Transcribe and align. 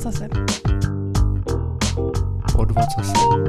ocasem. 0.00 0.28
Pod 2.52 2.72
vocasem. 2.72 3.44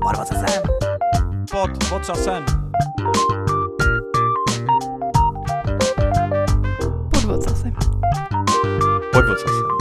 Pod 0.00 0.18
ocasem. 0.18 0.62
Pod 1.50 1.70
vocasem. 1.88 2.44
Pod 7.12 7.24
ocasem. 7.30 7.72
Pod 9.12 9.24
vocasem. 9.26 9.75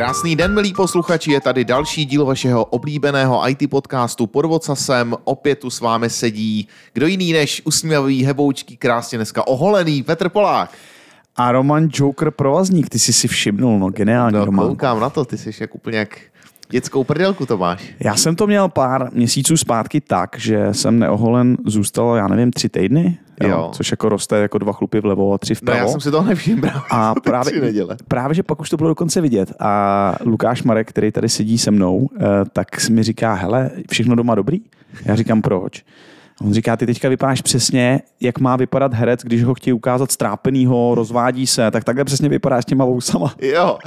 Krásný 0.00 0.36
den, 0.36 0.54
milí 0.54 0.72
posluchači, 0.72 1.32
je 1.32 1.40
tady 1.40 1.64
další 1.64 2.04
díl 2.04 2.24
vašeho 2.24 2.64
oblíbeného 2.64 3.48
IT 3.48 3.70
podcastu 3.70 4.26
pod 4.26 4.44
Vocasem. 4.44 5.14
Opět 5.24 5.58
tu 5.58 5.70
s 5.70 5.80
vámi 5.80 6.10
sedí 6.10 6.68
kdo 6.92 7.06
jiný 7.06 7.32
než 7.32 7.62
usměvavý, 7.64 8.24
heboučký, 8.24 8.76
krásně 8.76 9.18
dneska 9.18 9.46
oholený 9.46 10.02
Petr 10.02 10.28
Polák. 10.28 10.70
A 11.36 11.52
Roman 11.52 11.88
Joker 11.92 12.30
provazník, 12.30 12.88
ty 12.88 12.98
jsi 12.98 13.12
si 13.12 13.28
všimnul, 13.28 13.78
no 13.78 13.88
geniální 13.90 14.36
No, 14.38 14.44
Roman. 14.44 14.68
koukám 14.68 15.00
na 15.00 15.10
to, 15.10 15.24
ty 15.24 15.38
jsi 15.38 15.50
jak 15.60 15.74
úplně 15.74 15.98
jak 15.98 16.18
dětskou 16.70 17.04
prdelku 17.04 17.46
to 17.46 17.58
máš. 17.58 17.90
Já 18.00 18.16
jsem 18.16 18.36
to 18.36 18.46
měl 18.46 18.68
pár 18.68 19.08
měsíců 19.12 19.56
zpátky 19.56 20.00
tak, 20.00 20.36
že 20.38 20.68
jsem 20.72 20.98
neoholen 20.98 21.56
zůstal, 21.66 22.16
já 22.16 22.28
nevím, 22.28 22.50
tři 22.50 22.68
týdny, 22.68 23.18
jo, 23.42 23.48
Jo. 23.48 23.70
což 23.74 23.90
jako 23.90 24.08
roste 24.08 24.36
jako 24.36 24.58
dva 24.58 24.72
chlupy 24.72 25.00
vlevo 25.00 25.32
a 25.32 25.38
tři 25.38 25.52
No 25.52 25.56
vpravo. 25.56 25.78
já 25.78 25.88
jsem 25.88 26.00
si 26.00 26.10
toho 26.10 26.28
nevšiml. 26.28 26.68
A 26.90 27.14
právě, 27.24 27.60
neděle. 27.60 27.96
právě, 28.08 28.34
že 28.34 28.42
pak 28.42 28.60
už 28.60 28.70
to 28.70 28.76
bylo 28.76 28.88
dokonce 28.88 29.20
vidět. 29.20 29.52
A 29.60 30.14
Lukáš 30.24 30.62
Marek, 30.62 30.88
který 30.88 31.12
tady 31.12 31.28
sedí 31.28 31.58
se 31.58 31.70
mnou, 31.70 32.08
eh, 32.20 32.24
tak 32.52 32.88
mi 32.90 33.02
říká, 33.02 33.34
hele, 33.34 33.70
všechno 33.90 34.14
doma 34.14 34.34
dobrý? 34.34 34.60
Já 35.04 35.14
říkám, 35.16 35.42
proč? 35.42 35.84
On 36.44 36.52
říká, 36.52 36.76
ty 36.76 36.86
teďka 36.86 37.08
vypadáš 37.08 37.40
přesně, 37.42 38.00
jak 38.20 38.38
má 38.38 38.56
vypadat 38.56 38.94
herec, 38.94 39.20
když 39.22 39.44
ho 39.44 39.54
chtějí 39.54 39.72
ukázat 39.74 40.12
strápenýho, 40.12 40.94
rozvádí 40.94 41.46
se, 41.46 41.70
tak 41.70 41.84
takhle 41.84 42.04
přesně 42.04 42.28
vypadáš 42.28 42.62
s 42.64 42.66
těma 42.66 42.84
vousama. 42.84 43.34
Jo, 43.42 43.78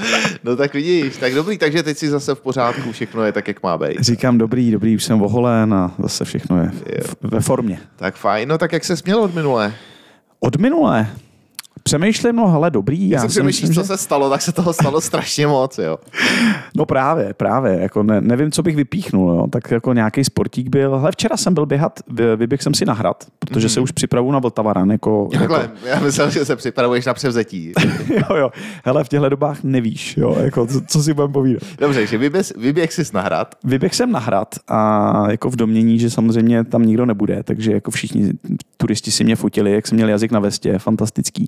no 0.43 0.55
tak 0.55 0.73
vidíš, 0.73 1.17
tak 1.17 1.33
dobrý, 1.33 1.57
takže 1.57 1.83
teď 1.83 1.97
si 1.97 2.09
zase 2.09 2.35
v 2.35 2.39
pořádku, 2.41 2.91
všechno 2.91 3.23
je 3.23 3.31
tak, 3.31 3.47
jak 3.47 3.63
má 3.63 3.77
být. 3.77 3.99
Říkám, 3.99 4.37
dobrý, 4.37 4.71
dobrý, 4.71 4.95
už 4.95 5.03
jsem 5.03 5.21
oholen 5.21 5.73
a 5.73 5.91
zase 5.99 6.25
všechno 6.25 6.57
je 6.61 6.71
v- 7.01 7.15
ve 7.21 7.39
formě. 7.39 7.79
Tak 7.95 8.15
fajn, 8.15 8.49
no 8.49 8.57
tak 8.57 8.71
jak 8.73 8.83
se 8.85 8.97
směl 8.97 9.19
od 9.23 9.35
minule? 9.35 9.73
Od 10.39 10.55
minulé 10.57 11.07
přemýšlím, 11.83 12.35
no 12.35 12.47
hele, 12.47 12.71
dobrý. 12.71 13.09
Já 13.09 13.17
Já 13.17 13.21
si 13.21 13.27
přemýšlím, 13.27 13.69
myslím, 13.69 13.83
co 13.83 13.87
se 13.87 13.97
stalo, 13.97 14.29
tak 14.29 14.41
se 14.41 14.51
toho 14.51 14.73
stalo 14.73 15.01
strašně 15.01 15.47
moc, 15.47 15.77
jo. 15.77 15.97
No 16.75 16.85
právě, 16.85 17.33
právě, 17.33 17.79
jako 17.81 18.03
ne, 18.03 18.21
nevím, 18.21 18.51
co 18.51 18.63
bych 18.63 18.75
vypíchnul, 18.75 19.31
jo. 19.31 19.47
tak 19.47 19.71
jako 19.71 19.93
nějaký 19.93 20.23
sportík 20.23 20.69
byl. 20.69 20.97
Hele, 20.97 21.11
včera 21.11 21.37
jsem 21.37 21.53
byl 21.53 21.65
běhat, 21.65 21.99
vy- 22.07 22.35
vyběhl 22.35 22.61
jsem 22.63 22.73
si 22.73 22.85
na 22.85 22.93
hrad, 22.93 23.23
protože 23.39 23.69
se 23.69 23.79
už 23.79 23.91
připravu 23.91 24.31
na 24.31 24.39
Vltavaran, 24.39 24.91
jako, 24.91 25.29
Takhle, 25.39 25.59
jako 25.59 25.87
já 25.87 25.99
myslel, 25.99 26.29
že 26.29 26.45
se 26.45 26.55
připravuješ 26.55 27.05
na 27.05 27.13
převzetí. 27.13 27.73
jo, 28.09 28.35
jo, 28.37 28.51
hele, 28.85 29.03
v 29.03 29.09
těchto 29.09 29.29
dobách 29.29 29.63
nevíš, 29.63 30.17
jo, 30.17 30.35
jako, 30.39 30.67
co, 30.67 30.81
co 30.87 31.03
si 31.03 31.13
budem 31.13 31.31
povídat. 31.31 31.63
Dobře, 31.79 32.07
že 32.07 32.17
vyběh, 32.17 32.57
vyběh 32.57 32.93
si 32.93 33.03
na 33.13 33.21
hrad. 33.21 33.55
Vyběh 33.63 33.95
jsem 33.95 34.11
na 34.11 34.19
hrad 34.19 34.55
a 34.67 35.31
jako 35.31 35.49
v 35.49 35.55
domění, 35.55 35.99
že 35.99 36.09
samozřejmě 36.09 36.63
tam 36.63 36.85
nikdo 36.85 37.05
nebude, 37.05 37.43
takže 37.43 37.71
jako 37.71 37.91
všichni 37.91 38.31
turisti 38.77 39.11
si 39.11 39.23
mě 39.23 39.35
fotili, 39.35 39.71
jak 39.71 39.87
jsem 39.87 39.95
měl 39.95 40.09
jazyk 40.09 40.31
na 40.31 40.39
vestě, 40.39 40.79
fantastický. 40.79 41.47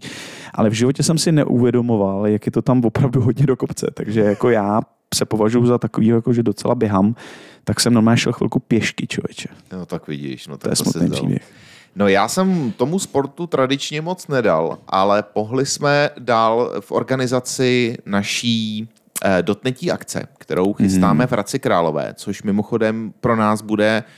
Ale 0.53 0.69
v 0.69 0.73
životě 0.73 1.03
jsem 1.03 1.17
si 1.17 1.31
neuvědomoval, 1.31 2.27
jak 2.27 2.45
je 2.45 2.51
to 2.51 2.61
tam 2.61 2.85
opravdu 2.85 3.21
hodně 3.21 3.45
do 3.45 3.55
kopce, 3.55 3.87
takže 3.93 4.21
jako 4.21 4.49
já 4.49 4.81
se 5.15 5.25
považuji 5.25 5.65
za 5.65 5.77
takový, 5.77 6.07
jako 6.07 6.33
že 6.33 6.43
docela 6.43 6.75
běhám, 6.75 7.15
tak 7.63 7.79
jsem 7.79 7.93
normálně 7.93 8.17
šel 8.17 8.33
chvilku 8.33 8.59
pěšky, 8.59 9.07
člověče. 9.07 9.49
No 9.73 9.85
tak 9.85 10.07
vidíš, 10.07 10.47
no 10.47 10.57
To 10.57 10.67
je 10.69 10.75
tak 10.75 10.85
to 10.85 10.91
smutný 10.91 11.09
příběh. 11.11 11.51
No 11.95 12.07
já 12.07 12.27
jsem 12.27 12.71
tomu 12.71 12.99
sportu 12.99 13.47
tradičně 13.47 14.01
moc 14.01 14.27
nedal, 14.27 14.77
ale 14.87 15.23
pohli 15.23 15.65
jsme 15.65 16.09
dál 16.19 16.71
v 16.79 16.91
organizaci 16.91 17.97
naší 18.05 18.89
eh, 19.25 19.43
dotnetí 19.43 19.91
akce, 19.91 20.27
kterou 20.37 20.73
chystáme 20.73 21.23
Mhm. 21.23 21.27
v 21.27 21.31
Hradci 21.31 21.59
Králové, 21.59 22.13
což 22.15 22.43
mimochodem 22.43 23.13
pro 23.19 23.35
nás 23.35 23.61
bude 23.61 24.03
eh, 24.03 24.13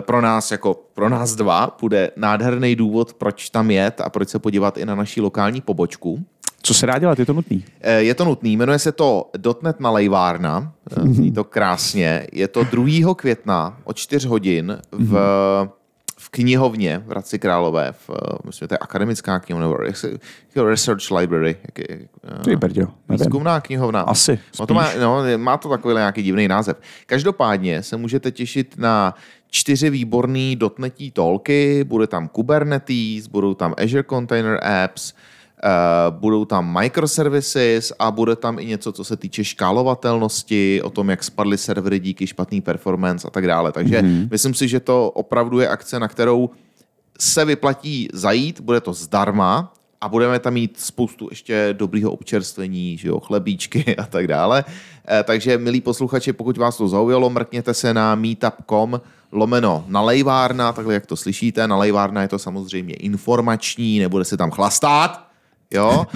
pro 0.00 0.20
nás 0.20 0.50
jako 0.50 0.74
pro 0.94 1.08
nás 1.08 1.34
dva 1.34 1.76
bude 1.80 2.10
nádherný 2.16 2.76
důvod, 2.76 3.14
proč 3.14 3.50
tam 3.50 3.70
jet 3.70 4.00
a 4.00 4.10
proč 4.10 4.28
se 4.28 4.38
podívat 4.38 4.78
i 4.78 4.86
na 4.86 4.94
naší 4.94 5.20
lokální 5.20 5.60
pobočku. 5.60 6.24
Co 6.62 6.74
se 6.74 6.86
dá 6.86 6.98
dělat, 6.98 7.18
je 7.18 7.26
to 7.26 7.32
nutný. 7.32 7.64
Eh, 7.80 8.02
Je 8.02 8.14
to 8.14 8.24
nutný, 8.24 8.56
jmenuje 8.56 8.78
se 8.78 8.92
to 8.92 9.30
Dotnet 9.36 9.80
na 9.80 9.90
Lejvárna, 9.90 10.72
Eh, 10.90 11.08
zní 11.08 11.32
to 11.32 11.44
krásně. 11.44 12.26
Je 12.32 12.48
to 12.48 12.64
2. 12.64 13.14
května 13.14 13.78
od 13.84 13.96
4 13.96 14.28
hodin 14.28 14.78
v, 14.92 15.12
v 16.18 16.28
knihovně 16.30 17.02
v 17.06 17.10
Hradci 17.10 17.38
Králové, 17.38 17.92
v, 17.92 18.10
eh, 18.10 18.36
myslím, 18.46 18.68
to 18.68 18.74
je 18.74 18.78
akademická 18.78 19.38
knihovna, 19.38 19.68
nebo 20.54 20.68
research 20.70 21.10
library. 21.10 21.56
Jak 21.62 21.78
je, 21.78 22.08
eh. 22.24 22.56
Výzkumná 23.08 23.60
knihovna. 23.60 24.00
Asi, 24.00 24.38
No 24.60 24.66
to 24.66 24.74
má, 24.74 24.88
no, 25.00 25.22
má 25.36 25.56
to 25.56 25.68
takový 25.68 25.94
nějaký 25.94 26.22
divný 26.22 26.48
název. 26.48 26.76
Každopádně 27.06 27.82
se 27.82 27.96
můžete 27.96 28.30
těšit 28.30 28.74
na 28.78 29.14
čtyři 29.56 29.90
výborný 29.90 30.56
dotnetí 30.56 31.10
tolky, 31.10 31.84
bude 31.84 32.06
tam 32.06 32.28
Kubernetes, 32.28 33.26
budou 33.26 33.54
tam 33.54 33.74
Azure 33.78 34.04
Container 34.04 34.60
Apps, 34.64 35.12
Uh, 35.64 36.18
budou 36.18 36.44
tam 36.44 36.78
microservices 36.80 37.92
a 37.98 38.10
bude 38.10 38.36
tam 38.36 38.58
i 38.58 38.66
něco, 38.66 38.92
co 38.92 39.04
se 39.04 39.16
týče 39.16 39.44
škálovatelnosti, 39.44 40.82
o 40.82 40.90
tom, 40.90 41.10
jak 41.10 41.24
spadly 41.24 41.58
servery 41.58 41.98
díky 41.98 42.26
špatný 42.26 42.60
performance 42.60 43.28
a 43.28 43.30
tak 43.30 43.46
dále. 43.46 43.72
Takže 43.72 44.02
mm-hmm. 44.02 44.28
myslím 44.30 44.54
si, 44.54 44.68
že 44.68 44.80
to 44.80 45.10
opravdu 45.10 45.60
je 45.60 45.68
akce, 45.68 46.00
na 46.00 46.08
kterou 46.08 46.50
se 47.20 47.44
vyplatí 47.44 48.08
zajít, 48.12 48.60
bude 48.60 48.80
to 48.80 48.92
zdarma 48.92 49.72
a 50.00 50.08
budeme 50.08 50.38
tam 50.38 50.54
mít 50.54 50.80
spoustu 50.80 51.28
ještě 51.30 51.68
dobrýho 51.72 52.12
občerstvení, 52.12 52.96
že 52.96 53.08
jo, 53.08 53.20
chlebíčky 53.20 53.96
a 53.98 54.04
tak 54.04 54.26
dále. 54.26 54.64
Eh, 55.08 55.22
takže, 55.22 55.58
milí 55.58 55.80
posluchači, 55.80 56.32
pokud 56.32 56.56
vás 56.56 56.76
to 56.76 56.88
zaujalo, 56.88 57.30
mrkněte 57.30 57.74
se 57.74 57.94
na 57.94 58.14
meetup.com 58.14 59.00
lomeno 59.32 59.84
nalejvárna, 59.88 60.72
takhle 60.72 60.94
jak 60.94 61.06
to 61.06 61.16
slyšíte, 61.16 61.68
nalejvárna 61.68 62.22
je 62.22 62.28
to 62.28 62.38
samozřejmě 62.38 62.94
informační, 62.94 63.98
nebude 63.98 64.24
se 64.24 64.36
tam 64.36 64.50
chlastat, 64.50 65.26
jo, 65.70 66.06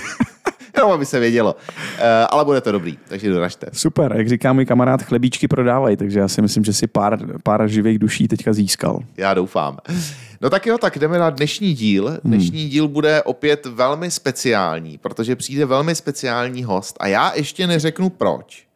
jenom 0.76 0.92
aby 0.92 1.06
se 1.06 1.20
vědělo. 1.20 1.56
Eh, 1.98 2.26
ale 2.30 2.44
bude 2.44 2.60
to 2.60 2.72
dobrý, 2.72 2.98
takže 3.08 3.30
doražte. 3.30 3.66
Super, 3.72 4.14
jak 4.16 4.28
říká 4.28 4.52
můj 4.52 4.66
kamarád, 4.66 5.02
chlebíčky 5.02 5.48
prodávají, 5.48 5.96
takže 5.96 6.18
já 6.18 6.28
si 6.28 6.42
myslím, 6.42 6.64
že 6.64 6.72
si 6.72 6.86
pár, 6.86 7.18
pár 7.42 7.68
živých 7.68 7.98
duší 7.98 8.28
teďka 8.28 8.52
získal. 8.52 9.00
Já 9.16 9.34
doufám. 9.34 9.78
No 10.40 10.50
tak 10.50 10.66
jo, 10.66 10.78
tak 10.78 10.98
jdeme 10.98 11.18
na 11.18 11.30
dnešní 11.30 11.74
díl. 11.74 12.18
Dnešní 12.24 12.68
díl 12.68 12.88
bude 12.88 13.22
opět 13.22 13.66
velmi 13.66 14.10
speciální, 14.10 14.98
protože 14.98 15.36
přijde 15.36 15.64
velmi 15.64 15.94
speciální 15.94 16.64
host 16.64 16.96
a 17.00 17.06
já 17.06 17.32
ještě 17.34 17.66
neřeknu 17.66 18.10
proč. 18.10 18.66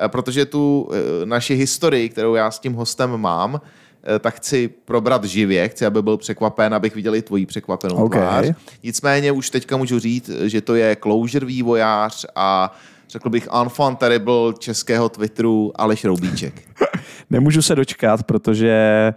Eh, 0.00 0.08
Protože 0.08 0.44
tu 0.46 0.88
eh, 0.92 1.26
naši 1.26 1.54
historii, 1.54 2.08
kterou 2.08 2.34
já 2.34 2.50
s 2.50 2.58
tím 2.58 2.72
hostem 2.72 3.16
mám, 3.16 3.60
eh, 4.04 4.18
tak 4.18 4.34
chci 4.34 4.68
probrat 4.84 5.24
živě, 5.24 5.68
chci, 5.68 5.86
aby 5.86 6.02
byl 6.02 6.16
překvapen, 6.16 6.74
abych 6.74 6.94
viděl 6.94 7.14
i 7.14 7.22
tvoji 7.22 7.46
překvapenou 7.46 7.96
OK. 7.96 8.12
tvář. 8.12 8.46
Nicméně 8.82 9.32
už 9.32 9.50
teďka 9.50 9.76
můžu 9.76 9.98
říct, 9.98 10.30
že 10.44 10.60
to 10.60 10.74
je 10.74 10.96
closure 11.02 11.46
vývojář 11.46 12.26
a 12.36 12.76
řekl 13.10 13.30
bych 13.30 13.48
enfant 13.62 13.98
terrible 13.98 14.54
českého 14.58 15.08
Twitteru 15.08 15.72
Aleš 15.74 16.04
Roubíček. 16.04 16.54
Nemůžu 17.30 17.62
se 17.62 17.74
dočkat, 17.74 18.22
protože 18.22 19.12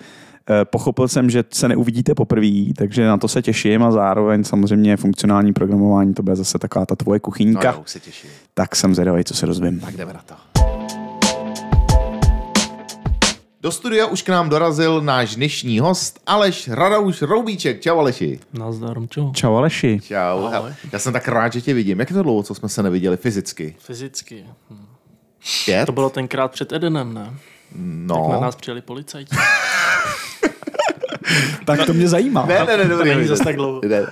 pochopil 0.64 1.08
jsem, 1.08 1.30
že 1.30 1.44
se 1.54 1.68
neuvidíte 1.68 2.16
poprvé, 2.16 2.74
takže 2.78 3.06
na 3.06 3.18
to 3.18 3.28
se 3.28 3.42
těším 3.42 3.84
a 3.84 3.92
zároveň 3.92 4.44
samozřejmě 4.44 4.98
funkcionální 4.98 5.54
programování, 5.54 6.14
to 6.14 6.24
bude 6.24 6.36
zase 6.36 6.60
taková 6.60 6.86
ta 6.86 6.96
tvoje 6.96 7.18
No 7.18 7.22
kuchyňka, 7.22 7.72
jo, 7.72 7.82
už 7.84 7.90
se 7.90 8.00
těším. 8.00 8.30
tak 8.54 8.76
jsem 8.76 8.96
zvědavý, 8.96 9.24
co 9.24 9.34
se 9.34 9.46
dozvím. 9.46 9.80
Tak 9.80 9.98
jdeme 9.98 10.14
na 10.14 10.22
to. 10.26 10.34
Do 13.62 13.72
studia 13.72 14.06
už 14.06 14.22
k 14.22 14.30
nám 14.30 14.50
dorazil 14.50 15.02
náš 15.02 15.36
dnešní 15.36 15.80
host 15.80 16.20
Aleš 16.26 16.68
Radouš 16.68 17.22
Roubíček. 17.22 17.82
Čau 17.82 18.00
Aleši. 18.00 18.40
Nazdar, 18.54 18.98
čau. 19.10 19.32
Čau 19.34 19.56
Aleši. 19.56 20.00
Čau. 20.08 20.16
Ahoj. 20.16 20.52
Hele, 20.52 20.76
Já 20.92 21.00
jsem 21.00 21.14
tak 21.14 21.28
rád, 21.28 21.54
že 21.54 21.62
tě 21.62 21.74
vidím. 21.74 22.00
Jak 22.00 22.10
je 22.10 22.14
to 22.16 22.24
dlouho, 22.24 22.44
co 22.44 22.56
jsme 22.56 22.70
se 22.70 22.84
neviděli 22.84 23.18
fyzicky? 23.18 23.76
Fyzicky. 23.80 24.46
Hm. 24.70 24.86
Pět? 25.66 25.86
To 25.86 25.92
bylo 25.92 26.10
tenkrát 26.10 26.52
před 26.52 26.72
Edenem, 26.74 27.14
ne? 27.14 27.34
No. 27.76 28.16
Tak 28.16 28.34
na 28.34 28.40
nás 28.40 28.56
přijeli 28.56 28.82
policajti. 28.82 29.36
Tak 31.66 31.86
to 31.86 31.94
mě 31.94 32.08
zajímá. 32.08 32.46
Ne, 32.46 32.66
ne, 32.66 32.78
ne, 32.78 32.84
To 32.84 32.90
dobrý. 32.90 33.10
není 33.10 33.14
dobrý. 33.14 33.28
zas 33.28 33.40
tak 33.40 33.56
dlouho. 33.56 33.82
Ne. 33.88 34.02
Uh, 34.02 34.08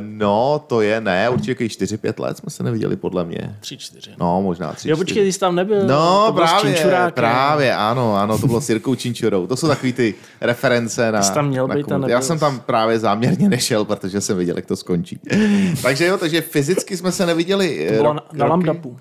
no, 0.00 0.64
to 0.66 0.80
je 0.80 1.00
ne, 1.00 1.30
určitě 1.30 1.50
jakých 1.50 1.72
4-5 1.72 2.22
let 2.22 2.36
jsme 2.38 2.50
se 2.50 2.62
neviděli, 2.62 2.96
podle 2.96 3.24
mě. 3.24 3.56
Tři, 3.60 3.76
čtyři. 3.76 4.10
No, 4.20 4.42
možná 4.42 4.72
3 4.72 4.90
Jo, 4.90 4.96
počkej, 4.96 5.24
ty 5.24 5.32
jsi 5.32 5.38
tam 5.40 5.54
nebyl. 5.54 5.86
No, 5.86 6.24
to 6.26 6.32
právě, 6.32 7.10
právě, 7.14 7.74
ano, 7.76 8.16
ano, 8.16 8.38
to 8.38 8.46
bylo 8.46 8.60
s 8.60 8.68
Jirkou 8.68 8.94
Činčurou. 8.94 9.46
To 9.46 9.56
jsou 9.56 9.68
takový 9.68 9.92
ty 9.92 10.14
reference 10.40 11.12
na... 11.12 11.22
Jsi 11.22 11.32
tam 11.32 11.48
měl 11.48 11.68
na 11.68 11.74
být 11.74 11.92
a 11.92 12.00
Já 12.06 12.20
jsem 12.20 12.38
tam 12.38 12.60
právě 12.60 12.98
záměrně 12.98 13.48
nešel, 13.48 13.84
protože 13.84 14.20
jsem 14.20 14.38
viděl, 14.38 14.56
jak 14.56 14.66
to 14.66 14.76
skončí. 14.76 15.18
takže 15.82 16.06
jo, 16.06 16.18
takže 16.18 16.40
fyzicky 16.40 16.96
jsme 16.96 17.12
se 17.12 17.26
neviděli 17.26 17.86
To 17.88 17.94
bylo 17.94 18.12
rok, 18.12 18.14
na, 18.32 18.38
na. 18.38 18.46
Lambdapu. 18.46 18.96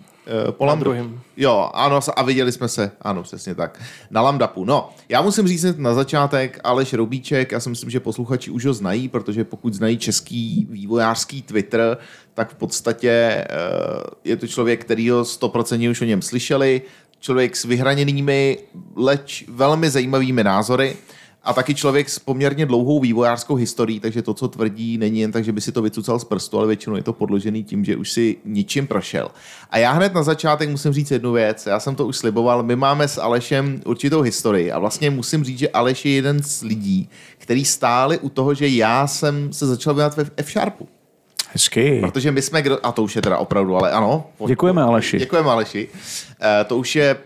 Uh, 0.47 0.51
po 0.51 0.75
druhým. 0.75 1.21
Jo, 1.37 1.69
ano, 1.73 1.99
a 2.15 2.23
viděli 2.23 2.51
jsme 2.51 2.67
se, 2.67 2.91
ano, 3.01 3.23
přesně 3.23 3.55
tak, 3.55 3.81
na 4.09 4.21
Lambdapu. 4.21 4.65
No, 4.65 4.89
já 5.09 5.21
musím 5.21 5.47
říct 5.47 5.77
na 5.77 5.93
začátek, 5.93 6.59
Aleš 6.63 6.93
Roubíček, 6.93 7.51
já 7.51 7.59
si 7.59 7.69
myslím, 7.69 7.89
že 7.89 7.99
posluchači 7.99 8.51
už 8.51 8.65
ho 8.65 8.73
znají, 8.73 9.07
protože 9.07 9.43
pokud 9.43 9.73
znají 9.73 9.97
český 9.97 10.67
vývojářský 10.69 11.41
Twitter, 11.41 11.97
tak 12.33 12.51
v 12.51 12.55
podstatě 12.55 13.09
eh, 13.09 13.45
je 14.23 14.35
to 14.35 14.47
člověk, 14.47 14.81
který 14.81 15.09
ho 15.09 15.23
100% 15.23 15.91
už 15.91 16.01
o 16.01 16.05
něm 16.05 16.21
slyšeli, 16.21 16.81
člověk 17.19 17.55
s 17.55 17.65
vyhraněnými, 17.65 18.57
leč 18.95 19.45
velmi 19.47 19.89
zajímavými 19.89 20.43
názory 20.43 20.95
a 21.45 21.53
taky 21.53 21.75
člověk 21.75 22.09
s 22.09 22.19
poměrně 22.19 22.65
dlouhou 22.65 22.99
vývojářskou 22.99 23.55
historií, 23.55 23.99
takže 23.99 24.21
to, 24.21 24.33
co 24.33 24.47
tvrdí, 24.47 24.97
není 24.97 25.19
jen 25.19 25.31
tak, 25.31 25.43
že 25.43 25.51
by 25.51 25.61
si 25.61 25.71
to 25.71 25.81
vycucal 25.81 26.19
z 26.19 26.23
prstu, 26.23 26.57
ale 26.57 26.67
většinou 26.67 26.95
je 26.95 27.03
to 27.03 27.13
podložený 27.13 27.63
tím, 27.63 27.85
že 27.85 27.95
už 27.95 28.11
si 28.11 28.37
ničím 28.45 28.87
prošel. 28.87 29.31
A 29.69 29.77
já 29.77 29.91
hned 29.91 30.13
na 30.13 30.23
začátek 30.23 30.69
musím 30.69 30.93
říct 30.93 31.11
jednu 31.11 31.31
věc, 31.31 31.65
já 31.65 31.79
jsem 31.79 31.95
to 31.95 32.07
už 32.07 32.17
sliboval, 32.17 32.63
my 32.63 32.75
máme 32.75 33.07
s 33.07 33.21
Alešem 33.21 33.81
určitou 33.85 34.21
historii 34.21 34.71
a 34.71 34.79
vlastně 34.79 35.09
musím 35.09 35.43
říct, 35.43 35.59
že 35.59 35.69
Aleš 35.69 36.05
je 36.05 36.11
jeden 36.11 36.43
z 36.43 36.61
lidí, 36.61 37.09
který 37.37 37.65
stáli 37.65 38.19
u 38.19 38.29
toho, 38.29 38.53
že 38.53 38.67
já 38.67 39.07
jsem 39.07 39.53
se 39.53 39.67
začal 39.67 39.93
věnovat 39.93 40.17
ve 40.17 40.25
F-Sharpu. 40.37 40.87
Hezky. 41.51 41.99
Protože 42.01 42.31
my 42.31 42.41
jsme, 42.41 42.63
a 42.83 42.91
to 42.91 43.03
už 43.03 43.15
je 43.15 43.21
teda 43.21 43.37
opravdu, 43.37 43.75
ale 43.75 43.91
ano. 43.91 44.27
Děkujeme, 44.47 44.81
Aleši. 44.81 45.17
Děkujeme 45.17 45.49
Aleši. 45.49 45.89
E, 46.41 46.63
to 46.63 46.77
už 46.77 46.95
je 46.95 47.17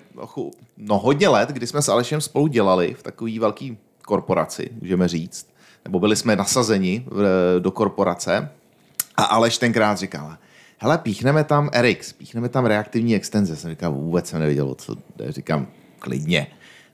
no, 0.77 0.99
hodně 0.99 1.27
let, 1.27 1.49
kdy 1.49 1.67
jsme 1.67 1.81
s 1.81 1.89
Alešem 1.89 2.21
spolu 2.21 2.47
dělali 2.47 2.95
v 2.99 3.03
takový 3.03 3.39
velký 3.39 3.77
korporaci, 4.09 4.69
můžeme 4.81 5.07
říct. 5.07 5.47
Nebo 5.85 5.99
byli 5.99 6.15
jsme 6.15 6.35
nasazeni 6.35 7.05
v, 7.07 7.21
do 7.59 7.71
korporace 7.71 8.49
a 9.15 9.23
Aleš 9.23 9.57
tenkrát 9.57 9.97
říkal, 9.97 10.37
hele, 10.77 10.97
píchneme 10.97 11.43
tam 11.43 11.69
RX, 11.81 12.13
píchneme 12.13 12.49
tam 12.49 12.65
reaktivní 12.65 13.15
extenze. 13.15 13.55
Jsem 13.55 13.69
říkal, 13.69 13.91
vůbec 13.91 14.27
jsem 14.27 14.39
nevěděl, 14.39 14.69
o 14.69 14.75
co 14.75 14.95
jde. 15.15 15.31
Říkám, 15.31 15.67
klidně. 15.99 16.47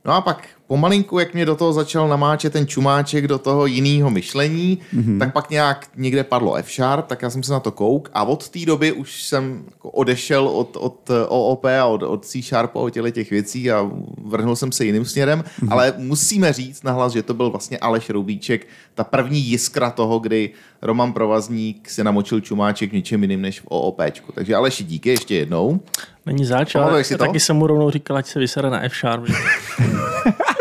No 0.05 0.13
a 0.13 0.21
pak 0.21 0.47
pomalinku, 0.67 1.19
jak 1.19 1.33
mě 1.33 1.45
do 1.45 1.55
toho 1.55 1.73
začal 1.73 2.07
namáčet 2.07 2.53
ten 2.53 2.67
čumáček 2.67 3.27
do 3.27 3.39
toho 3.39 3.65
jiného 3.65 4.09
myšlení, 4.09 4.79
mm-hmm. 4.95 5.19
tak 5.19 5.33
pak 5.33 5.49
nějak 5.49 5.87
někde 5.95 6.23
padlo 6.23 6.55
F-Sharp, 6.55 7.07
tak 7.07 7.21
já 7.21 7.29
jsem 7.29 7.43
se 7.43 7.51
na 7.51 7.59
to 7.59 7.71
kouk 7.71 8.09
a 8.13 8.23
od 8.23 8.49
té 8.49 8.65
doby 8.65 8.91
už 8.91 9.23
jsem 9.23 9.63
jako 9.71 9.89
odešel 9.89 10.47
od, 10.47 10.77
od 10.79 11.09
OOP 11.27 11.65
a 11.65 11.85
od, 11.85 12.03
od 12.03 12.25
C-Sharpu 12.25 12.79
a 12.79 12.81
od 12.81 12.89
těchto 12.89 13.11
těch 13.11 13.31
věcí 13.31 13.71
a 13.71 13.91
vrhnul 14.25 14.55
jsem 14.55 14.71
se 14.71 14.85
jiným 14.85 15.05
směrem, 15.05 15.43
mm-hmm. 15.43 15.67
ale 15.71 15.93
musíme 15.97 16.53
říct 16.53 16.83
nahlas, 16.83 17.13
že 17.13 17.23
to 17.23 17.33
byl 17.33 17.49
vlastně 17.49 17.77
Aleš 17.77 18.09
Roubíček, 18.09 18.67
ta 18.95 19.03
první 19.03 19.39
jiskra 19.39 19.91
toho, 19.91 20.19
kdy 20.19 20.49
Roman 20.81 21.13
Provazník 21.13 21.89
se 21.89 22.03
namočil 22.03 22.41
čumáček 22.41 22.89
v 22.89 22.93
něčem 22.93 23.21
jiným 23.21 23.41
než 23.41 23.59
v 23.59 23.65
OOPčku. 23.67 24.31
Takže 24.31 24.55
Aleši, 24.55 24.83
díky 24.83 25.09
ještě 25.09 25.35
jednou. 25.35 25.79
Není 26.25 26.45
zač, 26.45 26.75
ale 26.75 27.03
taky 27.17 27.39
jsem 27.39 27.55
mu 27.55 27.67
rovnou 27.67 27.91
říkal, 27.91 28.17
ať 28.17 28.27
se 28.27 28.39
vysere 28.39 28.69
na 28.69 28.81
F-Sharp. 28.83 29.23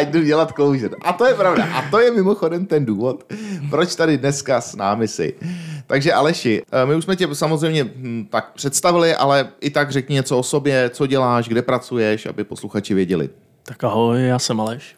ať 0.00 0.08
jdu 0.08 0.22
dělat 0.22 0.52
Clojure. 0.52 0.96
A 1.02 1.12
to 1.12 1.26
je 1.26 1.34
pravda. 1.34 1.64
A 1.64 1.90
to 1.90 2.00
je 2.00 2.10
mimochodem 2.10 2.66
ten 2.66 2.84
důvod, 2.84 3.32
proč 3.70 3.94
tady 3.94 4.18
dneska 4.18 4.60
s 4.60 4.76
námi 4.76 5.08
jsi. 5.08 5.34
Takže 5.86 6.12
Aleši, 6.12 6.62
eh, 6.72 6.86
my 6.86 6.94
už 6.94 7.04
jsme 7.04 7.16
tě 7.16 7.34
samozřejmě 7.34 7.84
hm, 7.84 8.26
tak 8.30 8.52
představili, 8.52 9.14
ale 9.14 9.48
i 9.60 9.70
tak 9.70 9.90
řekni 9.90 10.14
něco 10.14 10.38
o 10.38 10.42
sobě, 10.42 10.90
co 10.90 11.06
děláš, 11.06 11.48
kde 11.48 11.62
pracuješ, 11.62 12.26
aby 12.26 12.44
posluchači 12.44 12.94
věděli. 12.94 13.30
Tak 13.62 13.84
ahoj, 13.84 14.22
já 14.22 14.38
jsem 14.38 14.60
Aleš. 14.60 14.96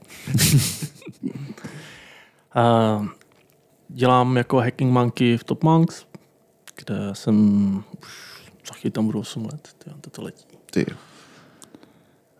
A 2.54 3.06
dělám 3.88 4.36
jako 4.36 4.56
hacking 4.56 4.92
monkey 4.92 5.36
v 5.36 5.44
Top 5.44 5.64
Monks, 5.64 6.04
kde 6.76 6.94
jsem 7.12 7.36
už 8.02 8.32
za 8.68 8.74
chvíli 8.74 8.92
tam 8.92 9.06
budu 9.06 9.20
8 9.20 9.44
let, 9.44 9.68
tyjo, 9.78 9.96
to, 10.00 10.10
to 10.10 10.22
letí. 10.22 10.44
Ty. 10.70 10.86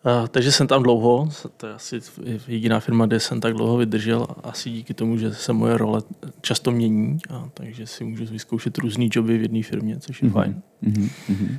A, 0.04 0.28
takže 0.28 0.52
jsem 0.52 0.66
tam 0.66 0.82
dlouho, 0.82 1.28
to 1.56 1.66
je 1.66 1.75
asi 1.75 2.00
jediná 2.49 2.81
firma, 2.81 3.06
kde 3.06 3.20
jsem 3.20 3.40
tak 3.40 3.54
dlouho 3.54 3.76
vydržel, 3.76 4.26
asi 4.43 4.70
díky 4.70 4.94
tomu, 4.94 5.16
že 5.16 5.34
se 5.34 5.52
moje 5.52 5.78
role 5.78 6.02
často 6.40 6.70
mění, 6.70 7.19
a 7.31 7.49
takže 7.54 7.87
si 7.87 8.04
můžu 8.04 8.25
vyzkoušet 8.25 8.78
různý 8.78 9.10
joby 9.12 9.38
v 9.38 9.43
jedné 9.43 9.62
firmě, 9.62 9.96
což 10.00 10.22
je 10.22 10.28
mm-hmm. 10.28 10.32
fajn. 10.32 10.62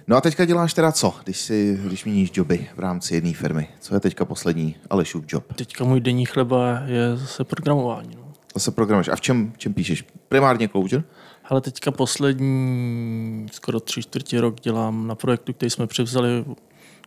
No 0.07 0.15
a 0.15 0.21
teďka 0.21 0.45
děláš 0.45 0.73
teda 0.73 0.91
co, 0.91 1.13
když, 1.23 1.37
si, 1.37 1.79
když 1.85 2.05
měníš 2.05 2.31
joby 2.33 2.67
v 2.75 2.79
rámci 2.79 3.15
jedné 3.15 3.33
firmy? 3.33 3.67
Co 3.79 3.93
je 3.93 3.99
teďka 3.99 4.25
poslední 4.25 4.75
Alešův 4.89 5.25
job? 5.27 5.53
Teďka 5.53 5.83
můj 5.83 6.01
denní 6.01 6.25
chleba 6.25 6.81
je 6.85 7.17
zase 7.17 7.43
programování. 7.43 8.15
No. 8.15 8.33
Zase 8.53 8.71
programuješ. 8.71 9.07
A 9.07 9.15
v 9.15 9.21
čem, 9.21 9.53
čem 9.57 9.73
píšeš? 9.73 10.05
Primárně 10.29 10.67
Clojure? 10.67 11.03
Ale 11.45 11.61
teďka 11.61 11.91
poslední 11.91 13.47
skoro 13.51 13.79
tři 13.79 14.01
čtvrtě 14.01 14.41
rok 14.41 14.61
dělám 14.61 15.07
na 15.07 15.15
projektu, 15.15 15.53
který 15.53 15.69
jsme 15.69 15.87
převzali, 15.87 16.45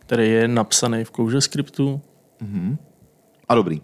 který 0.07 0.31
je 0.31 0.49
napsaný 0.49 1.05
v 1.05 1.11
Clojure 1.11 1.41
skriptu. 1.41 2.01
A 3.49 3.55
dobrý. 3.55 3.83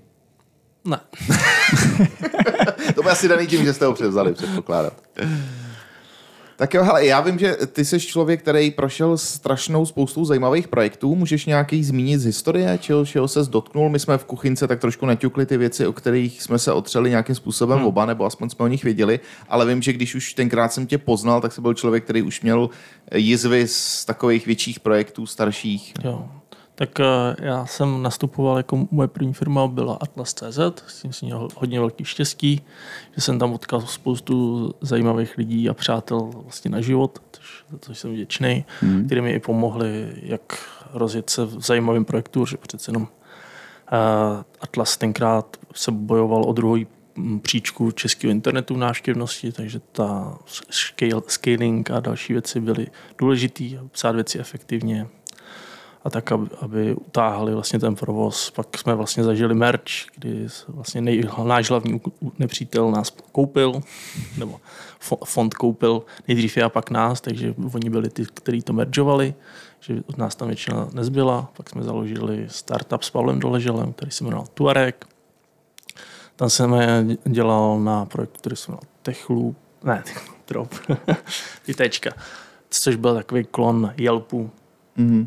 Ne, 0.84 1.00
To 2.94 3.02
by 3.02 3.10
asi 3.10 3.28
daný 3.28 3.46
tím, 3.46 3.64
že 3.64 3.72
jste 3.72 3.84
ho 3.86 3.92
převzali, 3.94 4.32
předpokládat. 4.32 4.92
Tak 6.62 6.75
jo, 6.75 6.85
hele, 6.85 7.06
já 7.06 7.20
vím, 7.20 7.38
že 7.38 7.56
ty 7.73 7.85
jsi 7.85 8.00
člověk, 8.00 8.41
který 8.41 8.70
prošel 8.70 9.19
strašnou 9.19 9.87
spoustou 9.87 10.25
zajímavých 10.25 10.69
projektů. 10.69 11.14
Můžeš 11.14 11.47
nějaký 11.47 11.85
zmínit 11.85 12.20
z 12.20 12.25
historie, 12.25 12.79
čeho, 12.79 13.06
čeho 13.06 13.29
se 13.29 13.41
dotknul? 13.44 13.91
My 13.91 13.99
jsme 13.99 14.19
v 14.19 14.25
kuchynce 14.25 14.69
tak 14.69 14.81
trošku 14.81 15.06
naťukli 15.06 15.47
ty 15.47 15.56
věci, 15.56 15.87
o 15.87 15.93
kterých 15.93 16.43
jsme 16.43 16.59
se 16.59 16.73
otřeli 16.73 17.11
nějakým 17.11 17.35
způsobem 17.35 17.79
hmm. 17.79 17.87
oba, 17.87 18.06
nebo 18.06 18.25
aspoň 18.25 18.50
jsme 18.50 18.64
o 18.64 18.69
nich 18.69 18.85
věděli. 18.85 19.20
Ale 19.49 19.67
vím, 19.67 19.82
že 19.82 19.93
když 19.93 20.14
už 20.14 20.35
tenkrát 20.35 20.73
jsem 20.73 20.87
tě 20.87 20.99
poznal, 20.99 21.41
tak 21.41 21.53
jsi 21.53 21.61
byl 21.61 21.75
člověk, 21.75 22.05
který 22.05 22.23
už 22.23 22.41
měl 22.41 22.70
jizvy 23.15 23.69
z 23.69 24.05
takových 24.05 24.47
větších 24.47 24.81
projektů, 24.81 25.26
starších. 25.26 25.94
jo. 26.05 26.29
Tak 26.74 27.00
eh, 27.00 27.04
já 27.38 27.66
jsem 27.66 28.02
nastupoval 28.02 28.56
jako 28.56 28.86
moje 28.90 29.08
první 29.08 29.32
firma 29.32 29.66
byla 29.66 29.98
Atlas.cz, 30.00 30.58
s 30.86 31.02
tím 31.02 31.12
jsem 31.12 31.26
měl 31.26 31.48
hodně 31.56 31.80
velký 31.80 32.04
štěstí, 32.04 32.60
že 33.14 33.20
jsem 33.20 33.38
tam 33.38 33.52
potkal 33.52 33.80
spoustu 33.80 34.74
zajímavých 34.80 35.38
lidí 35.38 35.69
a 35.69 35.74
přátel 35.74 36.30
vlastně 36.34 36.70
na 36.70 36.80
život, 36.80 37.19
což, 37.32 37.64
za 37.70 37.78
což 37.78 37.98
jsem 37.98 38.12
vděčný, 38.12 38.64
hmm. 38.80 39.06
kteří 39.06 39.20
mi 39.20 39.32
i 39.32 39.40
pomohli, 39.40 40.12
jak 40.22 40.58
rozjet 40.92 41.30
se 41.30 41.44
v 41.44 41.60
zajímavém 41.60 42.04
projektu, 42.04 42.46
že 42.46 42.56
přece 42.56 42.90
jenom 42.90 43.08
eh, 43.92 44.44
Atlas 44.60 44.96
tenkrát 44.96 45.56
se 45.74 45.90
bojoval 45.90 46.44
o 46.44 46.52
druhou 46.52 46.76
mm, 47.16 47.40
příčku 47.40 47.90
českého 47.90 48.30
internetu 48.30 48.74
v 48.74 48.78
návštěvnosti, 48.78 49.52
takže 49.52 49.80
ta 49.92 50.38
scale, 50.70 51.22
scaling 51.26 51.90
a 51.90 52.00
další 52.00 52.32
věci 52.32 52.60
byly 52.60 52.86
důležitý, 53.19 53.78
psát 53.92 54.14
věci 54.14 54.38
efektivně 54.38 55.06
a 56.04 56.10
tak, 56.10 56.32
aby, 56.32 56.49
aby 56.60 56.94
utáhli 56.94 57.54
vlastně 57.54 57.78
ten 57.78 57.94
provoz. 57.94 58.50
Pak 58.50 58.78
jsme 58.78 58.94
vlastně 58.94 59.25
zažili 59.25 59.54
merch, 59.54 59.90
kdy 60.14 60.46
vlastně 60.69 61.00
nej, 61.00 61.25
náš 61.44 61.70
hlavní 61.70 62.00
nepřítel 62.38 62.91
nás 62.91 63.10
koupil, 63.32 63.81
nebo 64.38 64.60
fo- 65.08 65.24
fond 65.24 65.55
koupil 65.55 66.03
nejdřív 66.29 66.58
a 66.58 66.69
pak 66.69 66.91
nás, 66.91 67.20
takže 67.20 67.55
oni 67.74 67.91
byli 67.91 68.10
ty, 68.10 68.27
kteří 68.34 68.62
to 68.62 68.72
mergeovali, 68.72 69.34
že 69.81 70.03
od 70.06 70.19
nás 70.19 70.34
tam 70.34 70.48
většina 70.48 70.88
nezbyla. 70.93 71.50
Pak 71.56 71.70
jsme 71.70 71.82
založili 71.82 72.46
startup 72.48 73.03
s 73.03 73.10
Pavlem 73.10 73.41
Doleželem, 73.41 73.93
který 73.93 74.10
se 74.10 74.24
jmenoval 74.24 74.46
Tuareg. 74.55 75.06
Tam 76.36 76.50
jsem 76.50 76.74
dělal 77.24 77.81
na 77.81 78.06
projektu, 78.06 78.38
který 78.38 78.56
se 78.56 78.70
jmenoval 78.70 78.84
Techloop, 79.03 79.56
ne, 79.84 80.05
Drop, 80.48 80.74
Vytečka, 81.67 82.10
což 82.70 82.96
byl 82.96 83.15
takový 83.15 83.44
klon 83.44 83.93
Yelpu, 83.96 84.50
Mm-hmm. 84.98 85.27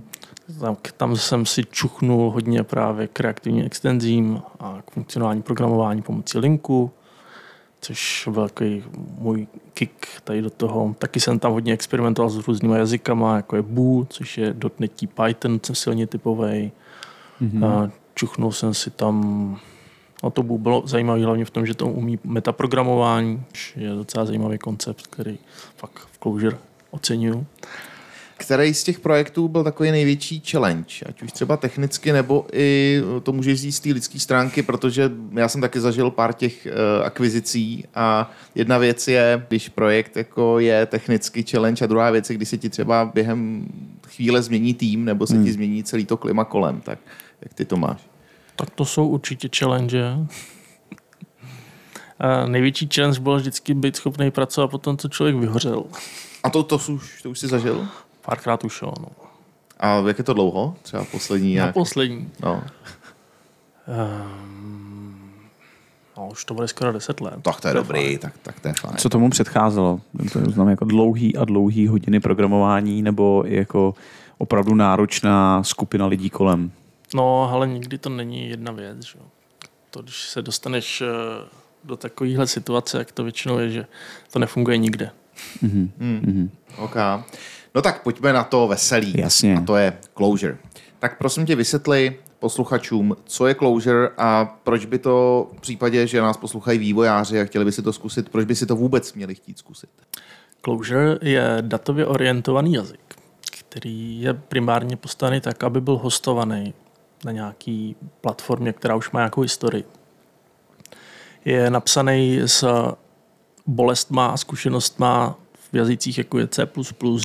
Tam, 0.60 0.78
tam 0.98 1.16
jsem 1.16 1.46
si 1.46 1.64
čuchnul 1.64 2.32
hodně 2.32 2.64
právě 2.64 3.08
k 3.08 3.20
reaktivním 3.20 3.66
extenzím 3.66 4.42
a 4.60 4.82
k 4.86 4.92
funkcionální 4.92 5.42
programování 5.42 6.02
pomocí 6.02 6.38
linku, 6.38 6.92
což 7.82 8.30
byl 8.32 8.48
takový 8.48 8.84
můj 9.18 9.48
kick 9.74 10.06
tady 10.24 10.42
do 10.42 10.50
toho. 10.50 10.96
Taky 11.00 11.20
jsem 11.20 11.40
tam 11.40 11.52
hodně 11.52 11.74
experimentoval 11.74 12.30
s 12.30 12.48
různými 12.48 12.78
jazykama, 12.78 13.36
jako 13.36 13.56
je 13.56 13.62
Boo, 13.62 14.06
což 14.06 14.38
je 14.38 14.54
dotnetí 14.54 15.08
Python, 15.08 15.60
co 15.60 15.76
silně 15.76 16.08
typový. 16.08 16.72
Mm-hmm. 17.42 17.92
Čuchnul 18.16 18.52
jsem 18.52 18.74
si 18.74 18.92
tam 18.92 19.60
a 20.24 20.30
to 20.30 20.44
Boo 20.44 20.58
bylo 20.58 20.84
zajímavé 20.86 21.26
hlavně 21.26 21.46
v 21.46 21.50
tom, 21.50 21.66
že 21.66 21.74
to 21.74 21.88
umí 21.88 22.20
metaprogramování, 22.24 23.44
což 23.52 23.74
je 23.78 23.90
docela 23.90 24.26
zajímavý 24.26 24.58
koncept, 24.58 25.08
který 25.08 25.38
fakt 25.76 26.00
v 26.12 26.20
Clojure 26.20 26.58
oceňuju. 26.92 27.46
Který 28.38 28.74
z 28.74 28.84
těch 28.84 29.00
projektů 29.00 29.48
byl 29.48 29.64
takový 29.64 29.92
největší 29.92 30.44
challenge, 30.52 30.96
ať 31.06 31.22
už 31.22 31.32
třeba 31.32 31.58
technicky, 31.58 32.14
nebo 32.14 32.46
i 32.54 33.02
to 33.24 33.34
můžeš 33.34 33.62
říct 33.62 33.76
z 33.76 33.80
té 33.80 33.90
lidské 33.90 34.20
stránky, 34.20 34.64
protože 34.64 35.12
já 35.32 35.48
jsem 35.48 35.62
taky 35.62 35.80
zažil 35.80 36.12
pár 36.12 36.34
těch 36.34 36.68
uh, 36.68 37.06
akvizicí 37.06 37.86
a 37.96 38.32
jedna 38.56 38.78
věc 38.78 39.08
je, 39.08 39.46
když 39.48 39.70
projekt 39.70 40.18
jako 40.18 40.60
je 40.60 40.86
technický 40.86 41.44
challenge 41.44 41.86
a 41.86 41.88
druhá 41.88 42.12
věc 42.12 42.30
je, 42.30 42.36
když 42.36 42.50
se 42.50 42.58
ti 42.58 42.70
třeba 42.70 43.12
během 43.14 43.68
chvíle 44.08 44.42
změní 44.42 44.74
tým 44.74 45.06
nebo 45.06 45.28
se 45.28 45.36
hmm. 45.36 45.46
ti 45.46 45.52
změní 45.52 45.84
celý 45.84 46.06
to 46.06 46.18
klima 46.18 46.46
kolem, 46.46 46.82
tak 46.82 47.00
jak 47.42 47.54
ty 47.54 47.66
to 47.66 47.78
máš? 47.78 48.02
Tak 48.56 48.70
to 48.70 48.86
jsou 48.86 49.08
určitě 49.08 49.50
challenge. 49.58 50.18
A 52.20 52.46
největší 52.46 52.90
challenge 52.96 53.20
byl 53.20 53.38
vždycky 53.38 53.74
být 53.74 53.96
schopný 53.96 54.32
pracovat 54.32 54.68
po 54.68 54.78
tom, 54.78 54.98
co 54.98 55.10
člověk 55.10 55.36
vyhořel. 55.36 55.84
A 56.44 56.50
to, 56.50 56.64
to, 56.64 56.76
už, 56.76 57.22
to 57.22 57.30
už 57.30 57.40
jsi 57.40 57.48
zažil? 57.48 57.88
Párkrát 58.26 58.64
už 58.64 58.82
jo, 58.82 58.94
no. 59.00 59.08
A 59.80 59.96
jak 60.08 60.18
je 60.18 60.24
to 60.24 60.34
dlouho? 60.34 60.76
Třeba 60.82 61.06
poslední 61.12 61.48
Na 61.56 61.62
nějak? 61.62 61.74
poslední. 61.74 62.30
No, 62.44 62.64
Um, 63.88 65.30
no, 66.18 66.28
už 66.32 66.46
to 66.46 66.54
bude 66.54 66.68
skoro 66.68 66.92
10 66.94 67.22
let. 67.22 67.34
tak 67.42 67.62
to 67.62 67.68
je 67.68 67.72
To 67.74 67.78
je 67.78 67.84
dobrý, 67.84 68.18
tak, 68.18 68.34
tak 68.42 68.60
to 68.60 68.68
je 68.68 68.74
fajn. 68.74 68.98
Co 68.98 69.10
tomu 69.10 69.30
předcházelo? 69.30 70.02
To 70.34 70.40
znamená 70.52 70.72
jako 70.72 70.86
dlouhý 70.86 71.38
a 71.38 71.46
dlouhý 71.46 71.88
hodiny 71.88 72.20
programování 72.20 73.02
nebo 73.02 73.44
jako 73.48 73.94
opravdu 74.38 74.76
náročná 74.76 75.64
skupina 75.64 76.06
lidí 76.06 76.30
kolem? 76.30 76.72
No, 77.16 77.50
ale 77.54 77.68
nikdy 77.68 77.98
to 77.98 78.10
není 78.10 78.50
jedna 78.50 78.72
věc. 78.72 79.06
Že? 79.06 79.20
jo. 79.20 79.26
To, 79.92 80.02
když 80.02 80.30
se 80.30 80.42
dostaneš 80.42 81.02
eh, 81.02 81.06
do 81.84 81.98
takovéhle 81.98 82.48
situace, 82.48 82.98
jak 82.98 83.12
to 83.12 83.24
většinou 83.24 83.58
je, 83.58 83.70
že 83.70 83.86
to 84.32 84.40
nefunguje 84.40 84.78
nikde. 84.78 85.10
Mhm. 85.62 85.92
Hmm. 86.00 86.20
Mhm. 86.26 86.50
OK. 86.78 86.96
No 87.76 87.82
tak 87.82 88.04
pojďme 88.04 88.34
na 88.34 88.44
to 88.44 88.68
veselý. 88.68 89.14
Jasně. 89.18 89.58
A 89.58 89.62
to 89.62 89.76
je 89.76 89.98
Closure. 90.18 90.58
Tak 91.00 91.18
prosím 91.18 91.46
tě 91.46 91.56
vysvětli 91.56 92.20
posluchačům, 92.40 93.16
co 93.24 93.48
je 93.48 93.56
Closure 93.56 94.10
a 94.18 94.46
proč 94.64 94.86
by 94.86 95.00
to 95.00 95.48
v 95.58 95.62
případě, 95.62 96.08
že 96.08 96.22
nás 96.22 96.38
poslouchají 96.38 96.80
vývojáři 96.80 97.42
a 97.42 97.46
chtěli 97.46 97.66
by 97.66 97.72
si 97.72 97.82
to 97.82 97.94
zkusit, 97.94 98.30
proč 98.30 98.46
by 98.46 98.56
si 98.56 98.66
to 98.66 98.76
vůbec 98.76 99.14
měli 99.14 99.36
chtít 99.36 99.58
zkusit? 99.58 99.90
Clojure 100.62 101.18
je 101.22 101.58
datově 101.62 102.06
orientovaný 102.06 102.74
jazyk, 102.74 103.16
který 103.60 104.22
je 104.22 104.34
primárně 104.34 104.98
postavený 104.98 105.42
tak, 105.42 105.64
aby 105.64 105.82
byl 105.82 105.98
hostovaný 105.98 106.74
na 107.26 107.32
nějaký 107.32 107.96
platformě, 108.22 108.74
která 108.74 108.96
už 108.96 109.12
má 109.12 109.20
nějakou 109.20 109.42
historii. 109.42 109.84
Je 111.46 111.70
napsaný 111.70 112.42
s 112.46 112.68
bolestma 113.68 114.28
a 114.28 114.38
zkušenostma 114.38 115.36
v 115.76 115.78
jazycích, 115.78 116.18
jako 116.18 116.40
je 116.40 116.48
C++, 116.48 116.68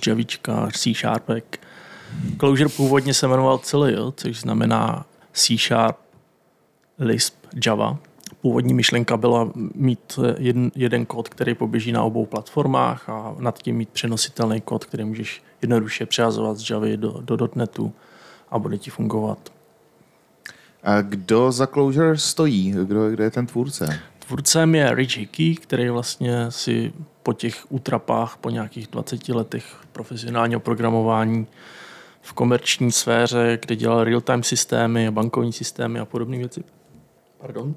Javička, 0.07 0.69
C 0.73 0.95
Sharpek. 0.95 1.61
Clojure 2.38 2.69
původně 2.69 3.14
se 3.14 3.26
jmenoval 3.28 3.59
Celil, 3.59 4.14
což 4.16 4.40
znamená 4.40 5.07
C 5.33 5.57
Sharp, 5.59 5.97
Lisp, 6.99 7.35
Java. 7.66 7.99
Původní 8.40 8.75
myšlenka 8.75 9.16
byla 9.16 9.50
mít 9.75 10.19
jeden, 10.38 10.73
jeden 10.75 11.07
kód, 11.07 11.28
který 11.28 11.54
poběží 11.54 11.92
na 11.92 12.02
obou 12.02 12.26
platformách 12.26 13.09
a 13.09 13.35
nad 13.38 13.59
tím 13.62 13.76
mít 13.76 13.88
přenositelný 13.88 14.61
kód, 14.61 14.85
který 14.85 15.04
můžeš 15.04 15.42
jednoduše 15.62 16.07
přehazovat 16.07 16.57
z 16.59 16.71
Javy 16.71 16.97
do, 16.97 17.21
do 17.21 17.49
.NETu 17.54 17.92
a 18.50 18.59
bude 18.59 18.78
ti 18.78 18.90
fungovat. 18.90 19.38
A 20.83 21.00
kdo 21.00 21.52
za 21.52 21.66
Closure 21.66 22.19
stojí? 22.19 22.71
Kdo, 22.71 23.11
kdo 23.11 23.25
je 23.25 23.30
ten 23.30 23.47
tvůrce? 23.47 24.00
Tvůrcem 24.30 24.75
je 24.75 24.94
Rich 24.94 25.16
Hickey, 25.16 25.54
který 25.54 25.88
vlastně 25.88 26.50
si 26.50 26.92
po 27.22 27.32
těch 27.32 27.72
útrapách, 27.72 28.37
po 28.37 28.50
nějakých 28.50 28.87
20 28.87 29.28
letech 29.28 29.64
profesionálního 29.92 30.60
programování 30.60 31.46
v 32.22 32.32
komerční 32.32 32.92
sféře, 32.92 33.58
kde 33.62 33.76
dělal 33.76 34.04
real-time 34.04 34.42
systémy, 34.42 35.10
bankovní 35.10 35.52
systémy 35.52 36.00
a 36.00 36.04
podobné 36.04 36.38
věci. 36.38 36.64
Pardon. 37.38 37.75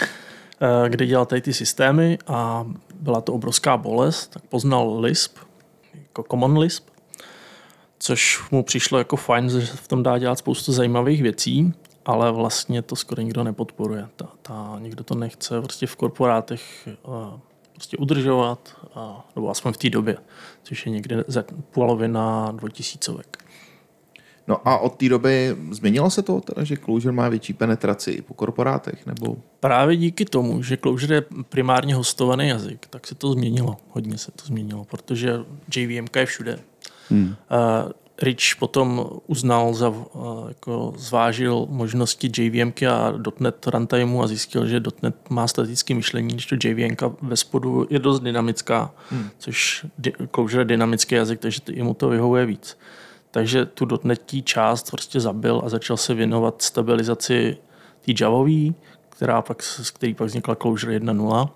Eh, 0.00 0.88
Kde 0.88 1.06
dělal 1.06 1.26
tady 1.26 1.40
ty 1.40 1.54
systémy 1.54 2.18
a 2.26 2.66
byla 2.94 3.20
to 3.20 3.32
obrovská 3.32 3.76
bolest, 3.76 4.26
tak 4.26 4.42
poznal 4.42 5.00
Lisp, 5.00 5.38
jako 5.94 6.24
Common 6.30 6.58
Lisp, 6.58 6.88
což 7.98 8.50
mu 8.50 8.62
přišlo 8.62 8.98
jako 8.98 9.16
fajn, 9.16 9.50
že 9.50 9.66
v 9.66 9.88
tom 9.88 10.02
dá 10.02 10.18
dělat 10.18 10.38
spoustu 10.38 10.72
zajímavých 10.72 11.22
věcí, 11.22 11.74
ale 12.04 12.32
vlastně 12.32 12.82
to 12.82 12.96
skoro 12.96 13.22
nikdo 13.22 13.44
nepodporuje. 13.44 14.08
Ta, 14.16 14.28
ta, 14.42 14.76
nikdo 14.78 15.04
to 15.04 15.14
nechce 15.14 15.60
prostě 15.60 15.86
v 15.86 15.96
korporátech 15.96 16.88
uh, 17.02 17.40
prostě 17.72 17.96
udržovat, 17.96 18.76
uh, 18.96 19.02
nebo 19.36 19.50
aspoň 19.50 19.72
v 19.72 19.76
té 19.76 19.90
době, 19.90 20.16
což 20.62 20.86
je 20.86 20.92
někde 20.92 21.24
za 21.28 21.44
polovina 21.70 22.52
2000. 22.52 23.12
No 24.48 24.68
a 24.68 24.78
od 24.78 24.96
té 24.96 25.08
doby 25.08 25.56
změnilo 25.70 26.10
se 26.10 26.22
to, 26.22 26.40
teda, 26.40 26.64
že 26.64 26.76
Closure 26.76 27.12
má 27.12 27.28
větší 27.28 27.52
penetraci 27.52 28.10
i 28.10 28.22
po 28.22 28.34
korporátech? 28.34 29.06
Nebo... 29.06 29.36
Právě 29.60 29.96
díky 29.96 30.24
tomu, 30.24 30.62
že 30.62 30.76
Clojure 30.76 31.14
je 31.14 31.24
primárně 31.48 31.94
hostovaný 31.94 32.48
jazyk, 32.48 32.86
tak 32.90 33.06
se 33.06 33.14
to 33.14 33.32
změnilo. 33.32 33.76
Hodně 33.90 34.18
se 34.18 34.30
to 34.30 34.46
změnilo, 34.46 34.84
protože 34.84 35.38
JVM 35.76 36.06
je 36.16 36.26
všude. 36.26 36.58
Hmm. 37.10 37.34
Rich 38.22 38.56
potom 38.58 39.10
uznal, 39.26 39.74
za, 39.74 39.88
uh, 39.88 40.04
jako 40.48 40.94
zvážil 40.96 41.66
možnosti 41.70 42.30
JVM 42.36 42.72
a 42.90 43.12
.NET 43.40 43.66
runtimeu 43.66 44.22
a 44.22 44.26
zjistil, 44.26 44.66
že 44.66 44.82
.NET 45.02 45.30
má 45.30 45.48
statické 45.48 45.94
myšlení, 45.94 46.28
když 46.28 46.46
to 46.46 46.54
JVM 46.64 46.96
ve 47.22 47.36
spodu 47.36 47.86
je 47.90 47.98
dost 47.98 48.20
dynamická, 48.20 48.94
hmm. 49.10 49.28
což 49.38 49.86
Clojure 50.34 50.60
je 50.60 50.64
dynamický 50.64 51.14
jazyk, 51.14 51.40
takže 51.40 51.60
jemu 51.70 51.94
to 51.94 52.08
vyhovuje 52.08 52.46
víc. 52.46 52.78
Takže 53.30 53.66
tu 53.66 53.84
dotnetí 53.84 54.42
část 54.42 54.90
prostě 54.90 55.20
zabil 55.20 55.62
a 55.64 55.68
začal 55.68 55.96
se 55.96 56.14
věnovat 56.14 56.62
stabilizaci 56.62 57.56
té 58.06 58.12
Javový, 58.20 58.74
která 59.08 59.42
pak, 59.42 59.62
z 59.62 59.90
který 59.90 60.14
pak 60.14 60.26
vznikla 60.26 60.54
Clojure 60.54 60.98
1.0. 60.98 61.48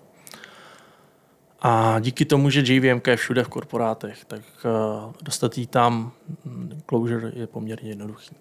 A 1.61 1.99
díky 1.99 2.25
tomu, 2.25 2.49
že 2.49 2.73
JVM 2.73 3.01
je 3.07 3.15
všude 3.15 3.43
v 3.43 3.47
korporátech, 3.47 4.25
tak 4.25 4.41
uh, 4.65 5.13
dostat 5.23 5.57
jí 5.57 5.67
tam 5.67 6.11
mm, 6.45 6.81
Clojure 6.89 7.31
je 7.35 7.47
poměrně 7.47 7.89
jednoduchý. 7.89 8.35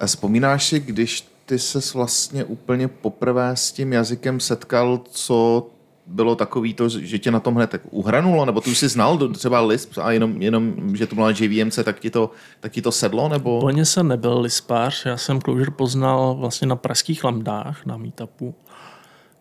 A 0.00 0.06
vzpomínáš 0.06 0.68
si, 0.68 0.80
když 0.80 1.28
ty 1.46 1.58
ses 1.58 1.94
vlastně 1.94 2.44
úplně 2.44 2.88
poprvé 2.88 3.56
s 3.56 3.72
tím 3.72 3.92
jazykem 3.92 4.40
setkal, 4.40 5.00
co 5.10 5.66
bylo 6.06 6.36
takový 6.36 6.74
to, 6.74 6.88
že 6.88 7.18
tě 7.18 7.30
na 7.30 7.40
tom 7.40 7.54
hned 7.54 7.70
tak 7.70 7.80
uhranulo, 7.90 8.44
nebo 8.44 8.60
ty 8.60 8.70
už 8.70 8.78
jsi 8.78 8.88
znal 8.88 9.18
do- 9.18 9.28
třeba 9.28 9.60
Lisp 9.60 9.98
a 9.98 10.10
jenom, 10.10 10.42
jenom 10.42 10.96
že 10.96 11.06
to 11.06 11.14
bylo 11.14 11.26
na 11.26 11.34
JVMC, 11.38 11.78
tak 11.84 12.00
ti 12.00 12.10
to, 12.10 12.30
tak 12.60 12.72
ti 12.72 12.82
to 12.82 12.92
sedlo, 12.92 13.28
nebo? 13.28 13.60
Plně 13.60 13.84
jsem 13.84 14.08
nebyl 14.08 14.40
lispář, 14.40 15.06
já 15.06 15.16
jsem 15.16 15.40
Clojure 15.40 15.70
poznal 15.70 16.34
vlastně 16.34 16.66
na 16.66 16.76
pražských 16.76 17.24
lambdách, 17.24 17.86
na 17.86 17.96
meetupu, 17.96 18.54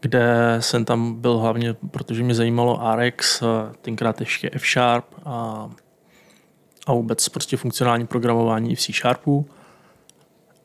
kde 0.04 0.58
jsem 0.60 0.86
tam 0.86 1.22
byl 1.22 1.38
hlavně, 1.38 1.74
protože 1.92 2.24
mě 2.24 2.36
zajímalo 2.36 2.82
RX, 2.96 3.44
tenkrát 3.82 4.20
ještě 4.20 4.50
F-Sharp 4.54 5.06
a, 5.26 5.70
a 6.88 6.94
vůbec 6.94 7.30
prostě 7.30 7.58
funkcionální 7.58 8.08
programování 8.08 8.76
v 8.76 8.80
C-Sharpu. 8.80 9.50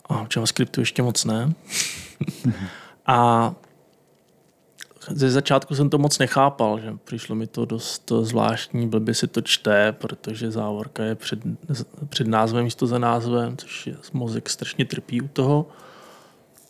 A 0.09 0.25
v 0.25 0.29
JavaScriptu 0.37 0.81
ještě 0.81 1.03
moc 1.03 1.25
ne. 1.25 1.53
a 3.07 3.55
ze 5.09 5.31
začátku 5.31 5.75
jsem 5.75 5.91
to 5.91 5.99
moc 5.99 6.19
nechápal, 6.19 6.81
že 6.81 6.97
přišlo 7.05 7.35
mi 7.35 7.47
to 7.47 7.65
dost 7.65 8.13
zvláštní, 8.21 8.89
blbě 8.89 9.15
si 9.15 9.27
to 9.27 9.41
čte, 9.41 9.93
protože 9.93 10.51
závorka 10.51 11.05
je 11.05 11.15
před, 11.15 11.39
před 12.09 12.27
názvem 12.27 12.65
místo 12.65 12.87
za 12.87 12.99
názvem, 12.99 13.57
což 13.57 13.87
je 13.87 13.97
mozek 14.13 14.49
strašně 14.49 14.85
trpí 14.85 15.21
u 15.21 15.29
toho. 15.29 15.67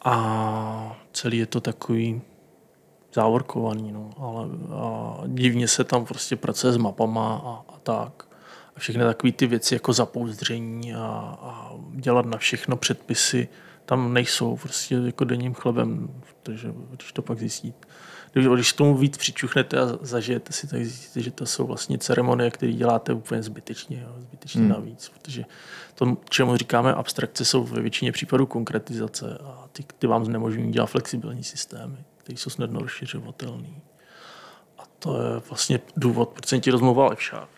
A 0.05 0.97
celý 1.13 1.39
je 1.39 1.47
to 1.47 1.61
takový 1.61 2.23
závorkovaný, 3.19 3.93
no, 3.93 4.11
ale 4.19 4.47
a 4.75 5.23
divně 5.27 5.69
se 5.69 5.85
tam 5.85 6.05
prostě 6.05 6.37
pracuje 6.37 6.73
s 6.73 6.77
mapama 6.77 7.43
a, 7.45 7.75
a 7.75 7.79
tak. 7.83 8.25
A 8.77 8.81
všechny 8.81 9.05
takové 9.05 9.33
ty 9.33 9.47
věci 9.47 9.75
jako 9.75 9.93
zapouzdření 9.93 10.95
a, 10.95 11.39
a 11.43 11.73
dělat 11.95 12.27
na 12.27 12.39
všechno 12.39 12.77
předpisy 12.77 13.49
tam 13.85 14.15
nejsou 14.15 14.57
prostě 14.57 14.95
jako 14.95 15.25
denním 15.25 15.55
chlebem, 15.55 16.09
takže 16.43 16.75
když 16.91 17.13
to 17.13 17.23
pak 17.23 17.39
zjistíte. 17.39 17.89
Když, 18.33 18.47
když 18.47 18.73
tomu 18.73 18.97
víc 18.97 19.17
přičuchnete 19.17 19.81
a 19.81 19.99
zažijete 20.01 20.53
si, 20.53 20.67
tak 20.67 20.85
zjistíte, 20.85 21.21
že 21.21 21.31
to 21.31 21.47
jsou 21.47 21.67
vlastně 21.67 21.99
ceremonie, 21.99 22.51
které 22.51 22.73
děláte 22.73 23.13
úplně 23.13 23.43
zbytečně, 23.43 24.01
jo, 24.01 24.15
zbytečně 24.21 24.61
hmm. 24.61 24.71
navíc, 24.71 25.09
protože 25.09 25.45
to, 25.95 26.17
čemu 26.29 26.57
říkáme 26.57 26.95
abstrakce, 26.95 27.45
jsou 27.45 27.65
ve 27.65 27.81
většině 27.81 28.13
případů 28.13 28.47
konkretizace 28.47 29.39
a 29.45 29.69
ty, 29.73 29.85
ty 29.99 30.07
vám 30.07 30.25
znemožňují 30.25 30.73
dělat 30.73 30.87
flexibilní 30.87 31.45
systémy, 31.45 31.97
které 32.29 32.39
jsou 32.39 32.51
snadno 32.51 32.81
rozšiřovatelné. 32.81 33.69
A 34.79 34.83
to 34.99 35.17
je 35.23 35.41
vlastně 35.49 35.81
důvod, 35.97 36.29
proč 36.29 36.47
jsem 36.47 36.61
ti 36.61 36.71
rozmluval 36.71 37.13
F-Sharp. 37.13 37.49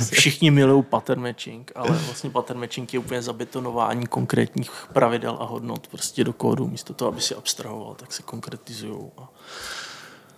Všichni 0.12 0.50
milují 0.50 0.82
pattern 0.82 1.22
matching, 1.22 1.72
ale 1.74 1.98
vlastně 1.98 2.30
pattern 2.30 2.60
matching 2.60 2.94
je 2.94 3.00
úplně 3.00 3.22
zabetonování 3.22 4.06
konkrétních 4.06 4.70
pravidel 4.92 5.36
a 5.40 5.44
hodnot 5.44 5.86
prostě 5.86 6.24
do 6.24 6.32
kódu. 6.32 6.68
Místo 6.68 6.94
toho, 6.94 7.08
aby 7.12 7.20
si 7.20 7.34
abstrahoval, 7.34 7.94
tak 7.94 8.12
se 8.12 8.22
konkretizují. 8.22 9.10
A, 9.18 9.28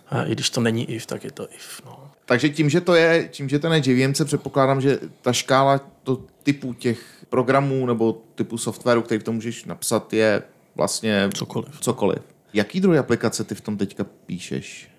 a 0.09 0.23
i 0.23 0.31
když 0.31 0.49
to 0.49 0.61
není 0.61 0.91
if, 0.91 1.05
tak 1.05 1.23
je 1.23 1.31
to 1.31 1.47
if. 1.51 1.81
No. 1.85 2.11
Takže 2.25 2.49
tím, 2.49 2.69
že 2.69 2.81
to 2.81 2.95
je, 2.95 3.27
tím, 3.27 3.49
že 3.49 3.59
to 3.59 3.73
je 3.73 3.81
JVMC, 3.85 4.21
předpokládám, 4.25 4.81
že 4.81 4.99
ta 5.21 5.33
škála 5.33 5.81
to 6.03 6.21
typu 6.43 6.73
těch 6.73 7.25
programů 7.29 7.85
nebo 7.85 8.21
typu 8.35 8.57
softwaru, 8.57 9.01
který 9.01 9.19
v 9.19 9.23
tom 9.23 9.35
můžeš 9.35 9.65
napsat, 9.65 10.13
je 10.13 10.43
vlastně 10.75 11.29
Cokoliv. 11.33 11.79
cokoliv. 11.79 12.32
Jaký 12.53 12.79
druhý 12.79 12.97
aplikace 12.97 13.43
ty 13.43 13.55
v 13.55 13.61
tom 13.61 13.77
teďka 13.77 14.03
píšeš? 14.25 14.89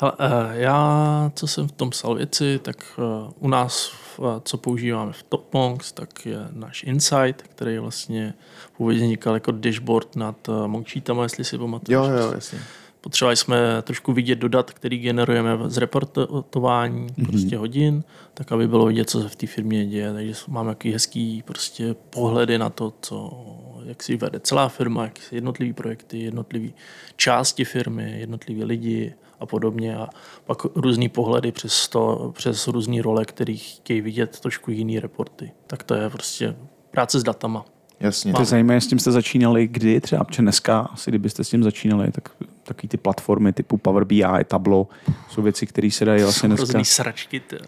Hele, 0.00 0.12
eh, 0.18 0.60
já, 0.60 1.32
co 1.34 1.46
jsem 1.46 1.68
v 1.68 1.72
tom 1.72 1.90
psal 1.90 2.14
věci, 2.14 2.58
tak 2.62 2.76
eh, 2.98 3.32
u 3.38 3.48
nás, 3.48 3.92
v- 4.18 4.40
co 4.44 4.58
používáme 4.58 5.12
v 5.12 5.22
TopMonks, 5.22 5.92
tak 5.92 6.26
je 6.26 6.38
náš 6.52 6.82
Insight, 6.82 7.42
který 7.42 7.72
je 7.72 7.80
vlastně 7.80 8.34
původně 8.76 9.00
vznikal 9.00 9.34
jako 9.34 9.52
dashboard 9.52 10.16
nad 10.16 10.48
eh, 10.48 10.68
Monksheetama, 10.68 11.22
jestli 11.22 11.44
si 11.44 11.58
pamatuješ. 11.58 11.96
Jo, 11.96 12.04
jo, 12.04 12.32
jasně. 12.34 12.58
Potřebovali 13.00 13.36
jsme 13.36 13.82
trošku 13.82 14.12
vidět 14.12 14.38
do 14.38 14.48
dat, 14.48 14.70
který 14.70 14.98
generujeme 14.98 15.58
z 15.66 15.76
reportování 15.76 17.06
mm-hmm. 17.06 17.26
prostě 17.26 17.56
hodin, 17.56 18.04
tak 18.34 18.52
aby 18.52 18.68
bylo 18.68 18.86
vidět, 18.86 19.10
co 19.10 19.22
se 19.22 19.28
v 19.28 19.36
té 19.36 19.46
firmě 19.46 19.86
děje. 19.86 20.12
Takže 20.12 20.34
máme 20.48 20.68
jaký 20.70 20.92
hezký 20.92 21.42
prostě 21.46 21.94
pohledy 22.10 22.58
na 22.58 22.70
to, 22.70 22.92
co, 23.00 23.46
jak 23.88 24.02
si 24.02 24.16
vede 24.16 24.40
celá 24.40 24.68
firma, 24.68 25.04
jak 25.04 25.18
si 25.22 25.34
jednotlivý 25.34 25.72
projekty, 25.72 26.18
jednotlivé 26.18 26.68
části 27.16 27.64
firmy, 27.64 28.20
jednotliví 28.20 28.64
lidi 28.64 29.14
a 29.40 29.46
podobně. 29.46 29.96
A 29.96 30.08
pak 30.46 30.58
různý 30.74 31.08
pohledy 31.08 31.52
přes, 31.52 31.88
to, 31.88 32.32
přes 32.36 32.68
různé 32.68 33.02
role, 33.02 33.24
kterých 33.24 33.76
chtějí 33.76 34.00
vidět 34.00 34.40
trošku 34.40 34.70
jiný 34.70 35.00
reporty. 35.00 35.52
Tak 35.66 35.82
to 35.82 35.94
je 35.94 36.10
prostě 36.10 36.56
práce 36.90 37.20
s 37.20 37.22
datama. 37.22 37.64
Jasně. 38.00 38.32
To 38.32 38.42
je 38.42 38.46
zajímavé, 38.46 38.80
s 38.80 38.86
tím 38.86 38.98
jste 38.98 39.12
začínali 39.12 39.68
kdy 39.68 40.00
třeba, 40.00 40.24
protože 40.24 40.42
dneska, 40.42 40.80
asi 40.80 41.10
kdybyste 41.10 41.44
s 41.44 41.50
tím 41.50 41.62
začínali, 41.62 42.12
tak 42.12 42.28
takový 42.62 42.88
ty 42.88 42.96
platformy 42.96 43.52
typu 43.52 43.76
Power 43.78 44.04
BI, 44.04 44.44
Tableau, 44.44 44.84
jsou 45.30 45.42
věci, 45.42 45.66
které 45.66 45.90
se 45.90 46.04
dají 46.04 46.22
vlastně 46.22 46.48
dneska. 46.48 46.62
Různý 46.62 46.84
sračky. 46.84 47.40
Tě. 47.40 47.58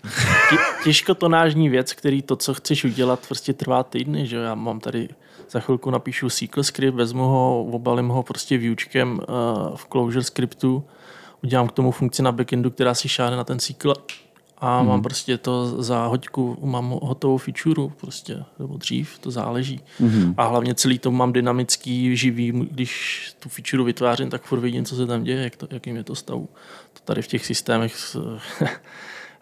Těžkotonážní 0.84 1.68
věc, 1.68 1.92
který 1.92 2.22
to, 2.22 2.36
co 2.36 2.54
chceš 2.54 2.84
udělat, 2.84 3.26
prostě 3.28 3.52
trvá 3.52 3.82
týdny. 3.82 4.26
Že? 4.26 4.36
Já 4.36 4.54
mám 4.54 4.80
tady 4.80 5.08
za 5.50 5.60
chvilku 5.60 5.90
napíšu 5.90 6.30
SQL 6.30 6.62
script, 6.62 6.94
vezmu 6.94 7.22
ho, 7.22 7.64
obalím 7.64 8.08
ho 8.08 8.22
prostě 8.22 8.58
výučkem 8.58 9.12
uh, 9.12 9.76
v 9.76 9.86
Clojure 9.86 10.22
scriptu, 10.22 10.84
udělám 11.42 11.68
k 11.68 11.72
tomu 11.72 11.90
funkci 11.90 12.22
na 12.22 12.32
backendu, 12.32 12.70
která 12.70 12.94
si 12.94 13.08
šáhne 13.08 13.36
na 13.36 13.44
ten 13.44 13.60
SQL 13.60 13.94
a 14.58 14.78
hmm. 14.78 14.88
mám 14.88 15.02
prostě 15.02 15.38
to 15.38 15.82
za 15.82 16.06
hoďku, 16.06 16.58
mám 16.62 16.98
hotovou 17.02 17.38
feature, 17.38 17.82
prostě, 17.96 18.44
nebo 18.58 18.76
dřív, 18.76 19.18
to 19.18 19.30
záleží. 19.30 19.80
Hmm. 19.98 20.34
A 20.36 20.46
hlavně 20.46 20.74
celý 20.74 20.98
to 20.98 21.10
mám 21.10 21.32
dynamický, 21.32 22.16
živý, 22.16 22.52
když 22.52 23.22
tu 23.38 23.48
feature 23.48 23.82
vytvářím, 23.82 24.30
tak 24.30 24.42
furt 24.42 24.60
vidím, 24.60 24.84
co 24.84 24.96
se 24.96 25.06
tam 25.06 25.22
děje, 25.24 25.42
jak 25.44 25.56
to, 25.56 25.68
jakým 25.70 25.96
je 25.96 26.04
to 26.04 26.14
stav. 26.14 26.38
To 26.92 27.00
tady 27.04 27.22
v 27.22 27.26
těch 27.26 27.46
systémech 27.46 27.96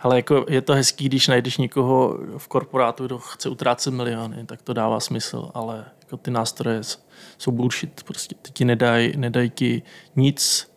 ale 0.00 0.16
jako 0.16 0.46
je 0.48 0.60
to 0.60 0.74
hezký, 0.74 1.08
když 1.08 1.28
najdeš 1.28 1.58
někoho 1.58 2.18
v 2.36 2.48
korporátu, 2.48 3.06
kdo 3.06 3.18
chce 3.18 3.48
utrácet 3.48 3.94
miliony, 3.94 4.46
tak 4.46 4.62
to 4.62 4.72
dává 4.72 5.00
smysl, 5.00 5.50
ale 5.54 5.84
jako 6.08 6.16
ty 6.16 6.30
nástroje 6.30 6.80
jsou 7.38 7.50
bullshit, 7.52 8.02
prostě 8.02 8.34
ty 8.42 8.50
ti 8.52 8.64
nedají 8.64 9.16
nedaj 9.16 9.50
ti 9.50 9.82
nic 10.16 10.70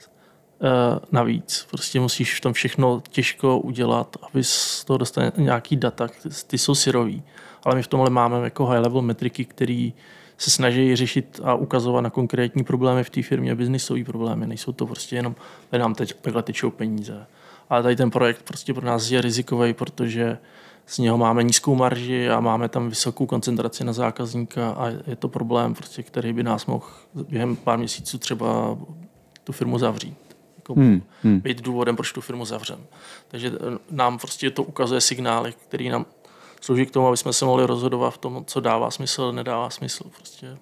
uh, 0.59 1.00
navíc. 1.11 1.67
Prostě 1.69 2.00
musíš 2.00 2.38
v 2.38 2.41
tom 2.41 2.53
všechno 2.53 3.01
těžko 3.09 3.59
udělat, 3.59 4.17
aby 4.21 4.43
z 4.43 4.83
toho 4.85 4.97
dostal 4.97 5.31
nějaký 5.38 5.75
data, 5.75 6.07
ty 6.47 6.57
jsou 6.57 6.75
syrový. 6.75 7.23
Ale 7.63 7.75
my 7.75 7.83
v 7.83 7.88
tomhle 7.88 8.09
máme 8.09 8.43
jako 8.43 8.65
high 8.65 8.79
level 8.79 9.01
metriky, 9.01 9.45
které 9.45 9.89
se 10.38 10.50
snaží 10.50 10.95
řešit 10.95 11.39
a 11.43 11.55
ukazovat 11.55 12.01
na 12.01 12.09
konkrétní 12.09 12.63
problémy 12.63 13.03
v 13.03 13.09
té 13.09 13.23
firmě, 13.23 13.55
biznisové 13.55 14.03
problémy. 14.03 14.47
Nejsou 14.47 14.71
to 14.71 14.85
prostě 14.85 15.15
jenom, 15.15 15.35
tady 15.69 15.81
nám 15.81 15.95
teď 15.95 16.13
takhle 16.21 16.43
tečou 16.43 16.71
peníze. 16.71 17.27
Ale 17.69 17.83
tady 17.83 17.95
ten 17.95 18.11
projekt 18.11 18.41
prostě 18.43 18.73
pro 18.73 18.85
nás 18.85 19.11
je 19.11 19.21
rizikový, 19.21 19.73
protože 19.73 20.38
z 20.85 20.97
něho 20.97 21.17
máme 21.17 21.43
nízkou 21.43 21.75
marži 21.75 22.29
a 22.29 22.39
máme 22.39 22.69
tam 22.69 22.89
vysokou 22.89 23.25
koncentraci 23.25 23.83
na 23.83 23.93
zákazníka 23.93 24.71
a 24.71 24.88
je 24.88 25.15
to 25.15 25.27
problém, 25.27 25.73
prostě, 25.73 26.03
který 26.03 26.33
by 26.33 26.43
nás 26.43 26.65
mohl 26.65 26.85
během 27.29 27.55
pár 27.55 27.77
měsíců 27.77 28.17
třeba 28.17 28.77
tu 29.43 29.51
firmu 29.51 29.77
zavřít. 29.77 30.17
Jako 30.57 30.73
hmm, 30.73 31.01
hmm. 31.23 31.39
Být 31.39 31.61
důvodem, 31.61 31.95
proč 31.95 32.11
tu 32.11 32.21
firmu 32.21 32.45
zavřem. 32.45 32.79
Takže 33.27 33.51
nám 33.91 34.17
prostě 34.17 34.51
to 34.51 34.63
ukazuje 34.63 35.01
signály, 35.01 35.53
které 35.67 35.89
nám 35.89 36.05
slouží 36.61 36.85
k 36.85 36.91
tomu, 36.91 37.07
aby 37.07 37.17
jsme 37.17 37.33
se 37.33 37.45
mohli 37.45 37.65
rozhodovat 37.65 38.11
v 38.11 38.17
tom, 38.17 38.43
co 38.47 38.59
dává 38.59 38.91
smysl, 38.91 39.31
nedává 39.31 39.69
smysl. 39.69 40.03
Prostě. 40.17 40.57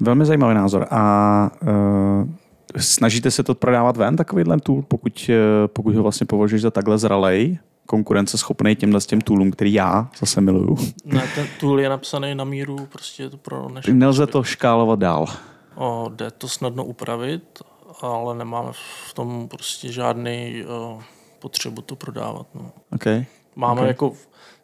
Velmi 0.00 0.24
zajímavý 0.24 0.54
názor. 0.54 0.86
A 0.90 1.50
uh, 1.62 2.28
snažíte 2.76 3.30
se 3.30 3.42
to 3.42 3.54
prodávat 3.54 3.96
ven, 3.96 4.16
takovýhle 4.16 4.60
tool, 4.60 4.82
pokud, 4.82 5.30
uh, 5.30 5.34
pokud 5.66 5.94
ho 5.94 6.02
vlastně 6.02 6.26
považuješ 6.26 6.62
za 6.62 6.70
takhle 6.70 6.98
zralej, 6.98 7.58
konkurenceschopný 7.86 8.76
těmhle 8.76 9.00
s 9.00 9.06
těm 9.06 9.20
toolům, 9.20 9.50
který 9.50 9.72
já 9.72 10.10
zase 10.18 10.40
miluju. 10.40 10.78
Ne, 11.04 11.28
ten 11.34 11.46
tool 11.60 11.80
je 11.80 11.88
napsaný 11.88 12.34
na 12.34 12.44
míru, 12.44 12.86
prostě 12.86 13.22
je 13.22 13.30
to 13.30 13.36
pro 13.36 13.68
naše... 13.68 13.92
Nelze 13.92 14.26
to 14.26 14.42
škálovat 14.42 14.98
dál. 14.98 15.26
O, 15.74 16.10
jde 16.14 16.30
to 16.30 16.48
snadno 16.48 16.84
upravit, 16.84 17.62
ale 18.00 18.34
nemáme 18.34 18.68
v 19.08 19.14
tom 19.14 19.48
prostě 19.48 19.92
žádný 19.92 20.64
o, 20.66 21.00
potřebu 21.38 21.82
to 21.82 21.96
prodávat. 21.96 22.46
No. 22.54 22.72
Okay. 22.92 23.24
Máme 23.56 23.80
okay. 23.80 23.88
jako 23.88 24.12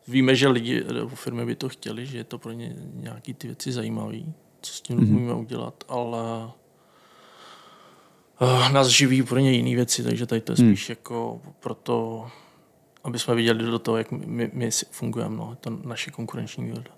víme, 0.08 0.34
že 0.34 0.48
lidi 0.48 0.84
v 1.06 1.14
firmě 1.14 1.44
by 1.44 1.54
to 1.54 1.68
chtěli, 1.68 2.06
že 2.06 2.18
je 2.18 2.24
to 2.24 2.38
pro 2.38 2.52
ně 2.52 2.76
nějaký 2.94 3.34
ty 3.34 3.46
věci 3.46 3.72
zajímavé, 3.72 4.18
co 4.60 4.72
s 4.72 4.80
tím 4.80 4.98
mm-hmm. 4.98 5.16
umíme 5.16 5.34
udělat, 5.34 5.84
ale 5.88 6.50
uh, 8.40 8.72
nás 8.72 8.86
živí 8.86 9.22
pro 9.22 9.38
ně 9.38 9.52
jiné 9.52 9.76
věci, 9.76 10.02
takže 10.02 10.26
tady 10.26 10.40
to 10.40 10.52
je 10.52 10.56
hmm. 10.58 10.68
spíš 10.68 10.88
mm. 10.88 10.92
jako 10.92 11.40
proto, 11.60 12.26
aby 13.08 13.18
jsme 13.18 13.34
viděli 13.34 13.64
do 13.64 13.78
toho, 13.78 13.96
jak 13.96 14.12
my, 14.12 14.50
my 14.52 14.70
fungujeme, 14.90 15.36
no, 15.36 15.56
to 15.60 15.70
naše 15.84 16.10
konkurenční 16.10 16.64
výhoda. 16.64 16.90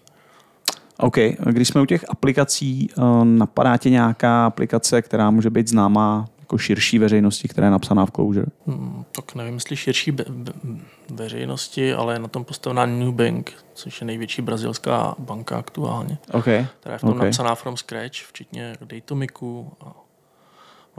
OK, 0.99 1.17
když 1.47 1.69
jsme 1.69 1.81
u 1.81 1.87
těch 1.87 2.05
aplikací, 2.09 2.89
eh, 2.91 3.03
napadá 3.25 3.77
tě 3.77 3.91
nějaká 3.91 4.47
aplikace, 4.47 5.03
která 5.03 5.31
může 5.31 5.51
být 5.51 5.69
známá 5.69 6.29
jako 6.39 6.59
širší 6.59 6.99
veřejnosti, 6.99 7.49
která 7.49 7.67
je 7.67 7.71
napsaná 7.71 8.07
v 8.07 8.11
Clojure? 8.11 8.47
Hmm, 8.67 9.05
tak 9.13 9.35
nevím, 9.35 9.55
jestli 9.55 9.77
širší 9.77 10.13
be- 10.13 10.25
be- 10.29 10.53
veřejnosti, 11.11 11.93
ale 11.95 12.15
je 12.15 12.19
na 12.19 12.29
tom 12.29 12.45
postavená 12.45 12.87
New 12.87 13.13
Bank, 13.13 13.53
což 13.75 14.01
je 14.01 14.07
největší 14.07 14.43
brazilská 14.43 15.15
banka 15.19 15.59
aktuálně. 15.59 16.19
Okay. 16.33 16.67
Která 16.81 16.93
je 16.93 16.99
v 16.99 17.01
tom 17.01 17.11
okay. 17.11 17.27
napsaná 17.27 17.55
from 17.55 17.77
scratch, 17.77 18.15
včetně 18.15 18.77
Datomiku. 18.85 19.73
A 19.81 19.93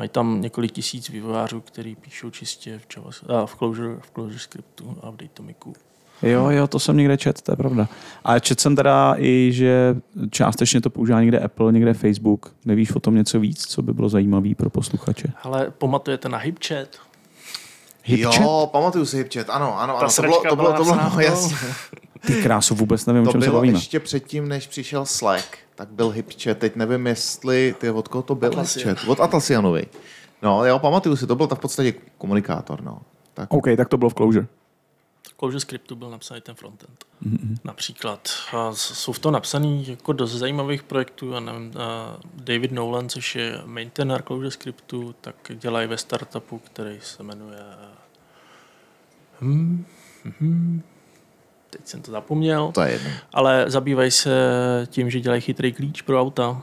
mají 0.01 0.09
tam 0.09 0.41
několik 0.41 0.71
tisíc 0.71 1.09
vývojářů, 1.09 1.61
kteří 1.61 1.95
píšou 1.95 2.29
čistě 2.29 2.79
v, 2.79 2.97
Java, 2.97 3.41
a 3.41 3.45
v, 3.45 3.55
Clojure, 3.55 3.95
v 4.01 4.11
Clojure 4.11 4.39
scriptu 4.39 4.97
a 5.01 5.09
v 5.09 5.15
Datomiku. 5.15 5.73
Jo, 6.21 6.49
jo, 6.49 6.67
to 6.67 6.79
jsem 6.79 6.97
někde 6.97 7.17
čet, 7.17 7.41
to 7.41 7.51
je 7.51 7.55
pravda. 7.55 7.87
A 8.23 8.39
čet 8.39 8.59
jsem 8.59 8.75
teda 8.75 9.15
i, 9.17 9.49
že 9.53 9.95
částečně 10.29 10.81
to 10.81 10.89
používá 10.89 11.21
někde 11.21 11.39
Apple, 11.39 11.71
někde 11.71 11.93
Facebook. 11.93 12.53
Nevíš 12.65 12.91
o 12.91 12.99
tom 12.99 13.15
něco 13.15 13.39
víc, 13.39 13.65
co 13.67 13.81
by 13.81 13.93
bylo 13.93 14.09
zajímavé 14.09 14.55
pro 14.57 14.69
posluchače? 14.69 15.27
Ale 15.43 15.71
pamatujete 15.77 16.29
na 16.29 16.37
HipChat? 16.37 16.87
HipChat? 18.03 18.41
Jo, 18.41 18.69
pamatuju 18.71 19.05
si 19.05 19.17
HipChat, 19.17 19.49
ano, 19.49 19.79
ano, 19.79 19.97
ano. 19.97 20.09
To 20.15 20.21
bylo, 20.21 20.43
to 20.49 20.55
bylo, 20.55 20.73
to 20.73 20.83
bylo, 20.83 20.95
no, 20.95 21.19
jasně. 21.19 21.57
Ty 22.27 22.43
krásu, 22.43 22.75
vůbec 22.75 23.05
nevím, 23.05 23.23
to 23.23 23.29
o 23.29 23.31
čem 23.31 23.39
bylo 23.39 23.51
se 23.51 23.55
bavíme. 23.55 23.77
ještě 23.77 23.99
předtím, 23.99 24.47
než 24.47 24.67
přišel 24.67 25.05
Slack, 25.05 25.57
tak 25.81 25.89
byl 25.91 26.09
HipChat. 26.09 26.57
Teď 26.57 26.75
nevím, 26.75 27.07
jestli, 27.07 27.75
ty 27.79 27.89
od 27.89 28.07
koho 28.07 28.21
to 28.21 28.35
byl 28.35 28.49
Atlassian. 28.49 28.89
HipChat? 28.89 29.09
Od 29.09 29.19
Atlassianovi. 29.19 29.85
No, 30.41 30.65
jo, 30.65 30.79
pamatuju 30.79 31.15
si, 31.15 31.27
to 31.27 31.35
byl 31.35 31.47
ta 31.47 31.55
v 31.55 31.59
podstatě 31.59 31.93
komunikátor, 32.17 32.83
no. 32.83 33.01
Tak. 33.33 33.53
OK, 33.53 33.65
tak 33.77 33.89
to 33.89 33.97
bylo 33.97 34.09
v 34.09 34.13
Clojure. 34.13 34.47
Clojure 35.39 35.59
scriptu 35.59 35.95
byl 35.95 36.09
napsaný 36.09 36.41
ten 36.41 36.55
frontend. 36.55 37.05
Mm-hmm. 37.25 37.57
Například. 37.63 38.29
A 38.53 38.73
jsou 38.73 39.11
v 39.11 39.19
tom 39.19 39.33
napsaný 39.33 39.87
jako 39.87 40.13
dost 40.13 40.31
zajímavých 40.31 40.83
projektů. 40.83 41.31
Já 41.31 41.39
nevím, 41.39 41.73
David 42.35 42.71
Nolan, 42.71 43.09
což 43.09 43.35
je 43.35 43.61
maintainer 43.65 44.21
Clojure 44.21 44.51
scriptu, 44.51 45.15
tak 45.21 45.35
dělají 45.55 45.87
ve 45.87 45.97
startupu, 45.97 46.57
který 46.57 46.99
se 47.01 47.23
jmenuje 47.23 47.59
hmm, 49.39 49.85
hmm, 50.39 50.81
teď 51.71 51.81
jsem 51.87 52.01
to 52.01 52.11
zapomněl. 52.11 52.71
To 52.73 52.81
je 52.81 52.91
jedno. 52.91 53.09
Ale 53.33 53.65
zabývají 53.67 54.11
se 54.11 54.31
tím, 54.85 55.09
že 55.09 55.19
dělají 55.19 55.41
chytrý 55.41 55.73
klíč 55.73 56.01
pro 56.01 56.21
auta. 56.21 56.61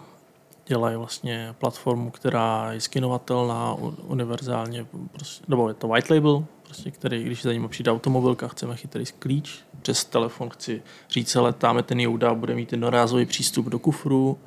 Dělají 0.69 0.97
vlastně 0.97 1.55
platformu, 1.59 2.11
která 2.11 2.73
je 2.73 2.81
skinovatelná 2.81 3.75
univerzálně, 4.03 4.87
prostě, 5.13 5.45
nebo 5.49 5.69
je 5.69 5.75
to 5.75 5.89
white 5.89 6.11
label, 6.11 6.45
prostě, 6.63 6.91
který, 6.91 7.25
když 7.25 7.43
za 7.43 7.53
ním 7.53 7.69
přijde 7.69 7.91
automobilka, 7.91 8.49
chceme 8.49 8.77
chytrý 8.77 9.05
klíč, 9.19 9.65
přes 9.83 10.05
telefon 10.05 10.51
chci 10.51 10.83
říct, 11.11 11.37
ale 11.37 11.53
tam 11.53 11.83
ten 11.83 12.01
Jouda 12.01 12.35
bude 12.35 12.55
mít 12.55 12.73
jednorázový 12.73 13.27
přístup 13.27 13.67
do 13.67 13.79
kufru, 13.79 14.39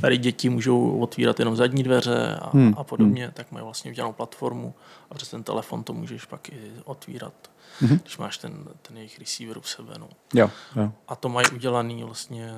tady 0.00 0.18
děti 0.18 0.48
můžou 0.48 0.98
otvírat 0.98 1.38
jenom 1.38 1.56
zadní 1.56 1.82
dveře 1.82 2.36
a, 2.42 2.50
hmm. 2.50 2.74
a 2.76 2.84
podobně, 2.84 3.24
hmm. 3.24 3.32
tak 3.32 3.52
mají 3.52 3.64
vlastně 3.64 3.90
udělanou 3.90 4.12
platformu 4.12 4.74
a 5.10 5.14
přes 5.14 5.30
ten 5.30 5.42
telefon 5.42 5.84
to 5.84 5.92
můžeš 5.92 6.24
pak 6.24 6.48
i 6.48 6.72
otvírat, 6.84 7.50
hmm. 7.80 7.98
když 7.98 8.18
máš 8.18 8.38
ten, 8.38 8.64
ten 8.82 8.96
jejich 8.96 9.18
receiver 9.18 9.58
u 9.58 9.62
sebe. 9.62 9.94
No. 9.98 10.08
Jo, 10.34 10.50
jo. 10.76 10.92
A 11.08 11.16
to 11.16 11.28
mají 11.28 11.46
udělaný 11.54 12.04
vlastně, 12.04 12.52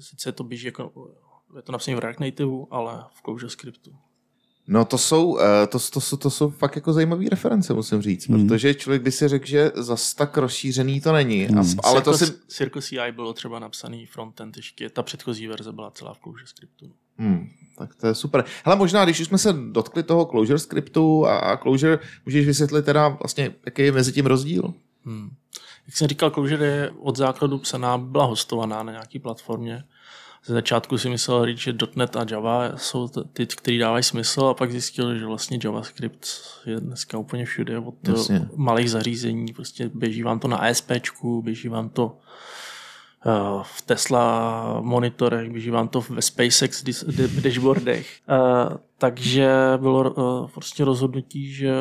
sice 0.00 0.32
to 0.32 0.44
běží 0.44 0.66
jako, 0.66 0.92
je 1.56 1.62
to 1.62 1.72
napsané 1.72 1.96
v 1.96 2.00
React 2.00 2.20
Native, 2.20 2.52
ale 2.70 3.04
v 3.14 3.22
Clojure 3.22 3.50
scriptu. 3.50 3.90
No 4.68 4.84
to 4.84 4.98
jsou, 4.98 5.38
eh, 5.38 5.66
to, 5.66 5.78
to, 5.78 6.00
to, 6.00 6.16
to 6.16 6.30
jsou 6.30 6.50
fakt 6.50 6.76
jako 6.76 6.92
zajímavé 6.92 7.24
reference, 7.30 7.74
musím 7.74 8.02
říct, 8.02 8.28
hmm. 8.28 8.46
protože 8.46 8.74
člověk 8.74 9.02
by 9.02 9.12
si 9.12 9.28
řekl, 9.28 9.46
že 9.46 9.70
zas 9.74 10.14
tak 10.14 10.36
rozšířený 10.36 11.00
to 11.00 11.12
není. 11.12 11.44
Hmm. 11.44 11.58
A, 11.58 11.62
ale 11.84 12.02
Circus, 12.02 12.20
to 12.20 12.26
si... 12.26 12.32
Circus 12.48 12.86
CI 12.86 13.12
bylo 13.12 13.32
třeba 13.32 13.58
napsaný 13.58 14.06
frontend 14.06 14.56
ještě, 14.56 14.90
ta 14.90 15.02
předchozí 15.02 15.46
verze 15.46 15.72
byla 15.72 15.90
celá 15.90 16.14
v 16.14 16.18
Clojure 16.18 16.46
scriptu. 16.46 16.92
Hmm, 17.18 17.48
tak 17.78 17.94
to 17.94 18.06
je 18.06 18.14
super. 18.14 18.44
Hele, 18.64 18.76
možná, 18.76 19.04
když 19.04 19.20
už 19.20 19.26
jsme 19.26 19.38
se 19.38 19.52
dotkli 19.52 20.02
toho 20.02 20.26
Clojure 20.26 20.58
scriptu 20.58 21.26
a, 21.26 21.38
a 21.38 21.56
Clojure, 21.56 21.98
můžeš 22.26 22.46
vysvětlit 22.46 22.84
teda 22.84 23.08
vlastně, 23.08 23.54
jaký 23.64 23.82
je 23.82 23.92
mezi 23.92 24.12
tím 24.12 24.26
rozdíl? 24.26 24.74
Hmm. 25.04 25.30
Jak 25.86 25.96
jsem 25.96 26.08
říkal, 26.08 26.30
Clojure 26.30 26.66
je 26.66 26.90
od 26.90 27.16
základu 27.16 27.58
psaná, 27.58 27.98
byla 27.98 28.24
hostovaná 28.24 28.82
na 28.82 28.92
nějaké 28.92 29.18
platformě 29.18 29.84
ze 30.46 30.54
začátku 30.54 30.98
si 30.98 31.08
myslel 31.08 31.46
říct, 31.46 31.58
že 31.58 31.74
.NET 31.96 32.16
a 32.16 32.26
Java 32.30 32.76
jsou 32.76 33.08
ty, 33.08 33.46
který 33.46 33.78
dávají 33.78 34.04
smysl 34.04 34.44
a 34.44 34.54
pak 34.54 34.70
zjistil, 34.72 35.18
že 35.18 35.26
vlastně 35.26 35.58
JavaScript 35.64 36.26
je 36.66 36.80
dneska 36.80 37.18
úplně 37.18 37.44
všude 37.44 37.78
od 37.78 38.08
Jasně. 38.08 38.34
Jasně. 38.34 38.48
malých 38.56 38.90
zařízení, 38.90 39.52
prostě 39.52 39.90
běží 39.94 40.22
vám 40.22 40.38
to 40.38 40.48
na 40.48 40.56
ASPčku, 40.56 41.42
běží 41.42 41.68
vám 41.68 41.88
to 41.88 42.18
eh, 43.26 43.30
v 43.62 43.82
Tesla 43.82 44.80
monitorech, 44.80 45.50
běží 45.50 45.70
vám 45.70 45.88
to 45.88 46.00
ve 46.00 46.22
SpaceX 46.22 46.84
dashboardech. 47.40 48.20
Eh, 48.28 48.78
Takže 49.04 49.52
bylo 49.76 50.06
eh, 50.06 50.50
prostě 50.54 50.84
rozhodnutí, 50.84 51.52
že 51.52 51.74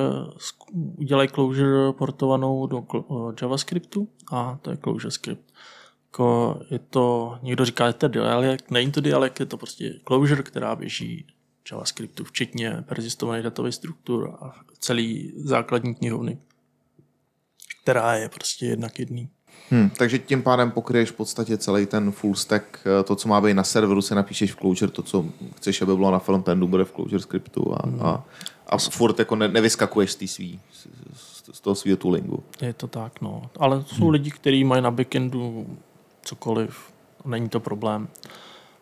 udělají 0.76 1.30
Clojure 1.30 1.93
portovanou 1.93 2.67
do 2.67 2.84
eh, 2.95 3.34
JavaScriptu 3.41 4.08
a 4.32 4.60
to 4.62 4.71
je 4.71 4.78
Clojure 4.78 5.12
script. 5.12 5.53
Jako 6.13 6.60
je 6.69 6.80
to, 6.80 7.38
někdo 7.41 7.65
říká, 7.65 7.88
že 7.88 7.93
to 7.93 8.06
je 8.06 8.10
dialekt, 8.10 8.71
není 8.71 8.91
to 8.91 9.02
dialekt, 9.02 9.39
je 9.39 9.45
to 9.45 9.58
prostě 9.58 9.93
Clojure, 10.08 10.43
která 10.43 10.76
běží 10.76 11.26
JavaScriptu, 11.71 12.23
včetně 12.23 12.84
persistovaných 12.88 13.43
datových 13.43 13.76
struktur 13.76 14.38
a 14.41 14.54
celý 14.80 15.34
základní 15.36 15.95
knihovny, 15.95 16.38
která 17.84 18.13
je 18.13 18.30
prostě 18.30 18.65
jednak 18.65 18.99
jedný. 18.99 19.30
Hmm, 19.69 19.89
takže 19.89 20.19
tím 20.19 20.43
pádem 20.43 20.71
pokryješ 20.71 21.12
v 21.12 21.15
podstatě 21.15 21.58
celý 21.58 21.86
ten 21.86 22.12
full 22.12 22.36
stack, 22.36 22.80
eh, 22.86 23.04
to, 23.04 23.15
co 23.15 23.28
má 23.30 23.41
být 23.41 23.54
na 23.54 23.63
serveru, 23.63 24.02
si 24.02 24.15
napíšeš 24.15 24.52
v 24.52 24.56
Clojure, 24.56 24.91
to, 24.91 25.02
co 25.02 25.26
chceš, 25.58 25.82
aby 25.82 25.95
bylo 25.95 26.12
na 26.12 26.19
frontendu, 26.19 26.67
bude 26.67 26.86
v 26.86 26.91
Clojure 26.91 27.19
scriptu 27.19 27.73
a, 27.73 28.08
a, 28.08 28.23
a 28.67 28.78
furt 28.78 29.19
jako 29.19 29.36
ne, 29.36 29.47
nevyskakuješ 29.47 30.12
z, 30.12 30.28
svý, 30.28 30.60
z, 30.71 30.88
z, 31.54 31.60
toho 31.60 31.76
svého 31.76 31.97
toolingu. 31.97 32.43
Je 32.62 32.73
to 32.73 32.88
tak, 32.88 33.21
no. 33.21 33.49
Ale 33.60 33.84
jsou 33.88 34.10
lidi, 34.10 34.32
kteří 34.32 34.63
mají 34.63 34.82
na 34.82 34.91
backendu 34.91 35.67
cokoliv, 36.23 36.93
není 37.25 37.49
to 37.49 37.59
problém. 37.59 38.07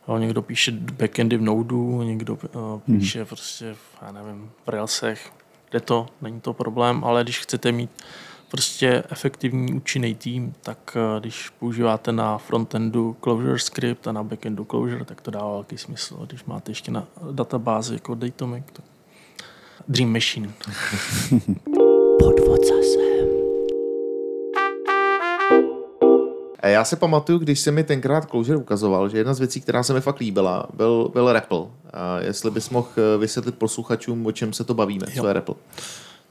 Jo, 0.07 0.17
někdo 0.17 0.41
píše 0.41 0.71
backendy 0.71 1.37
v 1.37 1.41
Nodeu, 1.41 2.01
někdo 2.01 2.33
uh, 2.33 2.79
píše 2.79 3.25
prostě, 3.25 3.73
v, 3.73 3.97
já 4.01 4.11
nevím, 4.11 4.51
v 4.65 4.69
Railsech, 4.69 5.31
kde 5.69 5.79
to, 5.79 6.07
není 6.21 6.41
to 6.41 6.53
problém, 6.53 7.03
ale 7.03 7.23
když 7.23 7.39
chcete 7.39 7.71
mít 7.71 7.89
prostě 8.51 9.03
efektivní 9.09 9.73
účinný 9.73 10.15
tým, 10.15 10.53
tak 10.61 10.97
uh, 11.13 11.19
když 11.19 11.49
používáte 11.49 12.11
na 12.11 12.37
frontendu 12.37 13.17
Clojure 13.23 13.59
script 13.59 14.07
a 14.07 14.11
na 14.11 14.23
backendu 14.23 14.65
Clojure, 14.65 15.05
tak 15.05 15.21
to 15.21 15.31
dává 15.31 15.51
velký 15.51 15.77
smysl. 15.77 16.19
A 16.21 16.25
Když 16.25 16.43
máte 16.43 16.71
ještě 16.71 16.91
na 16.91 17.07
databázi 17.31 17.93
jako 17.93 18.15
Datomic, 18.15 18.65
tak 18.73 18.85
Dream 19.87 20.13
Machine. 20.13 20.49
Podvod 22.19 22.65
zase. 22.65 23.40
Já 26.69 26.83
si 26.85 26.95
pamatuju, 26.95 27.39
když 27.39 27.59
se 27.59 27.71
mi 27.71 27.83
tenkrát 27.83 28.29
Clojure 28.29 28.57
ukazoval, 28.57 29.09
že 29.09 29.17
jedna 29.17 29.33
z 29.33 29.39
věcí, 29.39 29.61
která 29.61 29.83
se 29.83 29.93
mi 29.93 30.01
fakt 30.01 30.19
líbila, 30.19 30.67
byl, 30.73 31.09
byl 31.13 31.33
REPL. 31.33 31.71
A 31.93 32.19
jestli 32.19 32.51
bys 32.51 32.69
mohl 32.69 32.87
eh, 32.97 33.17
vysvětlit 33.17 33.55
posluchačům, 33.55 34.25
o 34.25 34.31
čem 34.31 34.53
se 34.53 34.63
to 34.63 34.73
bavíme, 34.73 35.07
co 35.07 35.19
Jo. 35.19 35.27
je 35.27 35.33
REPL. 35.33 35.55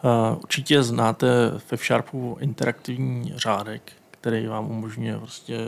Uh, 0.02 0.38
určitě 0.42 0.82
znáte 0.82 1.26
ve 1.70 1.76
Sharpu 1.76 2.36
interaktivní 2.40 3.32
řádek, 3.36 3.92
který 4.10 4.46
vám 4.46 4.70
umožňuje 4.70 5.18
prostě 5.18 5.58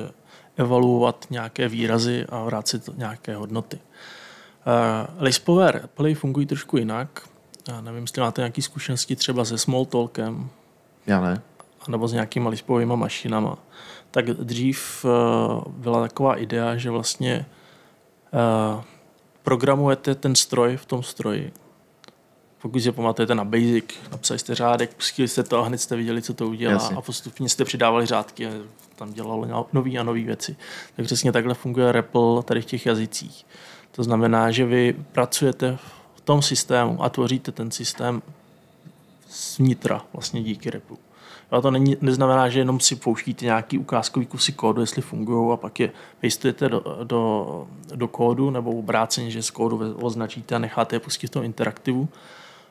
evaluovat 0.56 1.26
nějaké 1.30 1.68
výrazy 1.68 2.26
a 2.28 2.44
vrátit 2.44 2.90
nějaké 2.96 3.36
hodnoty. 3.36 3.78
Uh, 5.16 5.22
Lispové 5.22 5.72
reply 5.72 6.14
fungují 6.14 6.46
trošku 6.46 6.76
jinak. 6.76 7.22
Já 7.68 7.80
nevím, 7.80 8.00
jestli 8.02 8.22
máte 8.22 8.40
nějaké 8.40 8.62
zkušenosti 8.62 9.16
třeba 9.16 9.44
se 9.44 9.58
Smalltalkem 9.58 10.50
Já 11.06 11.20
ne. 11.20 11.42
nebo 11.88 12.08
s 12.08 12.12
nějakýma 12.12 12.50
lispovými 12.50 12.96
mašinama. 12.96 13.58
Tak 14.12 14.26
dřív 14.26 15.04
uh, 15.04 15.72
byla 15.72 16.00
taková 16.00 16.36
idea, 16.36 16.76
že 16.76 16.90
vlastně 16.90 17.46
uh, 18.74 18.82
programujete 19.42 20.14
ten 20.14 20.34
stroj 20.34 20.76
v 20.76 20.86
tom 20.86 21.02
stroji. 21.02 21.52
Pokud 22.62 22.80
si 22.80 22.92
pamatujete 22.92 23.34
na 23.34 23.44
Basic, 23.44 23.84
napsali 24.10 24.38
jste 24.38 24.54
řádek, 24.54 24.94
pustili 24.94 25.28
jste 25.28 25.42
to 25.42 25.58
a 25.58 25.64
hned 25.64 25.78
jste 25.78 25.96
viděli, 25.96 26.22
co 26.22 26.34
to 26.34 26.48
udělá 26.48 26.72
Jasně. 26.72 26.96
a 26.96 27.00
postupně 27.00 27.48
jste 27.48 27.64
přidávali 27.64 28.06
řádky 28.06 28.46
a 28.46 28.50
tam 28.96 29.12
dělalo 29.12 29.66
nové 29.72 29.90
a 29.90 30.02
nové 30.02 30.20
věci. 30.20 30.56
Tak 30.96 31.06
přesně 31.06 31.32
takhle 31.32 31.54
funguje 31.54 31.92
REPL 31.92 32.42
tady 32.42 32.62
v 32.62 32.64
těch 32.64 32.86
jazycích. 32.86 33.46
To 33.92 34.02
znamená, 34.02 34.50
že 34.50 34.64
vy 34.64 34.96
pracujete 35.12 35.78
v 36.14 36.20
tom 36.20 36.42
systému 36.42 37.02
a 37.02 37.08
tvoříte 37.08 37.52
ten 37.52 37.70
systém 37.70 38.22
zvnitra 39.30 40.04
vlastně 40.12 40.42
díky 40.42 40.70
repu. 40.70 40.98
Jo, 41.52 41.62
to 41.62 41.70
není, 41.70 41.96
neznamená, 42.00 42.48
že 42.48 42.58
jenom 42.58 42.80
si 42.80 42.96
pouštíte 42.96 43.44
nějaký 43.44 43.78
ukázkový 43.78 44.26
kusy 44.26 44.52
kódu, 44.52 44.80
jestli 44.80 45.02
fungují 45.02 45.52
a 45.52 45.56
pak 45.56 45.80
je 45.80 45.92
pastujete 46.20 46.68
do, 46.68 46.82
do, 47.04 47.66
do 47.94 48.08
kódu 48.08 48.50
nebo 48.50 48.70
obráceně, 48.70 49.30
že 49.30 49.42
z 49.42 49.50
kódu 49.50 49.96
označíte 50.00 50.54
a 50.54 50.58
necháte 50.58 50.96
je 50.96 51.00
pustit 51.00 51.26
v 51.26 51.30
tom 51.30 51.44
interaktivu. 51.44 52.08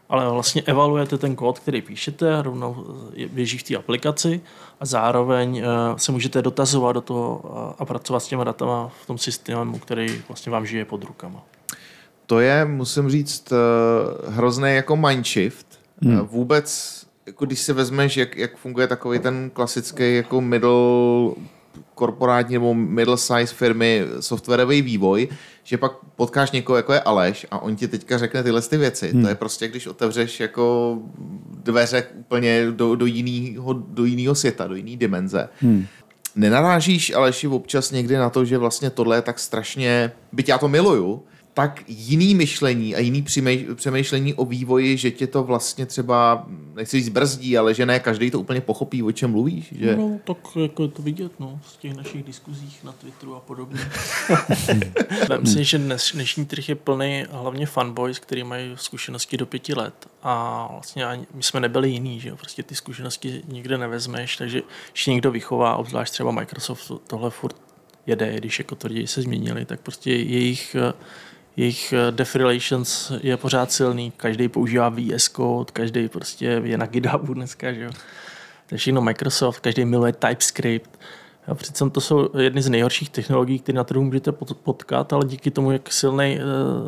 Ale 0.09 0.29
vlastně 0.29 0.61
evaluujete 0.61 1.17
ten 1.17 1.35
kód, 1.35 1.59
který 1.59 1.81
píšete, 1.81 2.35
a 2.35 2.41
rovnou 2.41 2.85
běží 3.31 3.57
v 3.57 3.63
té 3.63 3.75
aplikaci 3.75 4.41
a 4.79 4.85
zároveň 4.85 5.57
eh, 5.57 5.63
se 5.97 6.11
můžete 6.11 6.41
dotazovat 6.41 6.93
do 6.93 7.01
toho 7.01 7.41
a- 7.79 7.85
pracovat 7.85 8.19
s 8.19 8.27
těma 8.27 8.43
datama 8.43 8.91
v 9.03 9.05
tom 9.05 9.17
systému, 9.17 9.79
který 9.79 10.21
vlastně 10.27 10.51
vám 10.51 10.65
žije 10.65 10.85
pod 10.85 11.03
rukama. 11.03 11.43
To 12.25 12.39
je, 12.39 12.65
musím 12.65 13.09
říct, 13.09 13.51
uh, 13.51 14.33
hrozný 14.33 14.75
jako 14.75 14.95
mindshift. 14.95 15.79
Hmm. 16.01 16.19
Uh, 16.19 16.27
vůbec, 16.27 17.00
jako 17.31 17.45
když 17.45 17.59
si 17.59 17.73
vezmeš, 17.73 18.17
jak, 18.17 18.37
jak 18.37 18.57
funguje 18.57 18.87
takový 18.87 19.19
ten 19.19 19.49
klasický 19.53 20.15
jako 20.15 20.41
middle 20.41 20.71
korporátní 21.95 22.53
nebo 22.53 22.73
middle 22.73 23.17
size 23.17 23.53
firmy 23.53 24.05
softwarový 24.19 24.81
vývoj, 24.81 25.27
že 25.63 25.77
pak 25.77 25.91
potkáš 26.15 26.51
někoho, 26.51 26.77
jako 26.77 26.93
je 26.93 27.01
Aleš 27.01 27.45
a 27.51 27.59
on 27.59 27.75
ti 27.75 27.87
teďka 27.87 28.17
řekne 28.17 28.43
tyhle 28.43 28.61
ty 28.61 28.77
věci. 28.77 29.11
Hmm. 29.11 29.21
To 29.21 29.29
je 29.29 29.35
prostě, 29.35 29.67
když 29.67 29.87
otevřeš 29.87 30.39
jako 30.39 30.97
dveře 31.63 32.03
úplně 32.15 32.71
do, 32.71 32.95
do, 32.95 33.05
jinýho, 33.05 33.73
do 33.73 34.05
jinýho 34.05 34.35
světa, 34.35 34.67
do 34.67 34.75
jiný 34.75 34.97
dimenze. 34.97 35.49
Hmm. 35.59 35.85
Nenarážíš 36.35 37.13
Aleši 37.13 37.47
občas 37.47 37.91
někdy 37.91 38.17
na 38.17 38.29
to, 38.29 38.45
že 38.45 38.57
vlastně 38.57 38.89
tohle 38.89 39.17
je 39.17 39.21
tak 39.21 39.39
strašně, 39.39 40.11
byť 40.31 40.49
já 40.49 40.57
to 40.57 40.67
miluju, 40.67 41.23
tak 41.53 41.83
jiný 41.87 42.35
myšlení 42.35 42.95
a 42.95 42.99
jiný 42.99 43.23
přemýš- 43.23 43.75
přemýšlení 43.75 44.33
o 44.33 44.45
vývoji, 44.45 44.97
že 44.97 45.11
tě 45.11 45.27
to 45.27 45.43
vlastně 45.43 45.85
třeba, 45.85 46.45
nechci 46.75 46.97
říct 46.97 47.09
brzdí, 47.09 47.57
ale 47.57 47.73
že 47.73 47.85
ne 47.85 47.99
každý 47.99 48.31
to 48.31 48.39
úplně 48.39 48.61
pochopí, 48.61 49.03
o 49.03 49.11
čem 49.11 49.31
mluvíš. 49.31 49.73
Že... 49.79 49.95
No, 49.95 50.19
tak 50.23 50.37
jako 50.55 50.83
je 50.83 50.89
to 50.89 51.01
vidět, 51.01 51.31
no, 51.39 51.59
z 51.67 51.77
těch 51.77 51.93
našich 51.93 52.23
diskuzích 52.23 52.83
na 52.83 52.91
Twitteru 52.91 53.35
a 53.35 53.39
podobně. 53.39 53.79
Myslím 55.41 55.65
si, 55.65 55.69
že 55.69 55.77
dnes, 55.77 56.11
dnešní 56.13 56.45
trh 56.45 56.69
je 56.69 56.75
plný 56.75 57.25
hlavně 57.31 57.65
fanboys, 57.65 58.19
který 58.19 58.43
mají 58.43 58.71
zkušenosti 58.75 59.37
do 59.37 59.45
pěti 59.45 59.73
let 59.73 60.07
a 60.23 60.67
vlastně 60.71 61.05
ani, 61.05 61.25
my 61.33 61.43
jsme 61.43 61.59
nebyli 61.59 61.89
jiný, 61.89 62.19
že 62.19 62.29
jo, 62.29 62.35
prostě 62.35 62.63
ty 62.63 62.75
zkušenosti 62.75 63.41
nikde 63.47 63.77
nevezmeš, 63.77 64.37
takže 64.37 64.61
když 64.91 65.05
někdo 65.05 65.31
vychová, 65.31 65.75
obzvlášť 65.75 66.13
třeba 66.13 66.31
Microsoft 66.31 66.91
tohle 67.07 67.29
furt 67.29 67.55
jede, 68.05 68.37
když 68.37 68.59
jako 68.59 68.75
tvrdí, 68.75 69.01
že 69.01 69.07
se 69.07 69.21
změnili, 69.21 69.65
tak 69.65 69.81
prostě 69.81 70.11
jejich 70.11 70.75
eh, 70.75 70.93
jejich 71.57 71.93
eh, 71.93 72.11
def 72.11 72.35
relations 72.35 73.11
je 73.21 73.37
pořád 73.37 73.71
silný, 73.71 74.11
každý 74.17 74.47
používá 74.47 74.89
VS 74.89 75.29
Code, 75.29 75.71
každý 75.73 76.09
prostě 76.09 76.61
je 76.63 76.77
na 76.77 76.85
GitHubu 76.85 77.33
dneska, 77.33 77.73
že 77.73 77.83
jo. 77.83 77.91
To 78.67 78.75
je 78.75 78.77
všechno 78.77 79.01
Microsoft, 79.01 79.59
každý 79.59 79.85
miluje 79.85 80.13
TypeScript. 80.13 80.99
A 81.47 81.55
přitom 81.55 81.91
to 81.91 82.01
jsou 82.01 82.29
jedny 82.37 82.61
z 82.61 82.69
nejhorších 82.69 83.09
technologií, 83.09 83.59
které 83.59 83.75
na 83.75 83.83
trhu 83.83 84.03
můžete 84.03 84.31
pot- 84.31 84.57
potkat, 84.63 85.13
ale 85.13 85.25
díky 85.25 85.51
tomu, 85.51 85.71
jak 85.71 85.93
silný 85.93 86.39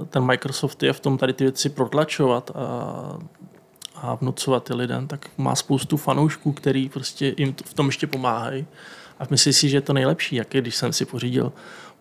ten 0.09 0.25
Microsoft 0.25 0.83
je 0.83 0.93
v 0.93 0.99
tom 0.99 1.17
tady 1.17 1.33
ty 1.33 1.43
věci 1.43 1.69
protlačovat 1.69 2.51
a, 2.55 3.17
a 3.95 4.15
vnucovat 4.15 4.63
ty 4.63 4.73
lidem, 4.73 5.07
tak 5.07 5.29
má 5.37 5.55
spoustu 5.55 5.97
fanoušků, 5.97 6.51
který 6.51 6.89
prostě 6.89 7.35
jim 7.37 7.55
v 7.65 7.73
tom 7.73 7.85
ještě 7.85 8.07
pomáhají. 8.07 8.65
A 9.19 9.23
myslím 9.29 9.53
si, 9.53 9.69
že 9.69 9.77
je 9.77 9.81
to 9.81 9.93
nejlepší, 9.93 10.35
jak 10.35 10.53
je, 10.53 10.61
když 10.61 10.75
jsem 10.75 10.93
si 10.93 11.05
pořídil 11.05 11.51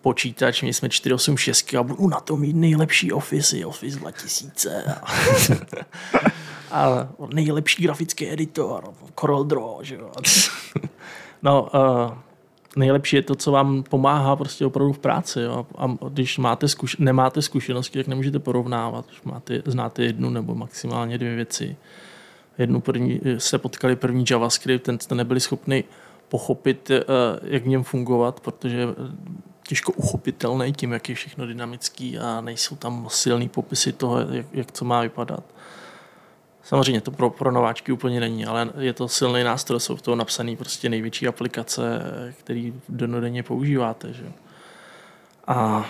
počítač, 0.03 0.61
měli 0.61 0.73
jsme 0.73 0.89
486 0.89 1.73
a 1.73 1.83
budu 1.83 2.07
na 2.07 2.19
tom 2.19 2.39
mít 2.39 2.55
nejlepší 2.55 3.11
Office, 3.11 3.65
Office 3.65 3.99
2000. 3.99 4.83
A, 6.71 7.09
nejlepší 7.33 7.83
grafický 7.83 8.31
editor, 8.31 8.93
Corel 9.19 9.43
Draw, 9.43 9.81
že 9.81 9.95
jo. 9.95 10.11
No, 11.43 11.69
uh, 11.73 12.17
nejlepší 12.75 13.15
je 13.15 13.21
to, 13.21 13.35
co 13.35 13.51
vám 13.51 13.83
pomáhá 13.83 14.35
prostě 14.35 14.65
opravdu 14.65 14.93
v 14.93 14.99
práci. 14.99 15.39
Jo. 15.39 15.65
A 15.77 15.97
když 16.09 16.37
máte 16.37 16.65
zkuš- 16.65 16.95
nemáte 16.99 17.41
zkušenosti, 17.41 17.99
tak 17.99 18.07
nemůžete 18.07 18.39
porovnávat. 18.39 19.05
Když 19.05 19.21
máte, 19.21 19.61
znáte 19.65 20.03
jednu 20.03 20.29
nebo 20.29 20.55
maximálně 20.55 21.17
dvě 21.17 21.35
věci. 21.35 21.75
Jednu 22.57 22.81
první, 22.81 23.21
se 23.37 23.57
potkali 23.57 23.95
první 23.95 24.25
JavaScript, 24.31 24.85
ten 24.85 24.99
jste 24.99 25.15
nebyli 25.15 25.39
schopni 25.39 25.83
pochopit, 26.29 26.91
eh, 26.91 27.03
jak 27.43 27.63
v 27.63 27.67
něm 27.67 27.83
fungovat, 27.83 28.39
protože 28.39 28.87
těžko 29.73 29.91
uchopitelný 29.91 30.73
tím, 30.73 30.91
jak 30.91 31.09
je 31.09 31.15
všechno 31.15 31.47
dynamický 31.47 32.19
a 32.19 32.41
nejsou 32.41 32.75
tam 32.75 33.07
silný 33.09 33.49
popisy 33.49 33.93
toho, 33.93 34.19
jak, 34.19 34.45
jak 34.53 34.71
co 34.71 34.85
má 34.85 35.01
vypadat. 35.01 35.43
Samozřejmě 36.63 37.01
to 37.01 37.11
pro, 37.11 37.29
pro 37.29 37.51
nováčky 37.51 37.91
úplně 37.91 38.19
není, 38.19 38.45
ale 38.45 38.69
je 38.77 38.93
to 38.93 39.07
silný 39.07 39.43
nástroj, 39.43 39.79
jsou 39.79 39.95
v 39.95 40.01
toho 40.01 40.15
napsané 40.15 40.55
prostě 40.55 40.89
největší 40.89 41.27
aplikace, 41.27 42.01
který 42.39 42.73
denodenně 42.89 43.43
používáte. 43.43 44.13
Že? 44.13 44.31
A 45.47 45.85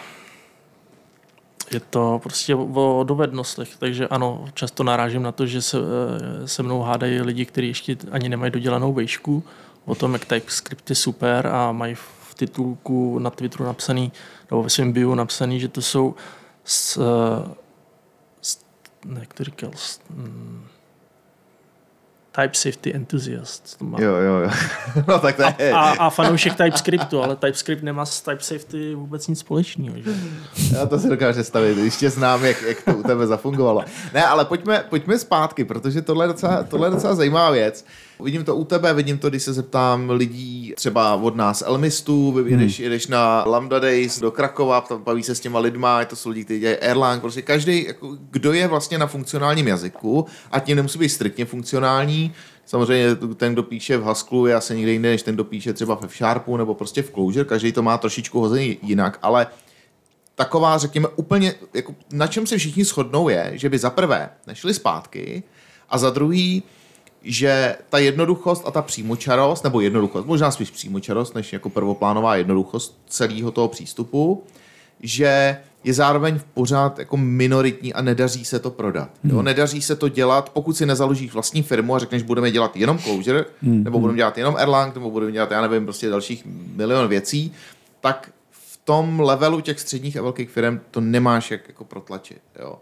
Je 1.72 1.80
to 1.80 2.20
prostě 2.24 2.56
o 2.56 3.04
dovednostech, 3.08 3.76
takže 3.80 4.08
ano, 4.08 4.46
často 4.54 4.84
narážím 4.84 5.24
na 5.24 5.32
to, 5.32 5.46
že 5.46 5.62
se, 5.62 5.78
eh, 5.78 6.48
se 6.48 6.64
mnou 6.64 6.82
hádají 6.82 7.22
lidi, 7.22 7.46
kteří 7.46 7.68
ještě 7.68 7.98
ani 8.12 8.30
nemají 8.30 8.52
dodělanou 8.52 8.94
vejšku, 8.94 9.44
o 9.86 9.96
tom, 9.96 10.14
jak 10.14 10.26
TypeScript 10.26 10.90
je 10.90 10.96
super 10.96 11.48
a 11.48 11.72
mají 11.72 11.96
v 12.34 12.36
titulku 12.36 13.20
na 13.20 13.30
Twitteru 13.30 13.66
napsaný, 13.66 14.12
nebo 14.52 14.64
ve 14.64 14.70
svém 14.70 14.92
bio 14.92 15.16
napsaný, 15.16 15.60
že 15.60 15.68
to 15.68 15.82
jsou 15.82 16.16
s, 16.64 16.98
eh, 16.98 17.54
s, 18.42 18.60
ne, 19.06 19.20
jak 19.20 19.34
to 19.34 19.44
říkal, 19.44 19.72
s, 19.76 20.00
mm, 20.10 20.66
Type 22.32 22.54
Safety 22.54 22.96
Enthusiast. 22.96 23.78
To 23.78 23.86
má. 23.86 24.02
Jo, 24.02 24.16
jo, 24.16 24.34
jo. 24.34 24.50
no 25.08 25.20
tak 25.20 25.36
to 25.36 25.44
je... 25.64 25.72
A, 25.72 25.80
a 25.80 26.10
fanoušek 26.10 26.56
TypeScriptu, 26.56 27.24
ale 27.24 27.36
TypeScript 27.36 27.84
nemá 27.84 28.06
s 28.06 28.22
Type 28.22 28.44
Safety 28.44 28.96
vůbec 28.96 29.28
nic 29.28 29.40
společného. 29.40 29.96
Že? 29.98 30.12
Já 30.76 30.86
to 30.86 31.00
si 31.00 31.10
dokážu 31.10 31.36
představit, 31.36 31.78
ještě 31.78 32.10
znám, 32.10 32.46
jak, 32.46 32.62
jak 32.62 32.82
to 32.82 32.96
u 32.96 33.04
tebe 33.04 33.28
zafungovalo. 33.28 33.84
Ne, 34.14 34.26
ale 34.26 34.46
pojďme, 34.46 34.86
pojďme 34.90 35.20
zpátky, 35.20 35.66
protože 35.66 36.02
tohle 36.02 36.26
je, 36.26 36.28
docela, 36.28 36.64
tohle 36.64 36.88
je 36.88 36.92
docela 36.92 37.16
zajímavá 37.16 37.52
věc. 37.52 37.86
Vidím 38.20 38.44
to 38.44 38.56
u 38.56 38.64
tebe, 38.64 38.94
vidím 38.94 39.18
to, 39.18 39.30
když 39.30 39.44
se 39.44 39.54
zeptám 39.54 40.10
lidí 40.10 40.74
třeba 40.76 41.16
od 41.16 41.36
nás 41.36 41.64
Elmistů, 41.66 42.46
jedeš, 42.48 42.78
hmm. 42.78 42.84
jedeš 42.84 43.08
na 43.08 43.44
Lambda 43.48 43.80
Days 43.80 44.20
do 44.20 44.32
Krakova, 44.32 44.82
tam 44.82 45.04
baví 45.04 45.24
se 45.24 45.36
s 45.36 45.40
těma 45.40 45.60
lidma, 45.60 46.06
to 46.06 46.16
jsou 46.16 46.30
lidi, 46.30 46.46
kteří 46.46 46.60
dělají 46.60 46.78
Erlang, 46.78 47.22
prostě 47.22 47.42
každý, 47.42 47.86
jako, 47.86 48.18
kdo 48.30 48.54
je 48.54 48.68
vlastně 48.68 48.98
na 48.98 49.08
funkcionálním 49.08 49.68
jazyku, 49.68 50.26
a 50.52 50.60
tím 50.60 50.76
nemusí 50.76 51.00
být 51.00 51.10
striktně 51.10 51.46
funkcionální, 51.46 52.34
Samozřejmě 52.66 53.16
ten, 53.16 53.54
kdo 53.54 53.64
píše 53.64 53.98
v 53.98 54.04
Haskell, 54.04 54.48
je 54.48 54.56
asi 54.56 54.76
někde 54.76 54.92
jinde, 54.92 55.10
než 55.10 55.24
ten, 55.24 55.36
kdo 55.36 55.44
píše 55.44 55.74
třeba 55.74 55.96
v 55.96 56.18
Sharpu 56.18 56.58
nebo 56.58 56.76
prostě 56.76 57.02
v 57.02 57.12
Clojure, 57.12 57.46
každý 57.46 57.72
to 57.72 57.82
má 57.82 57.98
trošičku 57.98 58.40
hozený 58.40 58.78
jinak, 58.82 59.20
ale 59.22 59.48
taková, 60.36 60.78
řekněme, 60.78 61.08
úplně, 61.16 61.54
jako, 61.74 61.96
na 62.12 62.28
čem 62.28 62.48
se 62.48 62.58
všichni 62.58 62.84
shodnou 62.84 63.30
je, 63.30 63.52
že 63.54 63.70
by 63.70 63.78
za 63.78 63.90
prvé 63.90 64.30
nešli 64.48 64.74
zpátky 64.74 65.44
a 65.90 65.98
za 65.98 66.10
druhý, 66.10 66.64
že 67.24 67.76
ta 67.90 67.98
jednoduchost 67.98 68.64
a 68.68 68.72
ta 68.72 68.82
přímočarost, 68.82 69.64
nebo 69.64 69.82
jednoduchost, 69.82 70.28
možná 70.28 70.52
spíš 70.52 70.72
přímočarost, 70.72 71.36
než 71.36 71.54
jako 71.54 71.70
prvoplánová 71.70 72.36
jednoduchost 72.36 73.00
celého 73.08 73.52
toho 73.52 73.68
přístupu, 73.68 74.44
že 75.00 75.58
je 75.84 75.94
zároveň 75.94 76.40
v 76.40 76.44
pořád 76.44 77.00
jako 77.00 77.18
minoritní 77.18 77.94
a 77.94 78.02
nedaří 78.02 78.46
se 78.46 78.60
to 78.60 78.70
prodat. 78.70 79.10
Jo? 79.24 79.36
Hmm. 79.36 79.46
Nedaří 79.46 79.82
se 79.82 79.96
to 79.96 80.10
dělat, 80.10 80.50
pokud 80.50 80.78
si 80.78 80.86
nezaložíš 80.86 81.34
vlastní 81.34 81.64
firmu 81.64 81.96
a 81.96 82.00
řekneš, 82.00 82.24
budeme 82.24 82.52
dělat 82.52 82.78
jenom 82.78 83.00
Clojure, 83.00 83.46
Hmm. 83.62 83.84
nebo 83.84 84.00
budeme 84.00 84.18
dělat 84.18 84.38
jenom 84.38 84.56
Erlang, 84.58 84.96
nebo 84.96 85.12
budeme 85.12 85.32
dělat, 85.32 85.52
já 85.52 85.62
nevím, 85.62 85.84
prostě 85.84 86.10
dalších 86.10 86.44
milion 86.76 87.08
věcí, 87.08 87.54
tak 88.02 88.32
v 88.52 88.78
tom 88.84 89.20
levelu 89.20 89.62
těch 89.62 89.80
středních 89.80 90.18
a 90.18 90.22
velkých 90.22 90.50
firm 90.50 90.80
to 90.92 91.02
nemáš 91.02 91.52
jak 91.52 91.68
jako 91.68 91.84
protlačit. 91.86 92.42
Jo? 92.60 92.76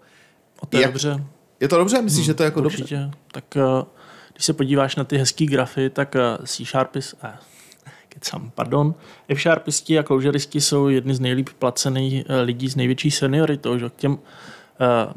A 0.61 0.65
to 0.65 0.77
je 0.77 0.81
Jak- 0.81 0.91
dobře. 0.91 1.23
Je 1.59 1.67
to 1.67 1.77
dobře? 1.77 2.01
Myslíš, 2.01 2.25
že 2.25 2.33
to 2.33 2.43
je 2.43 2.45
jako 2.45 2.61
dobře? 2.61 2.77
Určitě. 2.83 3.11
Tak 3.31 3.57
eh, 3.57 3.61
když 4.41 4.45
se 4.45 4.53
podíváš 4.53 4.95
na 4.95 5.03
ty 5.03 5.17
hezký 5.17 5.45
grafy, 5.45 5.89
tak 5.89 6.15
eh, 6.15 6.47
C 6.47 6.65
Sharpis, 6.65 7.15
eh, 7.23 7.33
kecam, 8.09 8.51
pardon, 8.55 8.95
F 9.27 9.41
Sharpisti 9.41 9.99
a 9.99 10.03
Clojuristi 10.03 10.61
jsou 10.61 10.87
jedni 10.87 11.13
z 11.15 11.19
nejlíp 11.19 11.49
placených 11.59 12.25
eh, 12.27 12.41
lidí 12.41 12.69
s 12.69 12.75
největší 12.75 13.11
senioritou, 13.11 13.77
že 13.77 13.89
k 13.89 13.95
těm 13.95 14.17
eh, 14.79 15.13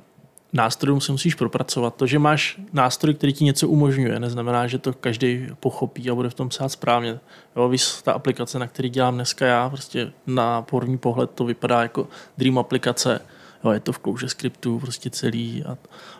nástrojům 0.52 1.00
se 1.00 1.12
musíš 1.12 1.34
propracovat. 1.34 1.94
To, 1.96 2.06
že 2.06 2.18
máš 2.18 2.60
nástroj, 2.72 3.14
který 3.14 3.32
ti 3.32 3.44
něco 3.44 3.68
umožňuje, 3.68 4.20
neznamená, 4.20 4.66
že 4.66 4.78
to 4.78 4.92
každý 4.92 5.48
pochopí 5.60 6.10
a 6.10 6.14
bude 6.14 6.30
v 6.30 6.34
tom 6.34 6.48
psát 6.48 6.68
správně. 6.68 7.20
Jo, 7.56 7.68
víš, 7.68 8.02
ta 8.02 8.12
aplikace, 8.12 8.58
na 8.58 8.66
který 8.66 8.90
dělám 8.90 9.14
dneska 9.14 9.46
já, 9.46 9.68
prostě 9.68 10.12
na 10.26 10.62
první 10.62 10.98
pohled 10.98 11.30
to 11.30 11.44
vypadá 11.44 11.82
jako 11.82 12.08
dream 12.38 12.58
aplikace. 12.58 13.20
Jo, 13.64 13.70
je 13.70 13.80
to 13.80 13.92
v 13.92 13.98
Clojure 13.98 14.28
scriptu 14.28 14.78
prostě 14.78 15.10
celý. 15.10 15.64
A, 15.64 15.72
a 15.72 15.76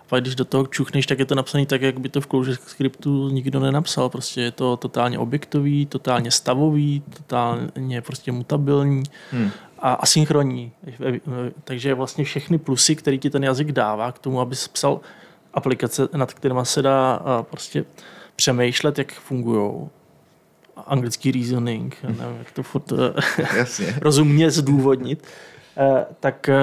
pak 0.08 0.22
když 0.22 0.34
do 0.34 0.44
toho 0.44 0.66
čuchneš, 0.66 1.06
tak 1.06 1.18
je 1.18 1.24
to 1.24 1.34
napsané 1.34 1.66
tak, 1.66 1.82
jak 1.82 2.00
by 2.00 2.08
to 2.08 2.20
v 2.20 2.26
Clojure 2.26 2.54
scriptu 2.66 3.28
nikdo 3.28 3.60
nenapsal. 3.60 4.08
Prostě 4.08 4.40
je 4.40 4.50
to 4.50 4.76
totálně 4.76 5.18
objektový, 5.18 5.86
totálně 5.86 6.30
stavový, 6.30 7.02
totálně 7.16 8.02
prostě 8.02 8.32
mutabilní 8.32 9.02
Hmm. 9.30 9.50
a 9.78 9.92
asynchronní. 9.92 10.72
Takže 11.64 11.94
vlastně 11.94 12.24
všechny 12.24 12.58
plusy, 12.58 12.96
které 12.96 13.18
ti 13.18 13.30
ten 13.30 13.44
jazyk 13.44 13.72
dává 13.72 14.12
k 14.12 14.18
tomu, 14.18 14.40
abys 14.40 14.68
psal 14.68 15.00
aplikace, 15.54 16.08
nad 16.16 16.32
kterými 16.34 16.60
se 16.62 16.82
dá 16.82 17.22
prostě 17.50 17.84
přemýšlet, 18.36 18.98
jak 18.98 19.12
fungují. 19.12 19.88
Anglický 20.86 21.30
reasoning, 21.32 21.96
nevím, 22.02 22.38
jak 22.38 22.50
to 22.52 22.62
furt 22.62 22.92
eh, 22.92 23.56
Jasně. 23.56 23.98
rozumně 24.00 24.50
zdůvodnit, 24.50 25.24
eh, 25.76 26.06
tak 26.20 26.48
eh, 26.48 26.54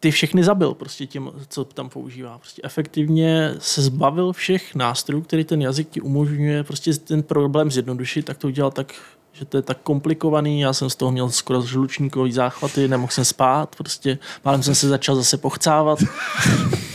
ty 0.00 0.10
všechny 0.10 0.44
zabil 0.44 0.74
prostě 0.74 1.06
tím, 1.06 1.30
co 1.48 1.64
tam 1.64 1.88
používá. 1.88 2.38
Prostě 2.38 2.62
efektivně 2.64 3.54
se 3.58 3.82
zbavil 3.82 4.32
všech 4.32 4.74
nástrojů, 4.74 5.22
který 5.22 5.44
ten 5.44 5.62
jazyk 5.62 5.88
ti 5.88 6.00
umožňuje 6.00 6.64
prostě 6.64 6.94
ten 6.94 7.22
problém 7.22 7.70
zjednodušit, 7.70 8.24
tak 8.24 8.38
to 8.38 8.46
udělal 8.46 8.70
tak, 8.70 8.94
že 9.32 9.44
to 9.44 9.56
je 9.56 9.62
tak 9.62 9.78
komplikovaný, 9.82 10.60
já 10.60 10.72
jsem 10.72 10.90
z 10.90 10.96
toho 10.96 11.12
měl 11.12 11.30
skoro 11.30 11.62
žlučníkový 11.62 12.32
záchvaty, 12.32 12.88
nemohl 12.88 13.12
jsem 13.12 13.24
spát, 13.24 13.76
prostě 13.76 14.18
málem 14.44 14.62
jsem 14.62 14.74
se 14.74 14.88
začal 14.88 15.16
zase 15.16 15.36
pochcávat 15.36 15.98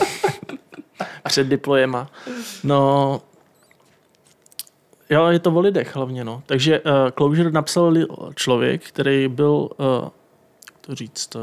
před 1.28 1.48
diplojema. 1.48 2.12
No, 2.64 3.22
Jo, 5.10 5.26
je 5.28 5.40
to 5.40 5.52
o 5.52 5.60
lidech 5.60 5.96
hlavně, 5.96 6.24
no. 6.24 6.44
Takže 6.46 6.80
uh, 6.80 6.92
Clojure 7.18 7.52
napsal 7.52 7.92
li- 7.92 8.08
člověk, 8.36 8.88
který 8.88 9.28
byl, 9.28 9.70
uh, 9.78 10.10
to 10.82 10.96
říct, 10.96 11.36
uh, 11.36 11.42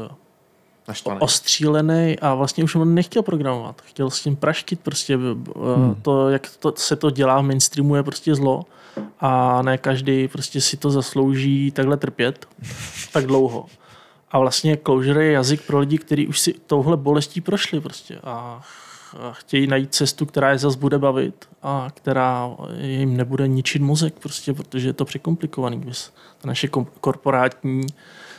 Naštvaný. 0.87 1.19
ostřílený 1.19 2.19
a 2.21 2.33
vlastně 2.33 2.63
už 2.63 2.75
on 2.75 2.93
nechtěl 2.93 3.23
programovat. 3.23 3.81
Chtěl 3.81 4.09
s 4.09 4.21
tím 4.21 4.35
praštit 4.35 4.79
prostě. 4.79 5.17
Uh, 5.17 5.23
hmm. 5.75 5.95
To, 6.01 6.29
jak 6.29 6.49
to, 6.59 6.73
se 6.75 6.95
to 6.95 7.09
dělá 7.09 7.41
v 7.41 7.43
mainstreamu, 7.43 7.95
je 7.95 8.03
prostě 8.03 8.35
zlo. 8.35 8.65
A 9.19 9.61
ne 9.61 9.77
každý 9.77 10.27
prostě 10.27 10.61
si 10.61 10.77
to 10.77 10.89
zaslouží 10.89 11.71
takhle 11.71 11.97
trpět 11.97 12.45
tak 13.13 13.25
dlouho. 13.25 13.65
A 14.31 14.39
vlastně 14.39 14.77
Clojure 14.77 15.25
je 15.25 15.31
jazyk 15.31 15.61
pro 15.61 15.79
lidi, 15.79 15.97
kteří 15.97 16.27
už 16.27 16.39
si 16.39 16.53
touhle 16.67 16.97
bolestí 16.97 17.41
prošli 17.41 17.81
prostě 17.81 18.19
a 18.23 18.61
chtějí 19.31 19.67
najít 19.67 19.95
cestu, 19.95 20.25
která 20.25 20.51
je 20.51 20.57
zase 20.57 20.77
bude 20.77 20.97
bavit 20.99 21.47
a 21.63 21.87
která 21.93 22.49
jim 22.77 23.17
nebude 23.17 23.47
ničit 23.47 23.81
mozek, 23.81 24.13
prostě, 24.19 24.53
protože 24.53 24.89
je 24.89 24.93
to 24.93 25.05
překomplikovaný. 25.05 25.83
Ta 26.37 26.47
naše 26.47 26.67
kom- 26.67 26.87
korporátní 27.01 27.85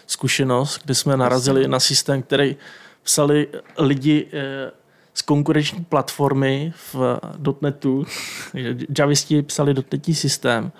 zkušenost, 0.06 0.80
kde 0.84 0.94
jsme 0.94 1.16
narazili 1.16 1.68
na 1.68 1.80
systém, 1.80 2.22
který 2.22 2.56
psali 3.02 3.48
lidi 3.78 4.26
eh, 4.32 4.70
z 5.14 5.22
konkurenční 5.22 5.84
platformy 5.84 6.72
v 6.92 7.18
.NETu, 7.60 8.04
takže 8.52 8.76
javisti 8.98 9.42
psali 9.42 9.74
dotnetní 9.74 10.14
systém 10.14 10.72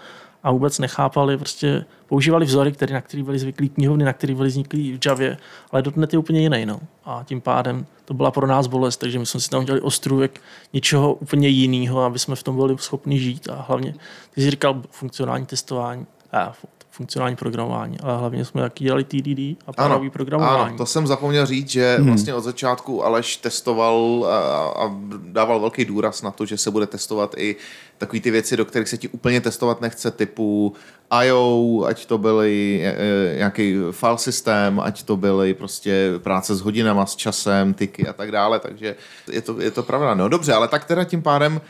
a 0.43 0.51
vůbec 0.51 0.79
nechápali, 0.79 1.37
prostě 1.37 1.85
používali 2.07 2.47
vzory, 2.47 2.73
které, 2.73 2.95
na 2.95 3.01
které 3.01 3.23
byly 3.23 3.39
zvyklí 3.39 3.69
knihovny, 3.69 4.05
na 4.05 4.13
které 4.13 4.35
byly 4.35 4.49
vzniklí 4.49 4.99
v 4.99 5.07
Javě, 5.07 5.37
ale 5.71 5.83
.NET 5.97 6.13
je 6.13 6.19
úplně 6.19 6.41
jiný. 6.41 6.67
No. 6.67 6.81
A 7.05 7.23
tím 7.25 7.41
pádem 7.41 7.87
to 8.05 8.15
byla 8.15 8.31
pro 8.31 8.47
nás 8.47 8.67
bolest, 8.67 8.97
takže 8.97 9.19
my 9.19 9.27
jsme 9.27 9.41
si 9.41 9.51
tam 9.51 9.63
udělali 9.63 9.81
ostrůvek 9.81 10.41
něčeho 10.73 11.15
úplně 11.15 11.49
jiného, 11.49 12.03
aby 12.03 12.19
jsme 12.19 12.37
v 12.37 12.43
tom 12.43 12.57
byli 12.57 12.77
schopni 12.79 13.19
žít 13.19 13.49
a 13.49 13.65
hlavně, 13.69 13.95
ty 14.35 14.41
jsi 14.41 14.51
říkal 14.51 14.83
funkcionální 14.91 15.47
testování, 15.47 16.07
a 16.33 16.53
funkcionální 16.95 17.37
programování, 17.37 18.01
ale 18.01 18.19
hlavně 18.19 18.45
jsme 18.45 18.63
taky 18.63 18.85
dělali 18.85 19.05
TDD 19.05 19.63
a 19.67 19.73
parový 19.73 20.11
programování. 20.11 20.69
Ano, 20.69 20.79
to 20.79 20.87
jsem 20.87 21.07
zapomněl 21.07 21.47
říct, 21.47 21.69
že 21.69 21.97
hmm. 21.97 22.07
vlastně 22.07 22.35
od 22.35 22.41
začátku 22.41 23.05
Aleš 23.05 23.37
testoval 23.37 24.27
a, 24.31 24.85
a 24.85 24.97
dával 25.19 25.61
velký 25.61 25.85
důraz 25.85 26.23
na 26.23 26.31
to, 26.31 26.47
že 26.47 26.59
se 26.59 26.71
bude 26.71 26.87
testovat 26.87 27.35
i 27.39 27.57
takové 27.99 28.21
ty 28.21 28.31
věci, 28.31 28.57
do 28.57 28.65
kterých 28.65 28.89
se 28.89 28.97
ti 28.97 29.09
úplně 29.09 29.41
testovat 29.41 29.81
nechce, 29.81 30.11
typu 30.11 30.73
I.O., 31.11 31.85
ať 31.85 32.07
to 32.07 32.19
byly 32.19 32.81
e, 32.85 32.89
e, 32.89 33.37
nějaký 33.37 33.77
file 33.91 34.19
systém, 34.19 34.81
ať 34.81 35.03
to 35.03 35.17
byly 35.17 35.55
prostě 35.55 36.11
práce 36.19 36.55
s 36.55 36.61
hodinama, 36.61 37.07
s 37.07 37.17
časem, 37.17 37.75
tyky 37.75 38.07
a 38.07 38.13
tak 38.13 38.33
dále, 38.33 38.59
takže 38.61 38.97
je 39.33 39.41
to, 39.41 39.61
je 39.61 39.71
to 39.71 39.83
pravda. 39.83 40.15
No 40.15 40.29
dobře, 40.29 40.53
ale 40.53 40.69
tak 40.69 40.85
teda 40.85 41.05
tím 41.05 41.23
pádem 41.23 41.61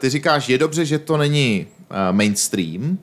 ty 0.00 0.10
říkáš, 0.10 0.48
je 0.48 0.58
dobře, 0.58 0.84
že 0.84 0.98
to 0.98 1.16
není 1.16 1.66
mainstream, 2.12 2.98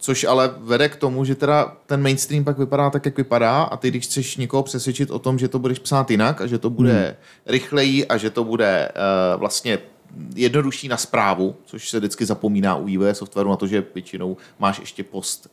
Což 0.00 0.24
ale 0.24 0.50
vede 0.58 0.88
k 0.88 0.96
tomu, 0.96 1.24
že 1.24 1.34
teda 1.34 1.76
ten 1.86 2.02
mainstream 2.02 2.44
pak 2.44 2.58
vypadá 2.58 2.90
tak, 2.90 3.04
jak 3.04 3.16
vypadá 3.16 3.62
a 3.62 3.76
ty, 3.76 3.90
když 3.90 4.04
chceš 4.04 4.36
někoho 4.36 4.62
přesvědčit 4.62 5.10
o 5.10 5.18
tom, 5.18 5.38
že 5.38 5.48
to 5.48 5.58
budeš 5.58 5.78
psát 5.78 6.10
jinak 6.10 6.40
a 6.40 6.46
že 6.46 6.58
to 6.58 6.70
bude 6.70 6.92
hmm. 6.92 7.14
rychleji 7.46 8.06
a 8.06 8.16
že 8.16 8.30
to 8.30 8.44
bude 8.44 8.88
uh, 8.88 9.40
vlastně 9.40 9.78
jednodušší 10.34 10.88
na 10.88 10.96
zprávu, 10.96 11.56
což 11.64 11.90
se 11.90 11.98
vždycky 11.98 12.26
zapomíná 12.26 12.76
u 12.76 12.88
IB 12.88 13.00
softwaru 13.12 13.50
na 13.50 13.56
to, 13.56 13.66
že 13.66 13.84
většinou 13.94 14.36
máš 14.58 14.78
ještě 14.78 15.04
post 15.04 15.48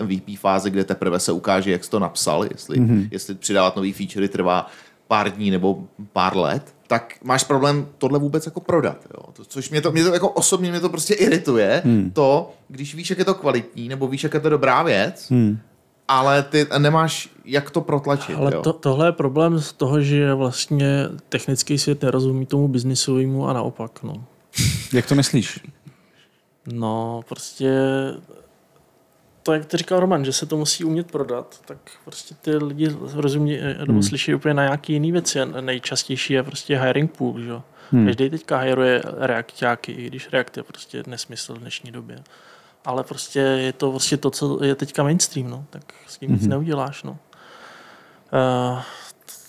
uh, 0.00 0.06
MVP 0.06 0.38
fáze, 0.38 0.70
kde 0.70 0.84
teprve 0.84 1.20
se 1.20 1.32
ukáže, 1.32 1.70
jak 1.70 1.84
jsi 1.84 1.90
to 1.90 1.98
napsal, 1.98 2.44
jestli, 2.44 2.80
mm-hmm. 2.80 3.08
jestli 3.10 3.34
přidávat 3.34 3.76
nový 3.76 3.92
featurey 3.92 4.28
trvá 4.28 4.70
pár 5.08 5.30
dní 5.30 5.50
nebo 5.50 5.84
pár 6.12 6.36
let, 6.36 6.74
tak 6.86 7.14
máš 7.24 7.44
problém 7.44 7.88
tohle 7.98 8.18
vůbec 8.18 8.46
jako 8.46 8.60
prodat. 8.60 8.96
Jo? 9.14 9.32
To, 9.32 9.44
což 9.44 9.70
mě 9.70 9.80
to, 9.80 9.92
mě 9.92 10.04
to 10.04 10.14
jako 10.14 10.28
osobně 10.28 10.70
mě 10.70 10.80
to 10.80 10.88
prostě 10.88 11.14
irituje, 11.14 11.82
hmm. 11.84 12.10
to, 12.10 12.52
když 12.68 12.94
víš, 12.94 13.10
jak 13.10 13.18
je 13.18 13.24
to 13.24 13.34
kvalitní, 13.34 13.88
nebo 13.88 14.08
víš, 14.08 14.24
jak 14.24 14.34
je 14.34 14.40
to 14.40 14.48
dobrá 14.48 14.82
věc, 14.82 15.26
hmm. 15.30 15.58
ale 16.08 16.42
ty 16.42 16.66
nemáš 16.78 17.28
jak 17.44 17.70
to 17.70 17.80
protlačit. 17.80 18.36
Ale 18.36 18.50
jo? 18.54 18.62
to, 18.62 18.72
tohle 18.72 19.08
je 19.08 19.12
problém 19.12 19.60
z 19.60 19.72
toho, 19.72 20.00
že 20.00 20.34
vlastně 20.34 21.08
technický 21.28 21.78
svět 21.78 22.02
nerozumí 22.02 22.46
tomu 22.46 22.68
biznisovému 22.68 23.48
a 23.48 23.52
naopak. 23.52 24.02
No. 24.02 24.24
Jak 24.92 25.06
to 25.06 25.14
myslíš? 25.14 25.60
No, 26.72 27.20
prostě 27.28 27.74
to, 29.46 29.52
jak 29.52 29.66
ty 29.66 29.76
říkal 29.76 30.00
Roman, 30.00 30.24
že 30.24 30.32
se 30.32 30.46
to 30.46 30.56
musí 30.56 30.84
umět 30.84 31.10
prodat, 31.10 31.60
tak 31.64 31.78
prostě 32.04 32.34
ty 32.42 32.56
lidi 32.56 32.96
rozumí, 33.14 33.58
nebo 33.78 33.92
Hmm. 33.92 34.02
slyší 34.02 34.34
úplně 34.34 34.54
na 34.54 34.62
nějaký 34.64 34.92
jiný 34.92 35.12
věci. 35.12 35.38
Nejčastější 35.60 36.32
je 36.34 36.42
prostě 36.42 36.78
hiring 36.80 37.12
pool, 37.16 37.40
že? 37.40 37.52
Hmm. 37.90 38.06
Každý 38.06 38.30
teďka 38.30 38.58
hiruje 38.58 39.02
reaktáky, 39.18 39.92
i 39.92 40.06
když 40.06 40.28
React 40.32 40.56
je 40.56 40.62
prostě 40.62 41.02
nesmysl 41.06 41.54
v 41.54 41.58
dnešní 41.58 41.92
době. 41.92 42.22
Ale 42.84 43.04
prostě 43.04 43.38
je 43.40 43.72
to 43.72 43.90
prostě 43.90 44.16
to, 44.16 44.30
co 44.30 44.64
je 44.64 44.74
teďka 44.74 45.02
mainstream, 45.02 45.50
no. 45.50 45.64
tak 45.70 45.82
s 46.06 46.18
tím 46.18 46.32
nic 46.32 46.40
Mhm. 46.40 46.50
neuděláš. 46.50 47.02
No. 47.02 47.10
Uh, 48.72 48.80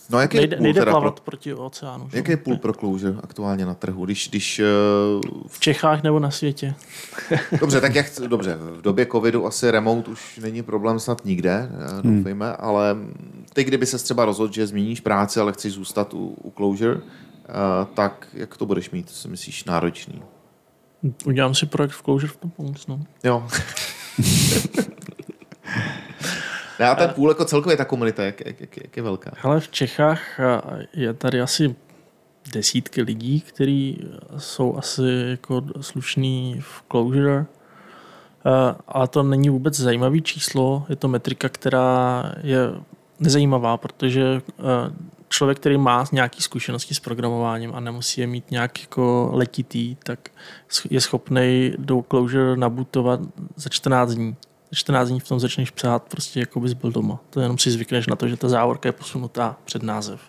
no 0.09 0.19
jaký 0.19 0.37
nejde 0.37 0.55
je 0.55 0.57
půl 0.57 0.63
nejde 0.63 0.81
plavat 0.81 1.13
pro, 1.13 1.23
proti 1.23 1.53
oceánu. 1.53 2.09
že? 2.11 2.17
jaký 2.17 2.31
je 2.31 2.37
půl 2.37 2.57
pro 2.57 2.73
Clojure 2.73 3.15
aktuálně 3.23 3.65
na 3.65 3.73
trhu? 3.73 4.05
Když, 4.05 4.29
když 4.29 4.59
uh, 4.59 5.21
V 5.47 5.59
Čechách 5.59 6.03
nebo 6.03 6.19
na 6.19 6.31
světě. 6.31 6.75
Dobře, 7.59 7.81
tak 7.81 7.95
jak, 7.95 8.05
chci- 8.05 8.27
dobře, 8.27 8.57
v 8.59 8.81
době 8.81 9.05
covidu 9.05 9.45
asi 9.45 9.71
remote 9.71 10.11
už 10.11 10.39
není 10.43 10.63
problém 10.63 10.99
snad 10.99 11.25
nikde, 11.25 11.69
eh, 11.99 12.01
doufejme, 12.01 12.53
ale 12.53 12.95
ty, 13.53 13.63
kdyby 13.63 13.85
se 13.85 13.97
třeba 13.97 14.25
rozhodl, 14.25 14.53
že 14.53 14.67
změníš 14.67 14.99
práci, 14.99 15.39
ale 15.39 15.53
chceš 15.53 15.73
zůstat 15.73 16.13
u, 16.13 16.35
u 16.43 16.51
Clojure, 16.51 16.95
uh, 16.95 17.01
tak 17.93 18.27
jak 18.33 18.57
to 18.57 18.65
budeš 18.65 18.91
mít, 18.91 19.09
si 19.09 19.27
myslíš, 19.27 19.63
náročný? 19.65 20.21
Udělám 21.25 21.55
si 21.55 21.65
projekt 21.65 21.91
v 21.91 22.03
Clojure 22.03 22.27
v 22.27 22.37
tom 22.37 22.49
pomoct. 22.49 22.87
No. 22.87 22.99
Jo. 23.23 23.47
ne, 26.79 26.89
a 26.89 26.95
ten 26.95 27.09
půl 27.09 27.29
jako 27.29 27.45
celkově 27.45 27.77
ta 27.77 27.85
komunita, 27.85 28.23
jak, 28.23 28.45
jak, 28.45 28.61
jak, 28.61 28.77
jak 28.77 28.97
je 28.97 29.03
velká? 29.03 29.31
Hele, 29.37 29.59
v 29.59 29.69
Čechách 29.69 30.39
a, 30.39 30.61
je 30.93 31.13
tady 31.13 31.41
asi 31.41 31.75
desítky 32.53 33.01
lidí, 33.01 33.41
kteří 33.41 34.07
jsou 34.37 34.77
asi 34.77 35.03
jako 35.29 35.63
slušný 35.81 36.59
v 36.61 36.83
Clojure. 36.91 37.45
Eh, 38.45 38.75
Ale 38.87 39.07
to 39.07 39.23
není 39.23 39.49
vůbec 39.49 39.79
zajímavý 39.79 40.21
číslo, 40.21 40.85
je 40.89 40.95
to 40.95 41.07
metrika, 41.07 41.49
která 41.49 42.23
je 42.43 42.59
nezajímavá, 43.19 43.77
protože 43.77 44.23
eh, 44.23 44.63
člověk, 45.29 45.59
který 45.59 45.77
má 45.77 46.05
nějaké 46.11 46.41
zkušenosti 46.41 46.95
s 46.95 46.99
programováním 46.99 47.75
a 47.75 47.79
nemusí 47.79 48.21
je 48.21 48.27
mít 48.27 48.51
nějak 48.51 48.81
jako 48.81 49.29
letitý, 49.33 49.95
tak 49.95 50.29
je 50.89 51.01
schopný 51.01 51.73
do 51.77 52.03
Clojure 52.09 52.57
nabutovat 52.57 53.19
za 53.55 53.69
14 53.69 54.13
dní. 54.13 54.35
Za 54.69 54.75
14 54.75 55.09
dní 55.09 55.19
v 55.19 55.27
tom 55.27 55.39
začneš 55.39 55.71
psát 55.71 56.03
prostě 56.03 56.39
jako 56.39 56.59
bys 56.59 56.73
byl 56.73 56.91
doma. 56.91 57.19
To 57.29 57.39
jenom 57.39 57.57
si 57.57 57.71
zvykneš 57.71 58.07
na 58.07 58.15
to, 58.15 58.27
že 58.27 58.37
ta 58.37 58.49
závorka 58.49 58.89
je 58.89 58.93
posunutá 58.93 59.57
před 59.65 59.83
název. 59.83 60.21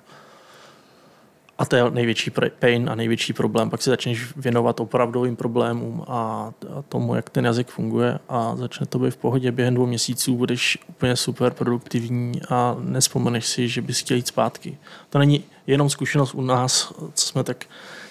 A 1.59 1.65
to 1.65 1.77
je 1.77 1.91
největší 1.91 2.31
pain 2.59 2.91
a 2.91 2.95
největší 2.95 3.33
problém. 3.33 3.71
Pak 3.71 3.83
se 3.83 3.91
začneš 3.91 4.37
věnovat 4.37 4.81
opravdovým 4.81 5.37
problémům 5.37 6.05
a, 6.09 6.53
tomu, 6.89 7.15
jak 7.15 7.31
ten 7.31 7.45
jazyk 7.45 7.69
funguje 7.69 8.19
a 8.29 8.57
začne 8.57 8.87
to 8.87 8.99
být 8.99 9.11
v 9.11 9.17
pohodě. 9.17 9.53
Během 9.53 9.75
dvou 9.75 9.87
měsíců 9.87 10.37
budeš 10.37 10.79
úplně 10.89 11.17
super 11.17 11.53
produktivní 11.53 12.41
a 12.49 12.77
nespomeneš 12.81 13.47
si, 13.47 13.69
že 13.69 13.83
bys 13.83 14.01
chtěl 14.01 14.17
jít 14.17 14.29
zpátky. 14.29 14.79
To 15.11 15.19
není 15.19 15.45
jenom 15.67 15.91
zkušenost 15.91 16.35
u 16.35 16.43
nás, 16.43 16.93
co 17.15 17.27
jsme 17.27 17.45
tak 17.45 17.65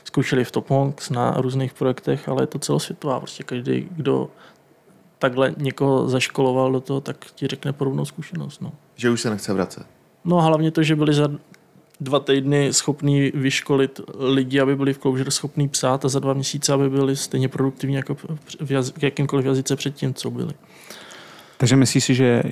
zkoušeli 0.04 0.44
v 0.44 0.52
Topmonks 0.52 1.10
na 1.10 1.34
různých 1.38 1.74
projektech, 1.74 2.30
ale 2.30 2.44
je 2.44 2.48
to 2.48 2.60
celosvětová. 2.60 3.20
Prostě 3.20 3.44
každý, 3.44 3.88
kdo 3.92 4.30
takhle 5.20 5.56
někoho 5.58 6.10
zaškoloval 6.10 6.72
do 6.72 6.80
toho, 6.80 7.02
tak 7.02 7.26
ti 7.36 7.48
řekne 7.48 7.74
podobnou 7.74 8.06
zkušenost. 8.06 8.62
No. 8.62 8.72
Že 8.96 9.10
už 9.10 9.22
se 9.22 9.30
nechce 9.30 9.54
vracet. 9.54 9.86
No 10.26 10.38
a 10.38 10.42
hlavně 10.42 10.72
to, 10.72 10.84
že 10.84 10.96
byli 10.96 11.14
za 11.14 11.30
dva 12.02 12.20
týdny 12.20 12.74
schopní 12.74 13.32
vyškolit 13.36 14.02
lidi, 14.20 14.60
aby 14.60 14.76
byli 14.76 14.94
v 14.94 14.98
Clojure 14.98 15.32
schopní 15.32 15.70
psát 15.70 16.06
a 16.06 16.10
za 16.10 16.20
dva 16.20 16.34
měsíce, 16.34 16.74
aby 16.74 16.90
byli 16.90 17.16
stejně 17.16 17.48
produktivní 17.48 17.96
jako 17.96 18.16
v, 18.16 18.26
jazy- 18.62 18.94
v 19.00 19.04
jakýmkoliv 19.04 19.46
jazyce 19.46 19.76
předtím, 19.76 20.14
co 20.14 20.32
byli. 20.32 20.54
Takže 21.58 21.76
myslíš 21.76 22.04
si, 22.04 22.16
že 22.16 22.44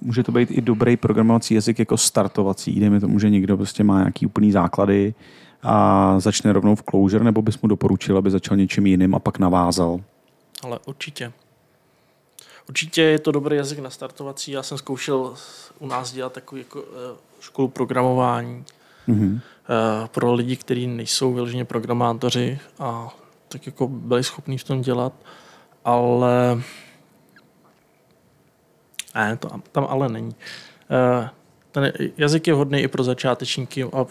může 0.00 0.22
to 0.22 0.32
být 0.32 0.50
i 0.50 0.60
dobrý 0.60 0.96
programovací 0.96 1.54
jazyk 1.54 1.78
jako 1.78 1.96
startovací, 1.96 2.80
dejme 2.80 3.00
tomu, 3.00 3.18
že 3.18 3.30
někdo 3.30 3.56
prostě 3.56 3.84
má 3.84 3.98
nějaký 3.98 4.26
úplný 4.26 4.52
základy 4.52 5.14
a 5.62 6.14
začne 6.20 6.52
rovnou 6.52 6.74
v 6.74 6.82
Clojure, 6.82 7.24
nebo 7.24 7.42
bys 7.42 7.62
mu 7.62 7.68
doporučil, 7.68 8.18
aby 8.18 8.30
začal 8.30 8.56
něčím 8.56 8.86
jiným 8.86 9.14
a 9.14 9.18
pak 9.18 9.38
navázal? 9.38 10.00
Ale 10.62 10.78
určitě. 10.86 11.32
Určitě 12.68 13.02
je 13.02 13.18
to 13.18 13.32
dobrý 13.32 13.56
jazyk 13.56 13.78
na 13.78 13.90
startovací. 13.90 14.52
Já 14.52 14.62
jsem 14.62 14.78
zkoušel 14.78 15.34
u 15.78 15.86
nás 15.86 16.12
dělat 16.12 16.32
takovou 16.32 16.58
jako, 16.58 16.84
eh, 17.14 17.16
školu 17.40 17.68
programování 17.68 18.64
Mhm. 19.06 19.40
eh, 20.04 20.08
pro 20.08 20.32
lidi, 20.34 20.56
kteří 20.56 20.86
nejsou 20.86 21.32
vyloženě 21.32 21.64
programátoři 21.64 22.58
a 22.78 23.14
tak 23.48 23.66
jako 23.66 23.88
byli 23.88 24.24
schopní 24.24 24.58
v 24.58 24.64
tom 24.64 24.80
dělat, 24.82 25.12
ale 25.84 26.62
ne, 29.14 29.36
to, 29.36 29.48
tam 29.72 29.86
ale 29.90 30.08
není. 30.08 30.34
Eh, 31.76 31.92
Ten 31.92 31.92
jazyk 32.18 32.46
je 32.46 32.54
vhodný 32.54 32.80
i 32.80 32.88
pro 32.88 33.04
začátečníky 33.04 33.84
a 33.84 34.06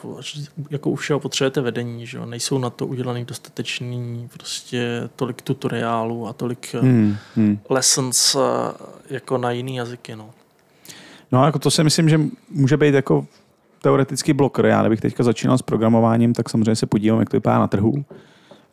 jako 0.70 0.90
u 0.90 0.96
všeho 0.96 1.20
potřebujete 1.20 1.62
vedení, 1.62 2.08
že 2.08 2.18
jo? 2.18 2.26
nejsou 2.26 2.58
na 2.58 2.70
to 2.70 2.88
udělaný 2.88 3.26
dostatečný 3.26 4.30
prostě 4.34 5.10
tolik 5.16 5.42
tutoriálů 5.42 6.28
a 6.28 6.34
tolik 6.34 6.74
hmm. 6.74 6.92
Hmm. 6.92 7.16
Hmm. 7.36 7.60
lessons 7.70 8.36
eh, 8.36 8.40
jako 9.10 9.38
na 9.38 9.52
jiný 9.52 9.76
jazyky. 9.76 10.16
No. 10.16 10.30
No 11.32 11.46
jako 11.46 11.60
to 11.60 11.72
si 11.72 11.84
myslím, 11.84 12.10
že 12.10 12.20
může 12.50 12.78
být 12.78 12.94
jako 12.96 13.26
teoretický 13.82 14.34
blokr. 14.34 14.66
Já 14.66 14.82
kdybych 14.82 15.02
teďka 15.02 15.24
začínal 15.24 15.58
s 15.58 15.62
programováním, 15.62 16.34
tak 16.34 16.50
samozřejmě 16.50 16.76
se 16.76 16.86
podívám, 16.86 17.20
jak 17.20 17.30
to 17.30 17.38
vypadá 17.38 17.60
na 17.60 17.68
trhu. 17.68 18.06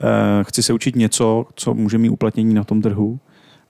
Eh, 0.01 0.45
Chci 0.45 0.63
se 0.63 0.73
učit 0.73 0.97
něco, 0.97 1.47
co 1.55 1.75
může 1.75 1.99
mít 1.99 2.11
uplatnění 2.11 2.55
na 2.55 2.65
tom 2.65 2.83
trhu. 2.83 3.19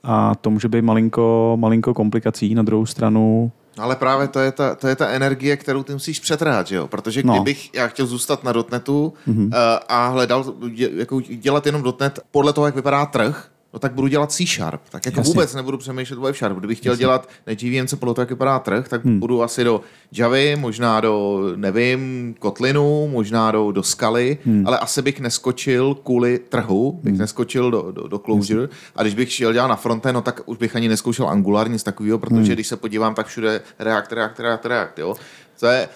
A 0.02 0.34
to 0.34 0.50
může 0.50 0.68
být 0.68 0.82
malinko, 0.82 1.56
malinko 1.60 1.94
komplikací. 1.94 2.54
Na 2.54 2.62
druhou 2.62 2.86
stranu, 2.86 3.52
ale 3.78 3.96
právě 3.96 4.28
to 4.28 4.40
je, 4.40 4.52
ta, 4.52 4.74
to 4.74 4.88
je 4.88 4.96
ta 4.96 5.08
energie, 5.08 5.56
kterou 5.56 5.82
ty 5.82 5.92
musíš 5.92 6.20
přetrhat, 6.20 6.66
že 6.66 6.76
jo? 6.76 6.88
Protože 6.88 7.22
No. 7.24 7.32
kdybych 7.34 7.74
já 7.74 7.88
chtěl 7.88 8.06
zůstat 8.06 8.44
na 8.44 8.52
dotnetu 8.52 9.12
Mhm. 9.26 9.44
uh, 9.46 9.50
a 9.88 10.08
hledal, 10.08 10.44
dě, 10.68 10.90
jako 10.94 11.20
dělat 11.20 11.66
jenom 11.66 11.82
dotnet 11.82 12.20
podle 12.30 12.52
toho, 12.52 12.66
jak 12.66 12.74
vypadá 12.74 13.06
trh, 13.06 13.48
no 13.72 13.78
tak 13.78 13.92
budu 13.92 14.08
dělat 14.08 14.32
C 14.32 14.46
Sharp. 14.46 14.80
Tak 14.90 15.06
jako 15.06 15.20
Jasně. 15.20 15.32
vůbec 15.32 15.54
nebudu 15.54 15.78
přemýšlet 15.78 16.16
o 16.18 16.26
F 16.26 16.36
Sharp. 16.36 16.58
Kdybych 16.58 16.78
chtěl 16.78 16.96
dělat 16.96 17.28
nejdřív 17.46 17.88
co 17.90 17.96
podle 17.96 18.14
toho, 18.14 18.22
jak 18.22 18.30
vypadá 18.30 18.58
trh, 18.58 18.88
tak 18.88 19.04
Hmm. 19.04 19.20
budu 19.20 19.42
asi 19.42 19.64
do 19.64 19.80
Javy, 20.12 20.56
možná 20.56 21.00
do, 21.00 21.40
nevím, 21.56 22.34
Kotlinu, 22.38 23.08
možná 23.08 23.50
do, 23.50 23.72
do 23.72 23.82
Skaly, 23.82 24.38
Hmm. 24.44 24.66
ale 24.66 24.78
asi 24.78 25.02
bych 25.02 25.20
neskočil 25.20 25.94
kvůli 25.94 26.38
trhu, 26.38 27.00
bych 27.02 27.18
neskočil 27.18 27.70
do, 27.70 27.92
do, 27.92 28.08
do 28.08 28.18
Clojure. 28.18 28.68
A 28.96 29.02
když 29.02 29.14
bych 29.14 29.32
šel 29.32 29.52
dělat 29.52 29.66
na 29.68 29.76
frontend, 29.76 30.14
no 30.14 30.22
tak 30.22 30.40
už 30.46 30.58
bych 30.58 30.76
ani 30.76 30.88
neskoušel 30.88 31.28
Angular, 31.28 31.70
nic 31.70 31.82
takového, 31.82 32.18
protože 32.18 32.34
Hmm. 32.36 32.52
když 32.52 32.66
se 32.66 32.76
podívám, 32.76 33.14
tak 33.14 33.26
všude 33.26 33.60
React, 33.78 34.12
React, 34.12 34.40
React, 34.40 34.66
React, 34.66 34.98
jo. 34.98 35.14
To 35.60 35.66
je, 35.66 35.88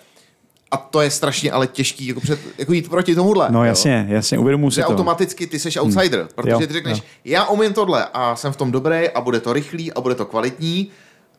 a 0.72 0.76
to 0.76 1.00
je 1.00 1.10
strašně 1.10 1.52
ale 1.52 1.66
těžký, 1.66 2.06
jako, 2.06 2.20
před, 2.20 2.38
jako 2.58 2.72
jít 2.72 2.88
proti 2.88 3.14
tomuhle. 3.14 3.48
no 3.50 3.58
jo. 3.58 3.64
jasně, 3.64 4.06
jasně, 4.08 4.38
uvědomuji 4.38 4.70
si 4.70 4.80
to. 4.82 4.86
automaticky 4.86 5.46
ty 5.46 5.58
seš 5.58 5.76
outsider, 5.76 6.20
hmm. 6.20 6.28
protože 6.34 6.50
Jo, 6.52 6.58
ty 6.58 6.72
řekneš, 6.72 6.98
jo. 6.98 7.04
já 7.24 7.46
umím 7.46 7.72
tohle 7.72 8.06
a 8.14 8.36
jsem 8.36 8.52
v 8.52 8.56
tom 8.56 8.72
dobrý 8.72 9.10
a 9.10 9.20
bude 9.20 9.40
to 9.40 9.52
rychlý 9.52 9.92
a 9.92 10.00
bude 10.00 10.14
to 10.14 10.26
kvalitní, 10.26 10.88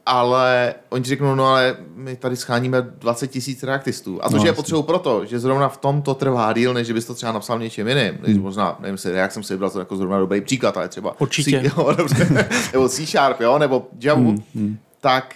ale 0.05 0.73
oni 0.89 1.03
řeknou, 1.03 1.35
no 1.35 1.45
ale 1.47 1.75
my 1.95 2.15
tady 2.15 2.35
scháníme 2.35 2.81
20 2.81 3.27
tisíc 3.27 3.63
reaktistů. 3.63 4.19
A 4.23 4.29
to, 4.29 4.35
No, 4.35 4.39
že 4.39 4.45
je 4.45 4.49
jasně. 4.49 4.55
potřebují 4.55 4.83
proto, 4.83 5.25
že 5.25 5.39
zrovna 5.39 5.69
v 5.69 5.77
tom 5.77 6.01
to 6.01 6.13
trvá 6.15 6.53
díl, 6.53 6.73
než 6.73 6.91
bys 6.91 7.05
to 7.05 7.13
třeba 7.13 7.31
napsal 7.31 7.59
něčím 7.59 7.87
jiným. 7.87 8.17
Hmm. 8.27 8.41
Možná, 8.41 8.77
nevím 8.79 8.97
si, 8.97 9.09
jak 9.11 9.31
jsem 9.31 9.43
si 9.43 9.53
vybral 9.53 9.69
to 9.69 9.79
jako 9.79 9.97
zrovna 9.97 10.19
dobrý 10.19 10.41
příklad, 10.41 10.77
ale 10.77 10.87
třeba 10.89 11.21
Určitě. 11.21 11.61
C, 11.61 11.71
jo, 11.77 11.93
dobře, 11.97 12.47
nebo 12.73 12.89
C 12.89 13.05
Sharp, 13.05 13.41
jo, 13.41 13.57
nebo 13.59 13.87
Java, 14.01 14.19
Hmm, 14.21 14.43
hmm. 14.55 14.77
tak 15.01 15.35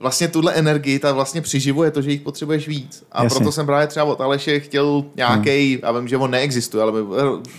vlastně 0.00 0.28
tuhle 0.28 0.52
energii 0.52 0.98
ta 0.98 1.12
vlastně 1.12 1.40
přiživuje 1.40 1.90
to, 1.90 2.02
že 2.02 2.10
jich 2.10 2.20
potřebuješ 2.20 2.68
víc. 2.68 3.04
A 3.12 3.22
Jasně. 3.24 3.36
proto 3.36 3.52
jsem 3.52 3.66
právě 3.66 3.86
třeba 3.86 4.04
od 4.04 4.20
Aleše 4.20 4.60
chtěl 4.60 5.04
nějaký, 5.16 5.78
já 5.82 5.92
vím, 5.92 6.08
že 6.08 6.16
on 6.16 6.30
neexistuje, 6.30 6.82
ale 6.82 6.92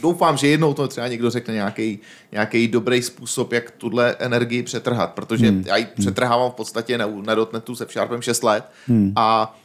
doufám, 0.01 0.37
že 0.37 0.47
jednou 0.47 0.73
to 0.73 0.87
třeba 0.87 1.07
někdo 1.07 1.29
řekne 1.29 1.53
nějaký, 1.53 1.99
nějaký 2.31 2.67
dobrý 2.67 3.01
způsob, 3.01 3.53
jak 3.53 3.71
tuhle 3.71 4.15
energii 4.19 4.63
přetrhat, 4.63 5.13
protože 5.13 5.47
Hmm. 5.47 5.63
já 5.67 5.77
ji 5.77 5.85
přetrhávám 5.85 6.51
v 6.51 6.55
podstatě 6.55 6.97
na, 6.97 7.07
na 7.21 7.35
dotnetu 7.35 7.75
se 7.75 7.85
Sharpem 7.91 8.21
6 8.21 8.43
let 8.43 8.65
Hmm. 8.87 9.13
a 9.15 9.57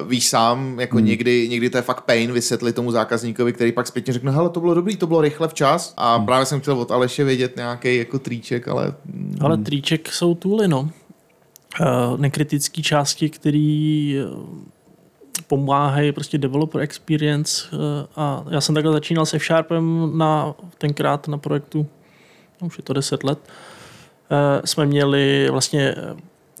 Uh, 0.00 0.08
víš 0.08 0.28
sám, 0.28 0.80
jako 0.80 0.96
hmm. 0.96 1.06
někdy, 1.06 1.48
někdy 1.48 1.70
to 1.70 1.78
je 1.78 1.82
fakt 1.82 2.00
pain 2.00 2.32
vysvětlit 2.32 2.72
tomu 2.72 2.90
zákazníkovi, 2.90 3.52
který 3.52 3.72
pak 3.72 3.86
zpětně 3.86 4.12
řekne, 4.12 4.32
hele, 4.32 4.50
to 4.50 4.60
bylo 4.60 4.74
dobrý, 4.74 4.96
to 4.96 5.06
bylo 5.06 5.20
rychle 5.20 5.48
včas 5.48 5.94
a 5.96 6.16
hmm. 6.16 6.26
právě 6.26 6.46
jsem 6.46 6.60
chtěl 6.60 6.80
od 6.80 6.90
Aleše 6.90 7.24
vědět 7.24 7.56
nějaký 7.56 7.96
jako 7.96 8.18
tríček, 8.18 8.68
ale 8.68 8.94
mm, 9.06 9.36
Ale 9.40 9.56
triček 9.56 10.12
jsou 10.12 10.34
tooly, 10.34 10.68
no. 10.68 10.90
Uh, 11.80 12.20
nekritické 12.20 12.82
části, 12.82 13.30
které 13.30 14.24
pomáhají 15.46 16.12
prostě 16.12 16.38
developer 16.38 16.80
experience 16.80 17.68
uh, 17.72 17.78
a 18.16 18.44
já 18.50 18.60
jsem 18.60 18.74
takhle 18.74 18.92
začínal 18.92 19.26
se 19.26 19.38
Sharpem 19.38 20.18
na, 20.18 20.54
tenkrát 20.78 21.28
na 21.28 21.38
projektu, 21.38 21.86
no, 22.60 22.66
už 22.66 22.78
je 22.78 22.84
to 22.84 22.92
10 22.92 23.24
let, 23.24 23.38
jsme 24.64 24.86
měli 24.86 25.48
vlastně 25.50 25.94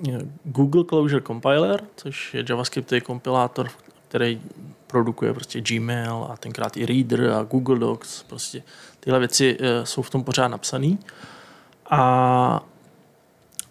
eh, 0.08 0.18
Google 0.44 0.84
Closure 0.84 1.20
Compiler, 1.20 1.80
což 1.96 2.34
je 2.34 2.44
JavaScriptový 2.48 3.00
kompilátor, 3.00 3.68
který 4.08 4.40
produkuje 4.86 5.34
prostě 5.34 5.60
Gmail 5.60 6.26
a 6.30 6.36
tenkrát 6.36 6.76
i 6.76 6.86
Reader 6.86 7.30
a 7.30 7.42
Google 7.42 7.78
Docs. 7.78 8.22
Prostě 8.22 8.62
tyhle 9.00 9.18
věci 9.18 9.56
eh, 9.60 9.86
jsou 9.86 10.02
v 10.02 10.10
tom 10.10 10.24
pořád 10.24 10.48
napsané. 10.48 10.96
A 11.90 12.64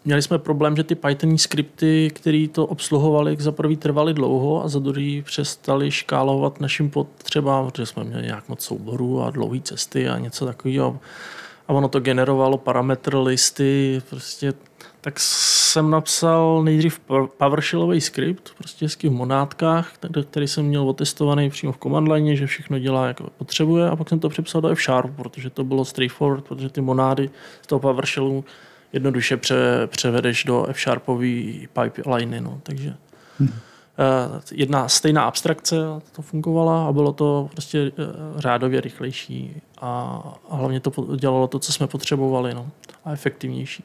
měli 0.06 0.22
jsme 0.22 0.39
problém, 0.39 0.76
že 0.76 0.84
ty 0.84 0.95
Python 0.95 1.38
skripty, 1.38 2.12
které 2.14 2.47
to 2.52 2.66
obsluhovaly, 2.66 3.36
za 3.39 3.52
prvý 3.52 3.78
trvaly 3.78 4.14
dlouho 4.14 4.64
a 4.64 4.68
za 4.68 4.80
druhý 4.80 5.22
přestali 5.22 5.91
škálovat 5.91 6.62
našim 6.62 6.89
potřebám, 6.89 7.66
protože 7.66 7.86
jsme 7.86 8.04
měli 8.04 8.24
nějak 8.24 8.49
moc 8.49 8.62
souborů 8.62 9.24
a 9.24 9.32
dlouhé 9.32 9.60
cesty 9.62 10.10
a 10.10 10.18
něco 10.18 10.45
takového. 10.45 10.99
A 11.68 11.74
ono 11.74 11.88
to 11.88 11.99
generovalo 11.99 12.58
parametr 12.58 13.16
listy, 13.16 14.02
prostě 14.10 14.54
tak 15.02 15.20
jsem 15.20 15.89
napsal 15.89 16.64
nejdřív 16.64 16.99
PowerShellový 17.38 18.02
skript, 18.02 18.52
prostě 18.58 18.86
hezky 18.86 19.10
v 19.10 19.12
monátkách, 19.12 19.93
který 20.30 20.47
jsem 20.47 20.66
měl 20.66 20.89
otestovaný 20.89 21.49
přímo 21.49 21.72
v 21.72 21.78
command 21.78 22.08
line, 22.08 22.36
že 22.36 22.47
všechno 22.47 22.80
dělá, 22.80 23.08
jak 23.08 23.22
potřebuje, 23.22 23.89
a 23.89 23.95
pak 23.95 24.10
jsem 24.10 24.20
to 24.20 24.30
přepsal 24.30 24.62
do 24.62 24.70
F-Sharp, 24.70 25.16
protože 25.16 25.49
to 25.49 25.64
bylo 25.64 25.86
straightforward, 25.86 26.43
protože 26.43 26.70
ty 26.70 26.82
monády 26.82 27.30
z 27.62 27.68
toho 27.68 27.80
PowerShellu 27.80 28.45
jednoduše 28.94 29.38
pře, 29.38 29.56
převedeš 29.88 30.44
do 30.44 30.66
F-Sharpový 30.66 31.68
pipeliny, 31.74 32.42
no, 32.42 32.60
takže 32.64 32.96
hmm. 33.39 33.54
jedna 34.52 34.89
stejná 34.89 35.24
abstrakce 35.24 35.76
to 36.12 36.22
fungovala 36.22 36.88
a 36.88 36.92
bylo 36.92 37.14
to 37.14 37.50
prostě 37.52 37.80
eh, 37.80 37.92
řádově 38.38 38.82
rychlejší 38.82 39.62
a, 39.82 40.24
a 40.50 40.56
hlavně 40.56 40.80
to 40.80 41.16
dělalo 41.16 41.48
to, 41.48 41.60
co 41.60 41.74
jsme 41.74 41.88
potřebovali, 41.88 42.54
no, 42.54 42.70
a 43.06 43.12
efektivnější. 43.12 43.84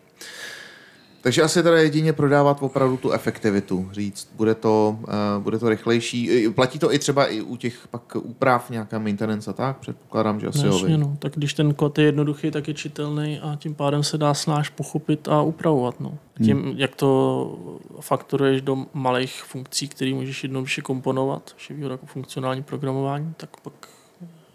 Takže 1.27 1.43
asi 1.43 1.63
teda 1.63 1.79
jedině 1.79 2.13
prodávat 2.13 2.59
opravdu 2.61 2.97
tu 2.97 3.11
efektivitu, 3.11 3.89
říct, 3.93 4.33
bude 4.37 4.55
to, 4.55 4.99
uh, 5.01 5.43
bude 5.43 5.59
to 5.59 5.69
rychlejší. 5.69 6.49
Platí 6.55 6.79
to 6.79 6.95
i 6.95 6.99
třeba 6.99 7.27
i 7.27 7.41
u 7.41 7.57
těch 7.57 7.89
pak 7.91 8.17
úprav, 8.17 8.71
nějaká 8.71 8.99
maintenance 8.99 9.51
a 9.51 9.53
tak? 9.53 9.79
Předpokládám, 9.79 10.41
že 10.41 10.47
asi 10.47 10.67
Jasně, 10.67 10.99
no. 10.99 11.17
Tak 11.19 11.33
když 11.37 11.55
ten 11.55 11.75
kód 11.75 11.99
je 11.99 12.05
jednoduchý, 12.05 12.51
tak 12.51 12.69
je 12.69 12.75
čitelný 12.75 13.41
a 13.41 13.57
tím 13.57 13.75
pádem 13.75 14.03
se 14.03 14.19
dá 14.19 14.35
snáš 14.35 14.69
pochopit 14.69 15.29
a 15.29 15.43
upravovat. 15.43 16.01
No. 16.01 16.19
Tím, 16.45 16.63
hmm. 16.63 16.73
jak 16.77 16.95
to 16.95 17.59
faktoruješ 18.01 18.63
do 18.63 18.87
malých 18.95 19.43
funkcí, 19.43 19.89
které 19.89 20.15
můžeš 20.15 20.43
jednoduše 20.43 20.83
komponovat, 20.83 21.55
že 21.57 21.75
jako 21.75 22.07
funkcionální 22.07 22.63
programování, 22.63 23.35
tak 23.37 23.61
pak 23.61 23.73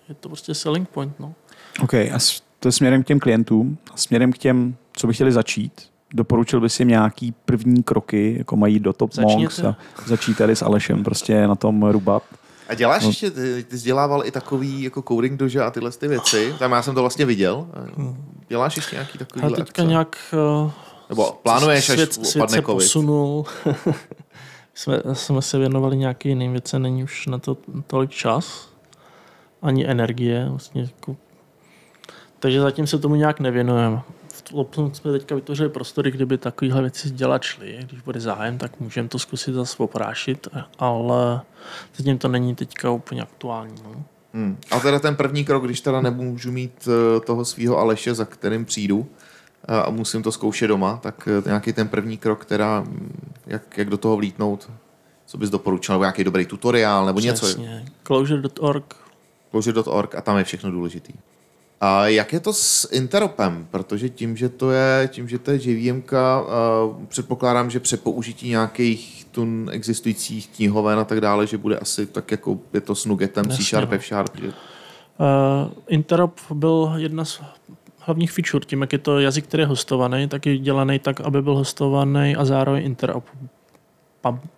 je 0.10 0.16
to 0.16 0.30
prostě 0.30 0.54
selling 0.54 0.90
point. 0.90 1.20
No. 1.20 1.34
OK, 1.84 1.94
a 1.94 2.20
to 2.60 2.68
je 2.68 2.72
směrem 2.72 3.04
k 3.04 3.08
těm 3.08 3.20
klientům, 3.20 3.78
a 3.94 3.98
směrem 3.98 4.34
k 4.34 4.38
těm, 4.38 4.76
co 4.94 5.08
by 5.08 5.14
chtěli 5.14 5.32
začít, 5.32 5.91
doporučil 6.14 6.62
bys 6.62 6.80
jim 6.80 6.90
nějaký 6.90 7.34
první 7.46 7.84
kroky, 7.84 8.36
jako 8.38 8.58
mají 8.58 8.80
do 8.80 8.94
Top 8.94 9.18
Monks 9.18 9.60
a 9.60 9.76
začít 10.06 10.38
tady 10.38 10.56
s 10.56 10.62
Alešem 10.62 11.04
prostě 11.04 11.48
na 11.48 11.56
tom 11.56 11.84
rubat. 11.84 12.24
A 12.70 12.74
děláš 12.74 13.04
no. 13.04 13.10
ještě, 13.10 13.32
ty, 13.32 13.64
ty 13.64 13.78
jsi 13.78 13.86
dělával 13.86 14.26
i 14.26 14.32
takový 14.32 14.84
jako 14.84 15.02
coding 15.02 15.40
dože 15.40 15.62
a 15.62 15.72
tyhle 15.72 15.92
ty 15.92 16.08
věci, 16.08 16.56
tam 16.60 16.72
já 16.72 16.82
jsem 16.82 16.96
to 16.96 17.02
vlastně 17.02 17.26
viděl. 17.26 17.68
Děláš 18.48 18.76
ještě 18.76 18.96
nějaký 18.96 19.18
takový 19.18 19.46
A 19.46 19.50
teďka 19.50 19.62
akce? 19.62 19.84
nějak... 19.84 20.18
Uh, 20.64 20.72
Nebo 21.10 21.40
plánuješ, 21.44 21.86
svět, 21.86 22.18
až 22.22 22.28
svět 22.28 22.50
se 22.50 22.62
COVID. 22.62 22.66
posunul. 22.66 23.46
jsme, 24.74 25.02
jsme 25.14 25.42
se 25.42 25.58
věnovali 25.58 25.98
nějaký 25.98 26.30
jiným 26.30 26.52
věcem, 26.52 26.82
není 26.82 27.04
už 27.04 27.28
na 27.28 27.38
to 27.38 27.58
tolik 27.88 28.10
čas, 28.10 28.70
ani 29.62 29.88
energie. 29.88 30.48
Vlastně 30.50 30.82
jako, 30.82 31.16
takže 32.40 32.62
zatím 32.62 32.88
se 32.88 33.00
tomu 33.00 33.16
nějak 33.16 33.40
nevěnujeme. 33.40 34.02
Lopnu 34.54 34.94
jsme 34.94 35.12
teďka 35.12 35.36
vytvořili 35.36 35.70
prostory, 35.70 36.12
kdyby 36.12 36.38
takovéhle 36.38 36.82
věci 36.82 37.10
dělat 37.10 37.44
šly. 37.44 37.80
Když 37.90 38.02
bude 38.02 38.20
zájem, 38.20 38.58
tak 38.58 38.80
můžeme 38.80 39.08
to 39.08 39.20
zkusit 39.20 39.54
zase 39.54 39.78
oprášit, 39.78 40.48
ale 40.80 41.42
zatím 41.96 42.18
to 42.18 42.28
není 42.28 42.56
teďka 42.56 42.92
úplně 42.92 43.22
aktuální. 43.22 43.76
No. 43.84 44.04
Hmm. 44.34 44.58
A 44.72 44.80
teda 44.80 45.00
ten 45.00 45.16
první 45.16 45.46
krok, 45.46 45.66
když 45.66 45.82
teda 45.82 46.02
nemůžu 46.02 46.52
mít 46.52 46.88
eh, 46.88 47.20
toho 47.20 47.46
svého 47.46 47.78
Aleše, 47.78 48.14
za 48.14 48.26
kterým 48.26 48.66
přijdu, 48.66 49.08
eh, 49.68 49.82
a 49.82 49.90
musím 49.90 50.24
to 50.24 50.32
zkoušet 50.32 50.68
doma, 50.68 51.00
tak 51.04 51.28
eh, 51.28 51.44
nějaký 51.46 51.74
ten 51.74 51.88
první 51.88 52.18
krok, 52.18 52.46
teda, 52.46 52.80
hm, 52.80 53.32
jak, 53.48 53.78
jak 53.78 53.90
do 53.90 53.98
toho 53.98 54.18
vlítnout, 54.18 54.72
co 55.26 55.38
bys 55.38 55.50
doporučil, 55.50 55.96
nebo 55.96 56.04
nějaký 56.04 56.24
dobrý 56.24 56.46
tutoriál, 56.46 57.06
nebo 57.06 57.20
Přesně. 57.20 57.66
něco. 57.66 57.92
Closure.org. 58.04 58.96
Closure.org 59.52 60.16
a 60.16 60.22
tam 60.22 60.38
je 60.38 60.44
všechno 60.44 60.72
důležitý. 60.72 61.14
A 61.82 62.08
jak 62.08 62.34
je 62.34 62.40
to 62.40 62.54
s 62.54 62.92
interopem? 62.92 63.68
Protože 63.72 64.10
tím, 64.10 64.38
že 64.38 64.50
to 64.50 64.72
je, 64.72 65.10
tím, 65.12 65.28
že 65.28 65.40
to 65.40 65.52
je 65.52 65.60
JVM, 65.62 66.04
předpokládám, 67.08 67.70
že 67.70 67.80
při 67.80 67.98
použití 67.98 68.50
nějakých 68.50 69.26
tun 69.32 69.70
existujících 69.72 70.48
knihoven 70.48 71.00
a 71.00 71.04
tak 71.04 71.22
dále, 71.22 71.48
že 71.48 71.58
bude 71.58 71.78
asi 71.78 72.06
tak 72.06 72.32
jako 72.32 72.60
je 72.74 72.82
to 72.82 72.96
s 72.96 73.06
Nugetem, 73.06 73.50
C 73.50 73.64
Sharp, 73.64 73.90
no. 73.90 73.96
F 73.96 74.06
Sharp. 74.06 74.38
Že... 74.38 74.48
Uh, 74.48 74.54
interop 75.88 76.40
byl 76.54 76.94
jedna 76.96 77.26
z 77.26 77.42
hlavních 77.98 78.32
feature, 78.32 78.66
tím, 78.66 78.82
jak 78.82 78.94
je 78.94 79.00
to 79.00 79.20
jazyk, 79.20 79.46
který 79.46 79.62
je 79.62 79.68
hostovaný, 79.68 80.28
tak 80.28 80.46
je 80.46 80.58
dělaný 80.58 81.00
tak, 81.00 81.22
aby 81.22 81.42
byl 81.42 81.56
hostovaný 81.56 82.36
a 82.36 82.46
zároveň 82.46 82.86
interop, 82.86 83.24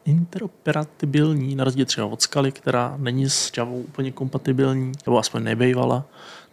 interoperabilní, 0.05 1.55
na 1.55 1.63
rozdíl 1.63 1.85
třeba 1.85 2.07
od 2.07 2.21
Scaly, 2.21 2.51
která 2.51 2.95
není 2.97 3.29
s 3.29 3.51
Java 3.57 3.71
úplně 3.71 4.11
kompatibilní, 4.11 4.91
nebo 5.05 5.17
aspoň 5.17 5.43
nebejvala 5.43 6.05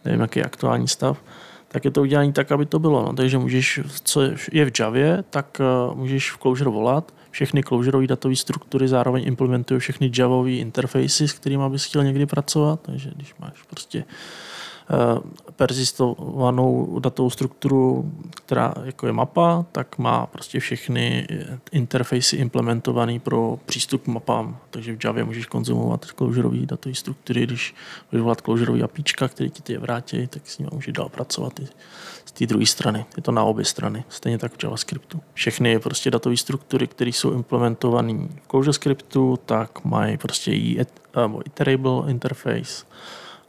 nevím, 0.05 0.21
jaký 0.21 0.39
je 0.39 0.45
aktuální 0.45 0.87
stav, 0.87 1.23
tak 1.67 1.85
je 1.85 1.91
to 1.91 2.01
udělané 2.01 2.31
tak, 2.31 2.51
aby 2.51 2.65
to 2.65 2.79
bylo. 2.79 3.01
No. 3.01 3.13
Takže 3.13 3.37
můžeš, 3.37 3.79
co 4.03 4.21
je 4.21 4.35
v 4.35 4.79
Javě, 4.79 5.23
tak 5.29 5.61
uh, 5.89 5.97
můžeš 5.97 6.31
v 6.31 6.37
Clojure 6.37 6.69
volat. 6.69 7.13
Všechny 7.31 7.63
Clojureové 7.63 8.07
datové 8.07 8.35
struktury 8.35 8.87
zároveň 8.87 9.23
implementují 9.27 9.79
všechny 9.79 10.11
Javové 10.17 10.51
interfaces, 10.51 11.21
s 11.21 11.33
kterými 11.33 11.63
bys 11.69 11.85
chtěl 11.85 12.03
někdy 12.03 12.25
pracovat. 12.25 12.79
Takže 12.81 13.11
když 13.15 13.35
máš 13.39 13.63
prostě 13.69 14.03
Eh, 14.03 14.07
persistovanou 15.55 16.99
datovou 16.99 17.29
strukturu, 17.29 18.11
která 18.45 18.73
jako 18.83 19.07
je 19.07 19.13
mapa, 19.13 19.65
tak 19.71 19.97
má 19.97 20.25
prostě 20.25 20.59
všechny 20.59 21.27
interfejsy 21.71 22.35
implementované 22.35 23.19
pro 23.19 23.59
přístup 23.65 24.03
k 24.03 24.07
mapám. 24.07 24.57
Takže 24.69 24.95
v 24.95 25.05
Javě 25.05 25.23
můžeš 25.23 25.45
konzumovat 25.45 26.05
closureové 26.05 26.65
datové 26.65 26.95
struktury, 26.95 27.43
když 27.45 27.75
budeš 28.11 28.23
volat 28.23 28.41
closureové 28.41 28.83
apíčka, 28.83 29.27
které 29.27 29.49
ti 29.49 29.61
ty 29.61 29.73
je 29.73 29.79
vrátí, 29.79 30.27
tak 30.27 30.41
s 30.45 30.57
nimi 30.57 30.69
můžeš 30.73 30.93
dál 30.93 31.09
pracovat 31.09 31.59
i 31.59 31.67
z 32.25 32.31
té 32.31 32.45
druhé 32.45 32.65
strany. 32.65 33.05
Je 33.17 33.23
to 33.23 33.31
na 33.31 33.43
obě 33.43 33.65
strany, 33.65 34.03
stejně 34.09 34.37
tak 34.37 34.53
v 34.53 34.63
JavaScriptu. 34.63 35.21
Všechny 35.33 35.79
prostě 35.79 36.11
datové 36.11 36.37
struktury, 36.37 36.87
které 36.87 37.09
jsou 37.09 37.33
implementované 37.33 38.13
v 38.13 38.47
ClojureScriptu, 38.47 39.39
tak 39.45 39.85
mají 39.85 40.17
prostě 40.17 40.51
i 40.51 40.85
iterable 41.45 42.11
interface 42.11 42.85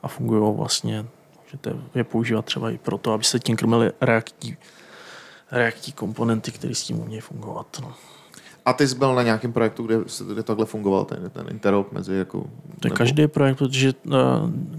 a 0.02 0.08
fungují 0.08 0.56
vlastně 0.56 1.06
Můžete 1.52 1.74
je 1.94 2.04
používat 2.04 2.44
třeba 2.44 2.70
i 2.70 2.78
proto, 2.78 3.12
aby 3.12 3.24
se 3.24 3.40
tím 3.40 3.56
krmili 3.56 3.92
reaktí, 4.00 4.56
reaktí 5.50 5.92
komponenty, 5.92 6.52
které 6.52 6.74
s 6.74 6.82
tím 6.82 7.00
umějí 7.00 7.20
fungovat. 7.20 7.66
No. 7.82 7.94
A 8.64 8.72
ty 8.72 8.88
jsi 8.88 8.94
byl 8.94 9.14
na 9.14 9.22
nějakém 9.22 9.52
projektu, 9.52 9.82
kde, 9.82 9.96
kde 10.32 10.42
takhle 10.42 10.66
fungoval 10.66 11.04
ten, 11.04 11.30
ten 11.30 11.46
interop 11.50 11.92
mezi 11.92 12.14
jako... 12.14 12.38
To 12.38 12.46
je 12.86 12.90
nebo... 12.90 12.96
každý 12.96 13.26
projekt, 13.26 13.58
protože 13.58 13.92
uh, 14.06 14.12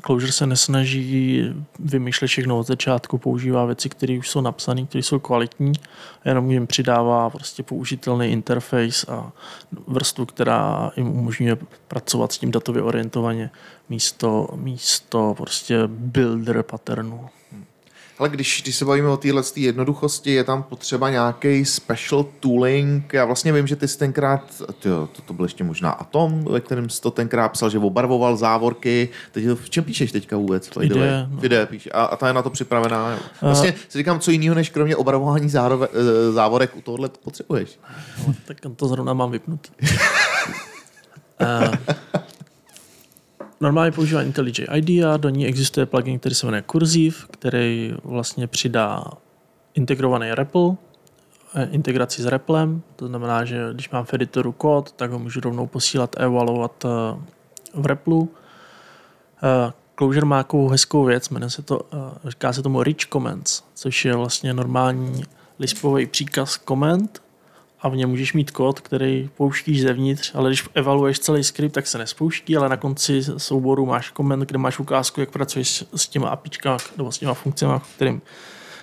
Clojure 0.06 0.32
se 0.32 0.48
nesnaží 0.48 1.44
vymýšlet 1.80 2.28
všechno 2.28 2.60
od 2.60 2.68
začátku, 2.68 3.18
používá 3.18 3.66
věci, 3.66 3.90
které 3.90 4.18
už 4.20 4.30
jsou 4.30 4.42
napsané, 4.42 4.86
které 4.86 5.04
jsou 5.04 5.20
kvalitní 5.20 5.72
a 6.26 6.30
jenom 6.30 6.52
jim 6.52 6.68
přidává 6.68 7.30
prostě 7.30 7.64
použitelný 7.64 8.28
interface 8.28 9.08
a 9.08 9.32
vrstvu, 9.88 10.26
která 10.26 10.92
jim 10.98 11.08
umožňuje 11.08 11.58
pracovat 11.88 12.32
s 12.32 12.38
tím 12.38 12.52
datově 12.52 12.82
orientovaně 12.82 13.50
místo, 13.90 14.48
místo 14.56 15.34
prostě 15.38 15.80
builder 15.88 16.64
patternu. 16.64 17.30
Ale 18.20 18.30
když, 18.30 18.62
když 18.64 18.76
se 18.76 18.86
bavíme 18.86 19.08
o 19.08 19.18
téhle 19.18 19.44
jednoduchosti, 19.56 20.32
je 20.32 20.44
tam 20.44 20.64
potřeba 20.64 21.10
nějaký 21.10 21.66
special 21.66 22.26
tooling. 22.40 23.14
Já 23.14 23.26
vlastně 23.26 23.54
vím, 23.54 23.68
že 23.68 23.76
ty 23.76 23.88
jsi 23.88 23.98
tenkrát, 23.98 24.62
tyjo, 24.80 25.10
to, 25.12 25.22
to 25.22 25.34
byl 25.34 25.46
ještě 25.46 25.64
možná 25.64 25.92
Atom, 25.92 26.44
ve 26.44 26.60
kterém 26.60 26.90
jsi 26.90 27.02
to 27.02 27.12
tenkrát 27.12 27.50
psal, 27.50 27.70
že 27.70 27.80
obarvoval 27.80 28.38
závorky. 28.38 29.10
Teď 29.32 29.46
v 29.46 29.70
čem 29.70 29.84
píšeš 29.84 30.12
teďka 30.12 30.38
vůbec? 30.38 30.70
Ide, 30.82 31.28
no. 31.32 31.46
Ide 31.46 31.66
píš. 31.66 31.90
A, 31.94 32.04
a 32.04 32.16
ta 32.16 32.28
je 32.28 32.34
na 32.34 32.42
to 32.42 32.50
připravená. 32.50 33.20
Vlastně 33.42 33.72
uh, 33.72 33.78
si 33.90 33.98
říkám, 33.98 34.20
co 34.20 34.32
jiného, 34.32 34.56
než 34.56 34.70
kromě 34.70 34.96
obarvování 34.96 35.50
zárove, 35.50 35.88
eh, 35.94 36.32
závorek 36.32 36.76
u 36.76 36.82
tohle 36.82 37.10
potřebuješ. 37.24 37.80
No, 38.28 38.34
tak 38.46 38.58
to 38.76 38.88
zrovna 38.88 39.14
mám 39.14 39.32
vypnutý. 39.32 39.70
uh, 41.42 41.76
normálně 43.62 43.92
používá 43.92 44.22
IntelliJ 44.22 44.54
IDEA, 44.74 45.18
do 45.18 45.30
ní 45.30 45.48
existuje 45.48 45.86
plugin, 45.86 46.20
který 46.20 46.36
se 46.36 46.46
jmenuje 46.46 46.64
Cursive, 46.72 47.18
který 47.32 47.94
vlastně 48.04 48.48
přidá 48.48 49.04
integrovaný 49.74 50.32
REPL, 50.32 50.76
eh, 51.56 51.68
integraci 51.72 52.22
s 52.22 52.26
REPLem, 52.26 52.82
to 52.96 53.08
znamená, 53.08 53.46
že 53.46 53.70
když 53.74 53.90
mám 53.90 54.06
v 54.06 54.14
editoru 54.14 54.52
kód, 54.52 54.92
tak 54.92 55.12
ho 55.12 55.20
můžu 55.20 55.40
rovnou 55.40 55.68
posílat 55.68 56.16
evaluovat 56.20 56.86
eh, 56.86 56.90
v 57.74 57.86
REPLu. 57.86 58.30
Eh, 59.44 59.74
Clojure 59.98 60.26
má 60.26 60.44
takovou 60.44 60.68
hezkou 60.68 61.04
věc, 61.04 61.30
jmenuje 61.30 61.50
se 61.50 61.62
to, 61.62 61.82
říká 62.28 62.54
se 62.54 62.62
tomu 62.62 62.84
rich 62.84 62.98
comments, 62.98 63.64
což 63.74 64.06
je 64.06 64.16
vlastně 64.16 64.54
normální 64.54 65.24
lispový 65.60 66.06
příkaz 66.06 66.60
comment 66.68 67.22
a 67.84 67.90
v 67.90 67.96
něm 67.96 68.10
můžeš 68.10 68.34
mít 68.34 68.52
kód, 68.52 68.80
který 68.80 69.30
pouštíš 69.38 69.82
zevnitř, 69.82 70.32
ale 70.36 70.50
když 70.50 70.66
evaluuješ 70.74 71.20
celý 71.20 71.44
skript, 71.44 71.76
tak 71.76 71.88
se 71.88 71.98
nespouští, 71.98 72.58
ale 72.58 72.70
na 72.70 72.78
konci 72.78 73.22
souboru 73.38 73.86
máš 73.86 74.10
koment, 74.10 74.40
kde 74.40 74.58
máš 74.58 74.80
ukázku, 74.80 75.20
jak 75.20 75.32
pracuješ 75.32 75.84
s 75.96 76.08
těma 76.08 76.30
apičkami 76.30 76.78
nebo 76.98 77.12
s 77.12 77.18
těma 77.18 77.34
funkcemi, 77.34 77.74
kterým, 77.96 78.22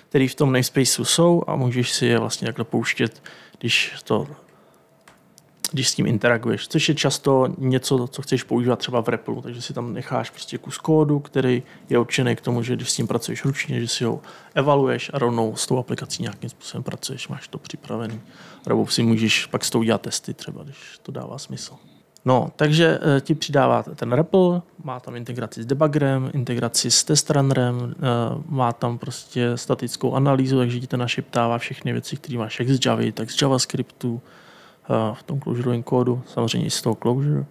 který 0.09 0.27
v 0.27 0.35
tom 0.35 0.49
namespaceu 0.49 1.05
jsou 1.05 1.43
a 1.47 1.55
můžeš 1.55 1.91
si 1.91 2.05
je 2.05 2.19
vlastně 2.19 2.45
takhle 2.45 2.65
pouštět, 2.65 3.23
když 3.59 3.93
to 4.03 4.27
když 5.71 5.89
s 5.89 5.95
tím 5.95 6.05
interaguješ, 6.05 6.67
což 6.67 6.89
je 6.89 6.95
často 6.95 7.47
něco, 7.57 8.07
co 8.07 8.21
chceš 8.21 8.43
používat 8.43 8.79
třeba 8.79 9.01
v 9.01 9.09
Replu, 9.09 9.41
takže 9.41 9.61
si 9.61 9.73
tam 9.73 9.93
necháš 9.93 10.29
prostě 10.29 10.57
kus 10.57 10.77
kódu, 10.77 11.19
který 11.19 11.63
je 11.89 11.99
určený 11.99 12.35
k 12.35 12.41
tomu, 12.41 12.63
že 12.63 12.75
když 12.75 12.91
s 12.91 12.95
tím 12.95 13.07
pracuješ 13.07 13.45
ručně, 13.45 13.81
že 13.81 13.87
si 13.87 14.03
ho 14.03 14.21
evaluuješ 14.55 15.11
a 15.13 15.19
rovnou 15.19 15.55
s 15.55 15.67
tou 15.67 15.77
aplikací 15.77 16.21
nějakým 16.21 16.49
způsobem 16.49 16.83
pracuješ, 16.83 17.27
máš 17.27 17.47
to 17.47 17.57
připravený. 17.57 18.21
Nebo 18.67 18.87
si 18.87 19.03
můžeš 19.03 19.45
pak 19.45 19.65
s 19.65 19.69
tou 19.69 19.79
udělat 19.79 20.01
testy 20.01 20.33
třeba, 20.33 20.63
když 20.63 20.99
to 21.03 21.11
dává 21.11 21.37
smysl. 21.37 21.73
No, 22.25 22.51
takže 22.55 22.99
e, 23.17 23.21
ti 23.21 23.35
přidává 23.35 23.83
ten 23.83 24.13
REPL, 24.13 24.61
má 24.83 24.99
tam 24.99 25.15
integraci 25.15 25.63
s 25.63 25.65
debuggerem, 25.65 26.31
integraci 26.33 26.91
s 26.91 27.03
testrunnerem, 27.03 27.95
e, 27.95 28.05
má 28.45 28.73
tam 28.73 28.97
prostě 28.97 29.57
statickou 29.57 30.13
analýzu, 30.13 30.57
takže 30.57 30.79
ti 30.79 30.87
to 30.87 30.97
našeptává 30.97 31.57
všechny 31.57 31.91
věci, 31.91 32.17
které 32.17 32.37
máš 32.37 32.59
jak 32.59 32.69
z 32.69 32.85
Java, 32.85 33.03
tak 33.13 33.31
z 33.31 33.41
JavaScriptu, 33.41 34.21
v 35.13 35.23
tom 35.23 35.39
closureovém 35.39 35.83
kódu, 35.83 36.21
samozřejmě 36.27 36.67
i 36.67 36.69
z 36.69 36.81
toho 36.81 36.95
closure. 36.95 37.45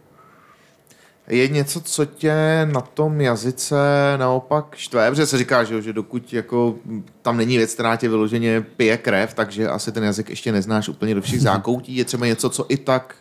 Je 1.29 1.49
něco, 1.49 1.81
co 1.81 2.05
tě 2.05 2.35
na 2.73 2.81
tom 2.81 3.21
jazyce 3.21 3.77
naopak 4.17 4.75
štve, 4.77 5.11
protože 5.11 5.27
se 5.27 5.39
říká, 5.39 5.65
že, 5.65 5.83
že 5.83 5.93
dokud 5.93 6.33
jako 6.33 6.75
tam 7.23 7.37
není 7.37 7.57
věc, 7.57 7.75
která 7.75 7.97
tě 7.97 8.09
vyloženě 8.09 8.61
pije 8.61 8.97
krev, 8.97 9.35
takže 9.35 9.69
asi 9.69 9.93
ten 9.93 10.05
jazyk 10.05 10.31
ještě 10.31 10.53
neznáš 10.53 10.89
úplně 10.89 11.15
do 11.15 11.21
všech 11.23 11.41
zákoutí. 11.51 11.97
Je 11.97 12.05
třeba 12.05 12.27
něco, 12.27 12.51
co 12.51 12.67
i 12.69 12.77
tak, 12.77 13.15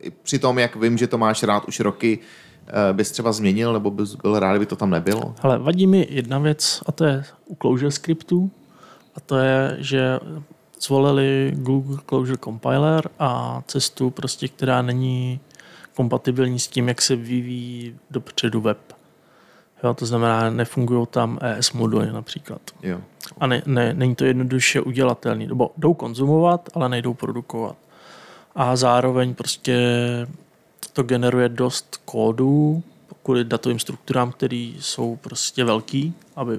i 0.00 0.10
při 0.10 0.38
tom, 0.38 0.58
jak 0.58 0.76
vím, 0.76 0.98
že 0.98 1.06
to 1.06 1.18
máš 1.18 1.42
rád 1.42 1.64
už 1.68 1.80
roky, 1.80 2.18
bys 2.92 3.10
třeba 3.10 3.32
změnil, 3.32 3.72
nebo 3.72 3.90
bys 3.90 4.14
byl 4.14 4.38
rád, 4.38 4.50
kdyby 4.50 4.66
to 4.66 4.76
tam 4.76 4.90
nebylo? 4.90 5.34
Ale 5.42 5.58
vadí 5.58 5.86
mi 5.86 6.06
jedna 6.10 6.38
věc, 6.38 6.82
a 6.86 6.92
to 6.92 7.04
je 7.04 7.24
u 7.46 7.54
Clojure 7.54 7.90
scriptu, 7.90 8.50
a 9.14 9.20
to 9.20 9.38
je, 9.38 9.76
že 9.78 10.20
zvolili 10.80 11.52
Google 11.56 11.98
Closure 12.08 12.38
Compiler 12.38 13.08
a 13.18 13.62
cestu, 13.66 14.10
prostě, 14.10 14.48
která 14.48 14.82
není 14.82 15.40
kompatibilní 15.96 16.58
s 16.58 16.68
tím, 16.68 16.88
jak 16.88 17.02
se 17.02 17.16
vyvíjí 17.16 17.96
dopředu 18.10 18.60
web. 18.60 18.78
Jo, 19.84 19.94
to 19.94 20.06
znamená, 20.06 20.50
nefungují 20.50 21.06
tam 21.10 21.38
ES 21.42 21.72
moduly 21.72 22.12
například. 22.12 22.60
Jo. 22.82 23.00
A 23.38 23.46
ne, 23.46 23.62
ne, 23.66 23.94
není 23.94 24.14
to 24.14 24.24
jednoduše 24.24 24.80
udělatelné. 24.80 25.46
Nebo 25.46 25.70
jdou 25.76 25.94
konzumovat, 25.94 26.68
ale 26.74 26.88
nejdou 26.88 27.14
produkovat. 27.14 27.76
A 28.54 28.76
zároveň 28.76 29.34
prostě 29.34 29.76
to 30.92 31.02
generuje 31.02 31.48
dost 31.48 32.00
kódů 32.04 32.82
kvůli 33.22 33.44
datovým 33.44 33.78
strukturám, 33.78 34.32
které 34.32 34.72
jsou 34.80 35.16
prostě 35.16 35.64
velký, 35.64 36.14
aby 36.36 36.58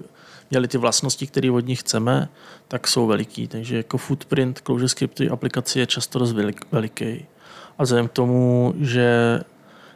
měli 0.52 0.68
ty 0.68 0.78
vlastnosti, 0.78 1.28
které 1.28 1.52
od 1.52 1.68
nich 1.68 1.80
chceme, 1.80 2.30
tak 2.68 2.88
jsou 2.88 3.08
veliký. 3.08 3.47
Takže 3.47 3.78
jako 3.78 3.97
footprint 3.97 4.62
Clojure 4.66 4.89
scripty 4.89 5.30
aplikace 5.30 5.80
je 5.80 5.86
často 5.86 6.20
dost 6.20 6.36
veliký. 6.72 7.26
A 7.78 7.84
vzhledem 7.84 8.08
k 8.08 8.12
tomu, 8.12 8.74
že 8.80 9.39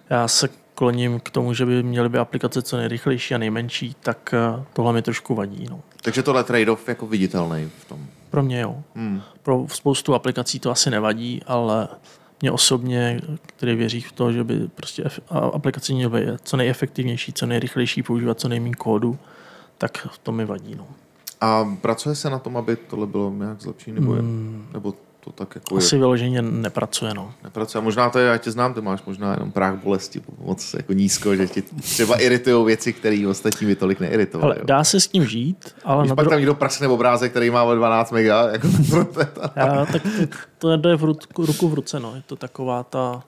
já 0.09 0.27
se 0.27 0.49
kloním 0.75 1.19
k 1.19 1.29
tomu, 1.29 1.53
že 1.53 1.65
by 1.65 1.83
měly 1.83 2.09
by 2.09 2.17
aplikace 2.17 2.61
co 2.61 2.77
nejrychlejší 2.77 3.35
a 3.35 3.37
nejmenší, 3.37 3.95
tak 3.99 4.33
eh, 4.33 4.63
tohle 4.73 4.93
mi 4.93 5.01
trošku 5.01 5.35
vadí. 5.35 5.67
No. 5.69 5.81
Takže 6.01 6.23
tohle 6.23 6.43
trade-off 6.43 6.87
jako 6.87 7.07
viditelný 7.07 7.71
v 7.79 7.85
tom. 7.85 8.07
Pro 8.29 8.43
mě 8.43 8.61
jo. 8.61 8.83
Hmm. 8.95 9.21
Pro 9.43 9.65
spoustu 9.69 10.13
aplikací 10.13 10.59
to 10.59 10.71
asi 10.71 10.89
nevadí, 10.89 11.41
ale 11.47 11.87
mě 12.41 12.51
osobně, 12.51 13.21
který 13.45 13.75
věří 13.75 14.01
v 14.01 14.11
to, 14.11 14.31
že 14.31 14.43
by 14.43 14.67
prostě 14.67 15.03
aplikace 15.29 15.93
měly 15.93 16.25
být 16.25 16.41
co 16.43 16.57
nejefektivnější, 16.57 17.33
co 17.33 17.45
nejrychlejší, 17.45 18.03
používat 18.03 18.39
co 18.39 18.47
nejméně 18.47 18.75
kódu, 18.75 19.19
tak 19.77 20.07
to 20.23 20.31
mi 20.31 20.45
vadí. 20.45 20.75
No. 20.75 20.87
A 21.41 21.77
pracuje 21.81 22.15
se 22.15 22.29
na 22.29 22.39
tom, 22.39 22.57
aby 22.57 22.75
tohle 22.75 23.07
bylo 23.07 23.31
nějak 23.31 23.61
zlepšení, 23.61 23.99
nebo, 23.99 24.11
hmm. 24.11 24.67
nebo 24.73 24.93
to 25.23 25.31
tak 25.31 25.55
jako 25.55 25.77
Asi 25.77 25.95
je. 25.95 25.99
vyloženě 25.99 26.41
nepracuje, 26.41 27.13
no. 27.13 27.33
Nepracuje. 27.43 27.81
Možná 27.81 28.09
to 28.09 28.19
je, 28.19 28.27
já 28.27 28.37
tě 28.37 28.51
znám, 28.51 28.73
ty 28.73 28.81
máš 28.81 29.03
možná 29.05 29.33
jenom 29.33 29.51
práh 29.51 29.75
bolesti 29.83 30.21
moc 30.39 30.73
jako 30.73 30.93
nízko, 30.93 31.35
že 31.35 31.47
ti 31.47 31.61
třeba 31.61 32.21
iritují 32.21 32.65
věci, 32.65 32.93
které 32.93 33.27
ostatní 33.27 33.67
by 33.67 33.75
tolik 33.75 33.99
neiritovaly. 33.99 34.55
Ale 34.55 34.65
dá 34.65 34.83
se 34.83 34.99
s 34.99 35.07
tím 35.07 35.25
žít, 35.25 35.75
ale... 35.83 36.03
Když 36.03 36.13
pak 36.15 36.25
dro... 36.25 36.29
tam 36.29 36.39
někdo 36.39 36.55
praskne 36.55 36.87
obrázek, 36.87 37.31
který 37.31 37.49
má 37.49 37.63
o 37.63 37.75
12 37.75 38.11
mega, 38.11 38.49
jako 38.51 38.67
já, 39.55 39.85
tak 39.85 40.01
to, 40.03 40.37
to 40.57 40.77
jde 40.77 40.95
v 40.95 41.03
ruku, 41.03 41.45
ruku 41.45 41.69
v 41.69 41.73
ruce, 41.73 41.99
no. 41.99 42.15
Je 42.15 42.21
to 42.21 42.35
taková 42.35 42.83
ta... 42.83 43.23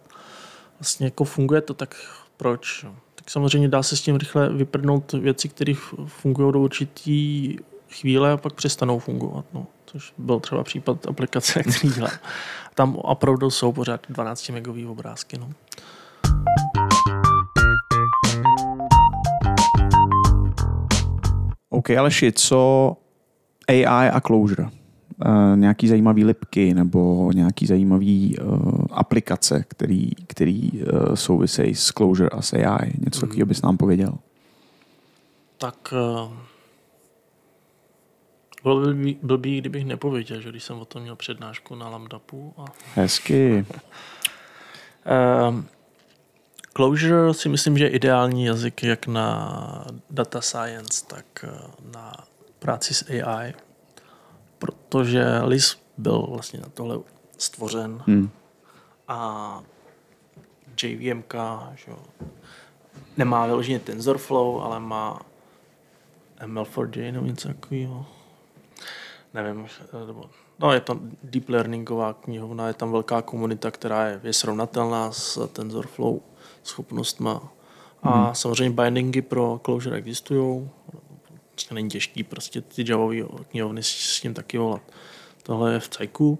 Vlastně 0.79 1.07
jako 1.07 1.23
funguje 1.23 1.61
to, 1.61 1.73
tak 1.73 1.95
proč? 2.37 2.83
No. 2.83 2.95
Tak 3.25 3.31
samozřejmě 3.31 3.67
dá 3.67 3.83
se 3.83 3.97
s 3.97 4.01
tím 4.01 4.15
rychle 4.15 4.49
vyprdnout 4.49 5.13
věci, 5.13 5.49
které 5.49 5.73
fungují 6.05 6.53
do 6.53 6.59
určitý 6.59 7.57
chvíle 7.89 8.31
a 8.31 8.37
pak 8.37 8.53
přestanou 8.53 8.99
fungovat. 8.99 9.45
No 9.53 9.67
což 9.85 10.13
byl 10.17 10.39
třeba 10.39 10.63
případ 10.63 11.07
aplikace, 11.07 11.63
který 11.77 11.93
dělám. 11.93 12.11
Tam 12.75 12.95
opravdu 12.95 13.49
jsou 13.49 13.71
pořád 13.71 14.01
12 14.09 14.49
megový 14.49 14.85
obrázky. 14.85 15.37
No. 15.37 15.49
OK, 21.69 21.89
Aleši, 21.89 22.31
co 22.31 22.91
AI 23.69 23.85
a 23.85 24.21
Clojure? 24.21 24.65
Uh, 25.25 25.57
nějaký 25.57 25.87
zajímavý 25.87 26.25
lipky 26.25 26.73
nebo 26.73 27.31
nějaký 27.31 27.65
zajímavý 27.65 28.37
uh, 28.37 28.85
aplikace, 28.91 29.65
který, 29.67 30.09
který 30.27 30.71
uh, 30.71 31.15
souvisejí 31.15 31.75
s 31.75 31.91
Clojure 31.91 32.29
a 32.29 32.41
s 32.41 32.53
AI. 32.53 32.93
Něco 33.05 33.19
hmm. 33.19 33.27
takového 33.27 33.45
bys 33.45 33.61
nám 33.61 33.77
pověděl? 33.77 34.13
Tak 35.57 35.93
bylo 38.63 38.79
blbý, 38.79 39.17
blbý, 39.21 39.57
kdybych 39.57 39.85
nepověděl, 39.85 40.41
že 40.41 40.49
když 40.49 40.63
jsem 40.63 40.79
o 40.79 40.85
tom 40.85 41.01
měl 41.01 41.15
přednášku 41.15 41.75
na 41.75 41.89
Lambdapu. 41.89 42.53
A... 42.57 42.65
Hezky. 42.95 43.65
um, 45.49 45.65
Clojure 46.75 47.33
si 47.33 47.49
myslím, 47.49 47.77
že 47.77 47.83
je 47.83 47.89
ideální 47.89 48.45
jazyk 48.45 48.83
jak 48.83 49.07
na 49.07 49.85
data 50.09 50.41
science, 50.41 51.05
tak 51.07 51.25
eh, 51.43 51.49
na 51.93 52.13
práci 52.59 52.93
s 52.93 53.09
AI, 53.09 53.53
protože 54.65 55.25
Lisp 55.43 55.79
byl 55.97 56.27
vlastně 56.29 56.59
na 56.59 56.67
tohle 56.73 56.99
stvořen 57.37 58.03
hmm. 58.07 58.29
a 59.07 59.61
JVMK 60.83 61.35
že 61.75 61.91
nemá 63.17 63.45
vyloženě 63.45 63.79
TensorFlow, 63.79 64.63
ale 64.63 64.79
má 64.79 65.21
ML4J 66.45 67.11
nebo 67.11 67.25
něco 67.25 67.47
takového 67.47 68.05
nevím, 69.35 69.67
nebo, 70.07 70.23
no 70.59 70.73
je 70.73 70.79
to 70.79 70.99
deep 71.23 71.49
learningová 71.49 72.13
knihovna, 72.13 72.67
je 72.67 72.73
tam 72.73 72.91
velká 72.91 73.21
komunita, 73.21 73.71
která 73.71 74.07
je, 74.07 74.19
je 74.23 74.33
srovnatelná 74.33 75.11
s 75.11 75.47
TensorFlow 75.47 76.19
schopnostma. 76.63 77.41
A 78.03 78.25
hmm. 78.25 78.35
samozřejmě 78.35 78.81
bindingy 78.83 79.21
pro 79.21 79.59
Clojure 79.65 79.97
existují. 79.97 80.69
Není 81.71 81.89
těžký 81.89 82.23
prostě 82.23 82.61
ty 82.61 82.85
Javové 82.87 83.15
knihovny 83.51 83.83
s 83.83 84.21
tím 84.21 84.33
taky 84.33 84.57
volat. 84.57 84.81
Tohle 85.43 85.73
je 85.73 85.79
v 85.79 85.89
cajku. 85.89 86.39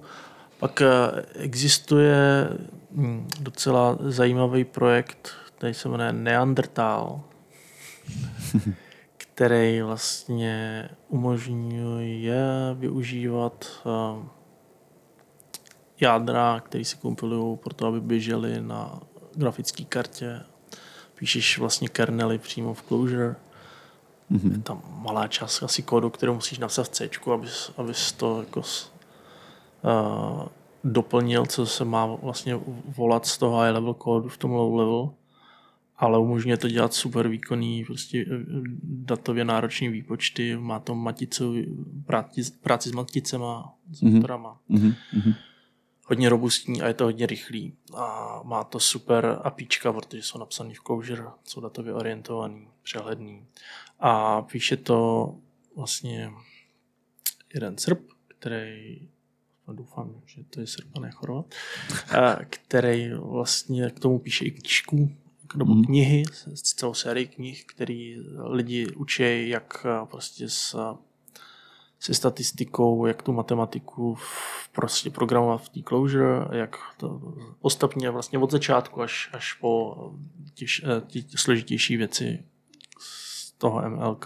Pak 0.60 0.82
eh, 0.82 0.88
existuje 1.34 2.50
hm, 2.92 3.28
docela 3.40 3.98
zajímavý 4.02 4.64
projekt, 4.64 5.32
který 5.58 5.74
se 5.74 5.90
jmenuje 5.90 6.14
Neandertal. 6.14 7.22
který 9.18 9.82
vlastně 9.82 10.90
umožňuje 11.10 12.44
využívat 12.74 13.66
uh, 13.86 14.26
jádra, 16.02 16.62
které 16.66 16.86
se 16.86 16.98
kompilují 16.98 17.58
pro 17.58 17.74
to, 17.74 17.88
aby 17.88 18.02
běžely 18.02 18.62
na 18.62 19.00
grafické 19.36 19.84
kartě. 19.84 20.42
Píšeš 21.16 21.58
vlastně 21.58 21.90
kernely 21.90 22.38
přímo 22.38 22.74
v 22.74 22.82
Clojure. 22.82 23.36
Mm-hmm. 24.32 24.52
Je 24.52 24.58
tam 24.58 24.82
malá 24.88 25.28
část 25.28 25.64
asi 25.64 25.84
kódu, 25.84 26.10
kterou 26.10 26.34
musíš 26.34 26.60
napsat 26.60 26.84
v 26.84 26.90
C, 26.90 27.10
abys, 27.34 27.72
abys 27.78 28.12
to 28.12 28.40
jako 28.40 28.60
uh, 28.60 30.48
doplnil, 30.84 31.46
co 31.46 31.66
se 31.66 31.86
má 31.86 32.06
vlastně 32.06 32.60
volat 32.98 33.26
z 33.26 33.38
toho 33.38 33.58
high 33.58 33.72
level 33.72 33.94
kódu 33.94 34.30
v 34.30 34.38
tom 34.38 34.52
low 34.52 34.76
level 34.76 35.14
ale 35.98 36.20
umožňuje 36.20 36.58
to 36.58 36.70
dělat 36.70 36.94
super 36.94 37.28
výkonný, 37.28 37.86
prostě 37.86 38.26
eh, 38.32 38.44
datově 38.84 39.46
náročný 39.46 39.90
výpočty, 39.90 40.58
má 40.58 40.80
to 40.80 40.96
maticu, 40.96 41.54
práci, 42.06 42.42
práci 42.62 42.90
s 42.90 42.92
maticema, 42.92 43.74
s 43.92 44.02
motorama. 44.02 44.60
Mm-hmm. 44.70 45.36
Hodně 46.08 46.30
robustní 46.30 46.82
a 46.82 46.88
je 46.88 46.94
to 46.94 47.04
hodně 47.04 47.26
rychlý. 47.26 47.74
A 47.98 48.40
má 48.44 48.64
to 48.64 48.80
super 48.80 49.40
apíčka, 49.44 49.94
protože 49.94 50.24
jsou 50.24 50.40
napsaný 50.40 50.74
v 50.74 50.82
Clojure, 50.82 51.24
jsou 51.44 51.62
datově 51.62 51.94
orientovaný, 51.94 52.68
přehledný. 52.84 53.46
A 54.00 54.42
píše 54.42 54.78
to 54.78 55.32
vlastně 55.76 56.32
jeden 57.54 57.78
Srb, 57.78 58.00
který 58.28 59.00
doufám, 59.74 60.22
že 60.26 60.44
to 60.44 60.60
je 60.60 60.68
Srb 60.68 60.88
a 60.96 61.00
ne 61.00 61.12
Chorvat, 61.12 61.46
který 62.50 63.10
vlastně 63.14 63.90
k 63.90 64.00
tomu 64.00 64.20
píše 64.20 64.46
i 64.46 64.52
knížku, 64.52 65.12
nebo 65.56 65.74
Mhm. 65.74 65.86
knihy, 65.86 66.24
s 66.54 66.62
celou 66.62 66.94
sérii 66.94 67.28
knih, 67.28 67.66
který 67.66 68.18
lidi 68.44 68.88
učí, 68.96 69.50
jak 69.50 69.86
eh, 69.86 70.06
prostě 70.06 70.50
s, 70.50 70.76
se 72.00 72.14
statistikou, 72.14 73.06
jak 73.06 73.22
tu 73.24 73.34
matematiku 73.34 74.16
v- 74.16 74.70
prostě 74.72 75.10
programovat 75.10 75.62
v 75.62 75.70
té 75.70 75.82
closure, 75.88 76.46
jak 76.52 76.78
to 76.98 77.34
postupně 77.60 78.10
vlastně 78.10 78.40
od 78.40 78.52
začátku 78.52 79.02
až, 79.02 79.30
až 79.34 79.54
po 79.54 79.96
těž, 80.54 80.84
eh, 81.18 81.22
složitější 81.38 81.98
věci 81.98 82.44
toho 83.58 83.90
MLK 83.90 84.26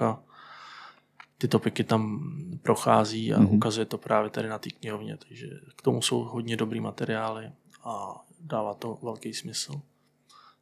ty 1.38 1.48
topiky 1.48 1.84
tam 1.84 2.32
prochází 2.62 3.34
a 3.34 3.38
Mhm. 3.40 3.48
mm-hmm. 3.48 3.56
ukazuje 3.56 3.86
to 3.86 3.98
právě 3.98 4.30
tady 4.30 4.50
na 4.50 4.60
té 4.60 4.70
knihovně, 4.70 5.18
takže 5.18 5.48
k 5.76 5.82
tomu 5.82 6.02
jsou 6.02 6.20
hodně 6.24 6.58
dobrý 6.58 6.80
materiály 6.80 7.52
a 7.84 8.22
dává 8.40 8.74
to 8.74 8.98
velký 9.04 9.34
smysl. 9.34 9.82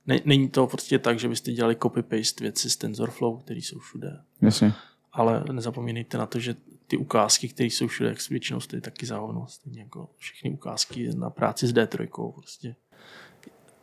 Ne, 0.05 0.19
není 0.25 0.49
to 0.49 0.67
prostě 0.67 0.99
tak, 0.99 1.19
že 1.19 1.27
byste 1.29 1.51
dělali 1.51 1.75
copy-paste 1.75 2.41
věci 2.41 2.69
z 2.69 2.75
TensorFlow, 2.77 3.41
které 3.41 3.59
jsou 3.59 3.79
všude, 3.79 4.21
Jasně. 4.41 4.73
ale 5.11 5.43
nezapomínejte 5.51 6.17
na 6.17 6.25
to, 6.25 6.39
že 6.39 6.55
ty 6.87 6.97
ukázky, 6.97 7.47
které 7.49 7.67
jsou 7.67 7.87
všude, 7.87 8.09
jak 8.09 8.29
většinou 8.29 8.59
stojí 8.59 8.81
taky 8.81 9.05
za 9.05 9.17
hovno, 9.17 9.47
stejně 9.47 9.81
jako 9.81 10.09
všechny 10.17 10.51
ukázky 10.51 11.09
na 11.15 11.29
práci 11.29 11.67
s 11.67 11.73
D3. 11.73 12.31
Prostě. 12.33 12.75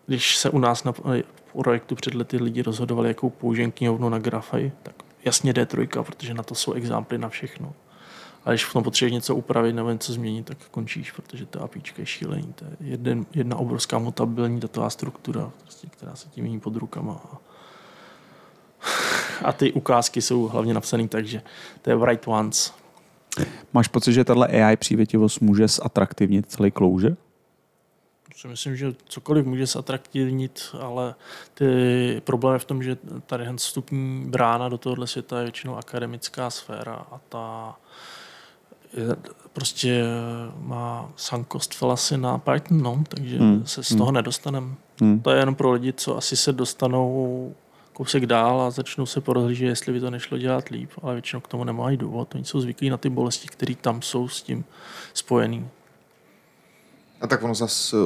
Když 0.07 0.37
se 0.37 0.51
u 0.51 0.59
nás 0.59 0.85
na 0.85 0.95
projektu 1.63 1.95
před 1.95 2.15
lety 2.15 2.37
lidi 2.37 2.63
rozhodovali, 2.63 3.09
jakou 3.09 3.31
použijem 3.31 3.73
knihovnu 3.73 4.09
na 4.09 4.19
grafy, 4.19 4.73
tak 4.83 4.95
jasně 5.25 5.53
D3, 5.53 6.03
protože 6.03 6.35
na 6.35 6.43
to 6.43 6.55
jsou 6.55 6.73
examply 6.73 7.19
na 7.19 7.29
všechno. 7.29 7.73
A 8.45 8.51
když 8.51 8.65
v 8.65 8.73
tom 8.73 8.83
potřebuješ 8.83 9.13
něco 9.13 9.37
upravit 9.37 9.73
nebo 9.73 9.91
něco 9.91 10.13
změnit, 10.13 10.47
tak 10.47 10.59
končíš, 10.71 11.13
protože 11.13 11.47
to 11.47 11.63
APIčka 11.63 12.03
je 12.03 12.07
šílený. 12.07 12.53
To 12.55 12.65
je 12.65 12.77
jeden, 12.81 13.27
jedna 13.35 13.57
obrovská 13.57 13.99
mutabilní 13.99 14.61
datová 14.61 14.91
struktura, 14.91 15.51
prostě, 15.63 15.87
která 15.87 16.17
se 16.17 16.29
tím 16.29 16.45
mění 16.45 16.61
pod 16.61 16.77
rukama. 16.77 17.21
A, 19.45 19.53
ty 19.57 19.73
ukázky 19.73 20.23
jsou 20.23 20.49
hlavně 20.49 20.75
napsané 20.75 21.09
tak, 21.09 21.27
že 21.27 21.43
to 21.83 21.91
je 21.91 21.97
write 21.97 22.31
once. 22.31 22.73
Máš 23.73 23.89
pocit, 23.89 24.13
že 24.13 24.25
tahle 24.25 24.47
AI 24.47 24.77
přívětivost 24.77 25.41
může 25.41 25.69
zatraktivnit 25.69 26.51
celý 26.51 26.73
closure? 26.73 27.17
Si 28.37 28.49
myslím, 28.49 28.77
že 28.77 28.95
cokoliv 29.09 29.47
může 29.47 29.67
zatraktivnit, 29.67 30.61
ale 30.81 31.15
ty 31.55 31.67
problém 32.25 32.53
je 32.55 32.59
v 32.59 32.65
tom, 32.65 32.83
že 32.83 32.97
tady 33.27 33.47
vstupní 33.57 34.25
brána 34.27 34.69
do 34.69 34.79
tohohle 34.79 35.07
světa 35.07 35.39
je 35.39 35.45
většinou 35.45 35.77
akademická 35.77 36.51
sféra 36.51 36.95
a 36.95 37.21
ta 37.29 37.77
je, 38.97 39.17
prostě 39.53 40.05
má 40.59 41.13
sankost 41.17 41.75
fallacy 41.75 42.17
na 42.19 42.39
Python, 42.39 42.83
no, 42.83 43.05
takže 43.09 43.39
Hmm, 43.39 43.55
hmm. 43.55 43.67
se 43.67 43.83
z 43.83 43.89
toho 43.89 44.05
hmm. 44.05 44.15
nedostaneme. 44.15 44.75
Hmm. 45.01 45.21
To 45.21 45.31
je 45.31 45.39
jenom 45.39 45.55
pro 45.55 45.73
lidi, 45.73 45.93
co 45.93 46.17
asi 46.17 46.37
se 46.37 46.53
dostanou 46.53 47.55
kousek 47.93 48.27
dál 48.27 48.61
a 48.61 48.71
začnou 48.71 49.07
se 49.07 49.21
porozhlížet, 49.21 49.69
jestli 49.69 49.93
by 49.93 50.01
to 50.01 50.11
nešlo 50.11 50.39
dělat 50.39 50.69
líp, 50.69 50.91
ale 51.03 51.15
většinou 51.15 51.41
k 51.41 51.49
tomu 51.49 51.65
nemají 51.65 51.97
důvod. 51.97 52.35
Oni 52.35 52.45
jsou 52.45 52.61
zvyklí 52.61 52.91
na 52.91 52.97
ty 52.97 53.11
bolesti, 53.11 53.49
které 53.49 53.75
tam 53.75 54.03
jsou 54.03 54.29
s 54.29 54.43
tím 54.43 54.65
spojený. 55.15 55.69
A 57.25 57.27
tak 57.27 57.43
ono 57.43 57.55
zase 57.55 57.97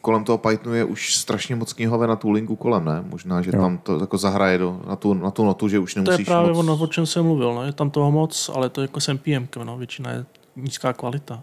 kolem 0.00 0.24
toho 0.24 0.38
Pythonu 0.38 0.74
je 0.74 0.84
už 0.84 1.16
strašně 1.16 1.56
moc 1.56 1.72
knihoven 1.72 2.08
na 2.10 2.16
toolingu 2.16 2.56
kolem, 2.56 2.84
ne? 2.84 3.04
Možná, 3.06 3.42
že 3.42 3.50
Jo. 3.54 3.60
tam 3.60 3.78
to 3.78 4.00
jako 4.00 4.18
zahraje 4.18 4.58
do, 4.58 4.80
na, 4.88 4.96
tu, 4.96 5.14
na 5.14 5.30
tu 5.30 5.44
notu, 5.44 5.68
že 5.68 5.78
už 5.78 5.94
To 5.94 6.00
nemusíš 6.00 6.18
je 6.18 6.24
právě 6.24 6.50
moc... 6.52 6.58
ono, 6.58 6.76
o 6.76 6.86
čem 6.86 7.06
jsem 7.06 7.24
mluvil. 7.24 7.54
No. 7.54 7.62
Je 7.64 7.72
tam 7.72 7.90
toho 7.90 8.10
moc, 8.10 8.50
ale 8.54 8.68
to 8.70 8.80
je 8.80 8.84
jako 8.84 9.00
s 9.00 9.08
NPM, 9.08 9.46
no. 9.64 9.78
většina 9.78 10.10
je 10.10 10.24
nízká 10.56 10.92
kvalita. 10.92 11.42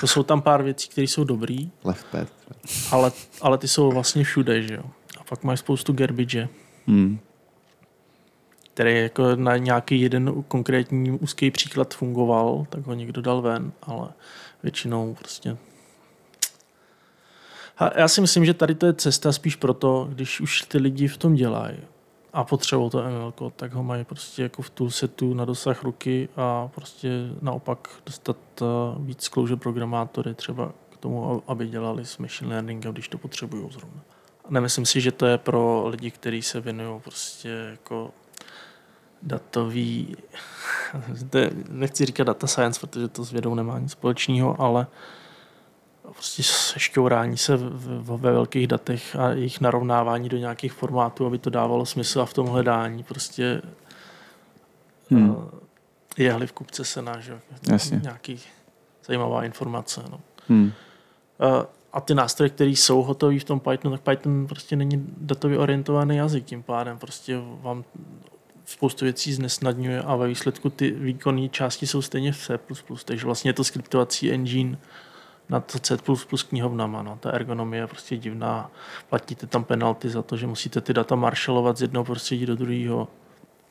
To 0.00 0.06
jsou 0.06 0.22
tam 0.22 0.42
pár 0.42 0.62
věcí, 0.62 0.88
které 0.88 1.04
jsou 1.04 1.24
dobrý, 1.24 1.70
Left 1.84 2.06
ale, 2.90 3.12
ale 3.40 3.58
ty 3.58 3.68
jsou 3.68 3.90
vlastně 3.92 4.24
všude, 4.24 4.62
že 4.62 4.74
jo. 4.74 4.82
A 5.20 5.24
pak 5.28 5.44
máš 5.44 5.58
spoustu 5.58 5.92
garbage, 5.92 6.48
Hmm. 6.86 7.18
který 8.74 9.02
jako 9.02 9.36
na 9.36 9.56
nějaký 9.56 10.00
jeden 10.00 10.44
konkrétní 10.48 11.10
úzký 11.10 11.50
příklad 11.50 11.94
fungoval, 11.94 12.66
tak 12.68 12.86
ho 12.86 12.94
někdo 12.94 13.22
dal 13.22 13.42
ven, 13.42 13.72
ale 13.82 14.08
většinou 14.62 15.14
prostě 15.14 15.56
a 17.82 18.00
já 18.00 18.08
si 18.08 18.20
myslím, 18.20 18.44
že 18.44 18.54
tady 18.54 18.74
to 18.74 18.86
je 18.86 18.92
cesta 18.92 19.32
spíš 19.32 19.56
proto, 19.56 20.08
když 20.10 20.40
už 20.40 20.62
ty 20.62 20.78
lidi 20.78 21.08
v 21.08 21.16
tom 21.16 21.34
dělají 21.34 21.76
a 22.32 22.44
potřebují 22.44 22.90
to 22.90 23.02
ML, 23.02 23.50
tak 23.56 23.72
ho 23.72 23.82
mají 23.82 24.04
prostě 24.04 24.42
jako 24.42 24.62
v 24.62 24.70
toolsetu 24.70 25.34
na 25.34 25.44
dosah 25.44 25.82
ruky 25.82 26.28
a 26.36 26.68
prostě 26.74 27.08
naopak 27.40 27.88
dostat 28.06 28.36
eh, 28.62 28.64
víc 28.98 29.28
closure 29.28 29.56
programátory 29.56 30.34
třeba 30.34 30.72
k 30.90 30.96
tomu, 30.96 31.42
aby 31.46 31.68
dělali 31.68 32.04
s 32.04 32.18
machine 32.18 32.50
learningem, 32.50 32.92
když 32.92 33.08
to 33.08 33.18
potřebují 33.18 33.68
zrovna. 33.70 34.00
A 34.44 34.50
nemyslím 34.50 34.86
si, 34.86 35.00
že 35.00 35.12
to 35.12 35.26
je 35.26 35.38
pro 35.38 35.88
lidi, 35.88 36.10
kteří 36.10 36.42
se 36.42 36.60
věnují 36.60 37.00
prostě 37.00 37.48
jako 37.48 38.10
datový, 39.22 40.16
nechci 41.68 42.06
říkat 42.06 42.24
data 42.24 42.46
science, 42.46 42.80
protože 42.80 43.08
to 43.08 43.24
s 43.24 43.32
vědou 43.32 43.54
nemá 43.54 43.78
nic 43.78 43.92
společného, 43.92 44.60
ale 44.60 44.86
prostě 46.12 46.42
sešťourání 46.42 47.36
se 47.36 47.56
ve 47.56 48.16
velkých 48.16 48.66
datech 48.66 49.16
a 49.16 49.28
jejich 49.28 49.60
narovnávání 49.60 50.28
do 50.28 50.36
nějakých 50.36 50.72
formátů, 50.72 51.26
aby 51.26 51.38
to 51.38 51.50
dávalo 51.50 51.86
smysl 51.86 52.20
a 52.20 52.26
v 52.26 52.34
tom 52.34 52.46
hledání 52.46 53.02
prostě 53.02 53.62
Hmm. 55.12 55.28
hmm. 55.28 55.50
jehly 56.16 56.46
v 56.46 56.52
kupce 56.52 56.84
sena, 56.84 57.20
že? 57.20 57.40
Jasně. 57.70 58.00
nějaký 58.02 58.40
zajímavá 59.06 59.44
informace. 59.44 60.02
No. 60.10 60.20
Hmm. 60.48 60.72
Eh, 61.40 61.66
A 61.92 62.00
ty 62.00 62.14
nástroje, 62.14 62.50
které 62.50 62.70
jsou 62.70 63.02
hotové 63.02 63.38
v 63.38 63.44
tom 63.44 63.60
Pythonu, 63.60 63.96
tak 63.96 64.00
Python 64.00 64.46
prostě 64.46 64.76
není 64.76 65.06
datově 65.16 65.58
orientovaný 65.58 66.16
jazyk, 66.16 66.44
tím 66.44 66.62
pádem 66.62 66.98
prostě 66.98 67.38
vám 67.60 67.84
spoustu 68.64 69.04
věcí 69.04 69.32
znesnadňuje 69.32 70.02
a 70.02 70.16
ve 70.16 70.28
výsledku 70.28 70.70
ty 70.70 70.90
výkonné 70.90 71.48
části 71.48 71.86
jsou 71.86 72.02
stejně 72.02 72.32
v 72.32 72.38
C++, 72.38 72.58
takže 73.04 73.26
vlastně 73.26 73.48
je 73.48 73.52
to 73.52 73.64
skriptovací 73.64 74.32
engine 74.32 74.78
nad 75.52 75.70
C++ 75.82 75.96
knihovnama. 76.48 77.02
No. 77.02 77.18
Ta 77.20 77.30
ergonomie 77.30 77.82
je 77.82 77.86
prostě 77.86 78.16
divná. 78.16 78.70
Platíte 79.08 79.46
tam 79.46 79.64
penalty 79.64 80.10
za 80.10 80.22
to, 80.22 80.36
že 80.36 80.46
musíte 80.46 80.80
ty 80.80 80.92
data 80.92 81.14
maršalovat 81.16 81.76
z 81.78 81.82
jednoho 81.82 82.04
prostředí 82.04 82.46
do 82.46 82.56
druhého. 82.56 83.08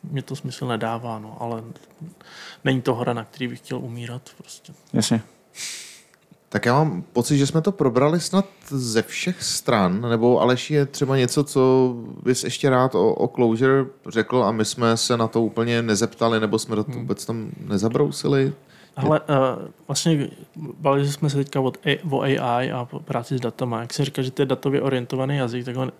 Mně 0.03 0.21
to 0.21 0.35
smysl 0.35 0.67
nedává, 0.67 1.19
no, 1.19 1.37
ale 1.39 1.63
není 2.63 2.81
to 2.81 2.95
hora, 2.95 3.13
na 3.13 3.23
který 3.23 3.47
bych 3.47 3.59
chtěl 3.59 3.77
umírat. 3.77 4.21
Prostě. 4.37 4.73
Jasně. 4.93 5.21
Tak 6.49 6.65
já 6.65 6.73
mám 6.73 7.01
pocit, 7.13 7.37
že 7.37 7.47
jsme 7.47 7.61
to 7.61 7.71
probrali 7.71 8.19
snad 8.19 8.45
ze 8.67 9.01
všech 9.01 9.43
stran, 9.43 10.01
nebo 10.01 10.41
Aleš 10.41 10.71
je 10.71 10.85
třeba 10.85 11.17
něco, 11.17 11.43
co 11.43 11.93
bys 12.23 12.43
ještě 12.43 12.69
rád 12.69 12.95
o, 12.95 13.13
o 13.13 13.27
Closure 13.27 13.85
řekl 14.07 14.43
a 14.43 14.51
my 14.51 14.65
jsme 14.65 14.97
se 14.97 15.17
na 15.17 15.27
to 15.27 15.41
úplně 15.41 15.81
nezeptali, 15.81 16.39
nebo 16.39 16.59
jsme 16.59 16.75
do 16.75 16.83
toho 16.83 16.93
Hmm. 16.93 17.01
vůbec 17.01 17.25
tam 17.25 17.51
nezabrousili. 17.65 18.53
Ale 18.95 19.19
uh, 19.19 19.25
vlastně 19.87 20.29
bavili 20.55 21.07
jsme 21.07 21.29
se 21.29 21.37
teďka 21.37 21.61
od 21.61 21.77
A, 21.85 21.99
o 22.09 22.21
AI 22.21 22.71
a 22.71 22.85
práci 22.85 23.37
s 23.37 23.41
datama. 23.41 23.81
Jak 23.81 23.93
se 23.93 24.05
říká, 24.05 24.21
že 24.21 24.31
to 24.31 24.41
je 24.41 24.45
datově 24.45 24.81
orientovaný 24.81 25.37
jazyk, 25.37 25.65
tak 25.65 25.77
on, 25.77 25.91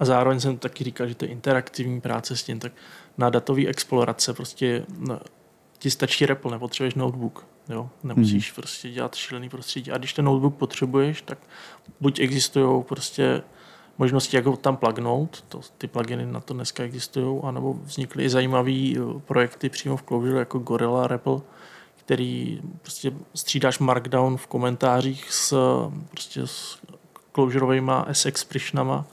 a 0.00 0.04
zároveň 0.04 0.40
jsem 0.40 0.58
taky 0.58 0.84
říkal, 0.84 1.06
že 1.06 1.14
to 1.14 1.24
je 1.24 1.30
interaktivní 1.30 2.00
práce 2.00 2.36
s 2.36 2.42
tím, 2.42 2.58
tak 2.58 2.72
na 3.18 3.30
datový 3.30 3.68
explorace 3.68 4.34
prostě 4.34 4.84
no, 4.98 5.20
ti 5.78 5.90
stačí 5.90 6.26
REPL, 6.26 6.50
nepotřebuješ 6.50 6.94
notebook. 6.94 7.46
Jo? 7.68 7.90
Nemusíš 8.02 8.50
hmm. 8.50 8.54
prostě 8.54 8.90
dělat 8.90 9.14
šílený 9.14 9.48
prostředí. 9.48 9.90
A 9.90 9.98
když 9.98 10.12
ten 10.12 10.24
notebook 10.24 10.54
potřebuješ, 10.54 11.22
tak 11.22 11.38
buď 12.00 12.20
existují 12.20 12.82
prostě 12.82 13.42
možnosti, 13.98 14.36
jak 14.36 14.46
ho 14.46 14.56
tam 14.56 14.76
plugnout, 14.76 15.44
to, 15.48 15.60
ty 15.78 15.86
pluginy 15.86 16.26
na 16.26 16.40
to 16.40 16.54
dneska 16.54 16.82
existují, 16.82 17.40
anebo 17.44 17.74
vznikly 17.74 18.24
i 18.24 18.28
zajímavé 18.28 18.72
projekty 19.24 19.68
přímo 19.68 19.96
v 19.96 20.02
Clojure, 20.02 20.38
jako 20.38 20.58
Gorilla, 20.58 21.06
REPL, 21.06 21.42
který 22.12 22.60
prostě 22.82 23.12
střídáš 23.34 23.78
markdown 23.78 24.36
v 24.36 24.46
komentářích 24.46 25.32
s, 25.32 25.54
prostě 26.10 26.46
s 26.46 26.78
closureovými 27.34 27.92
S 28.12 28.26
expressionama 28.26 29.04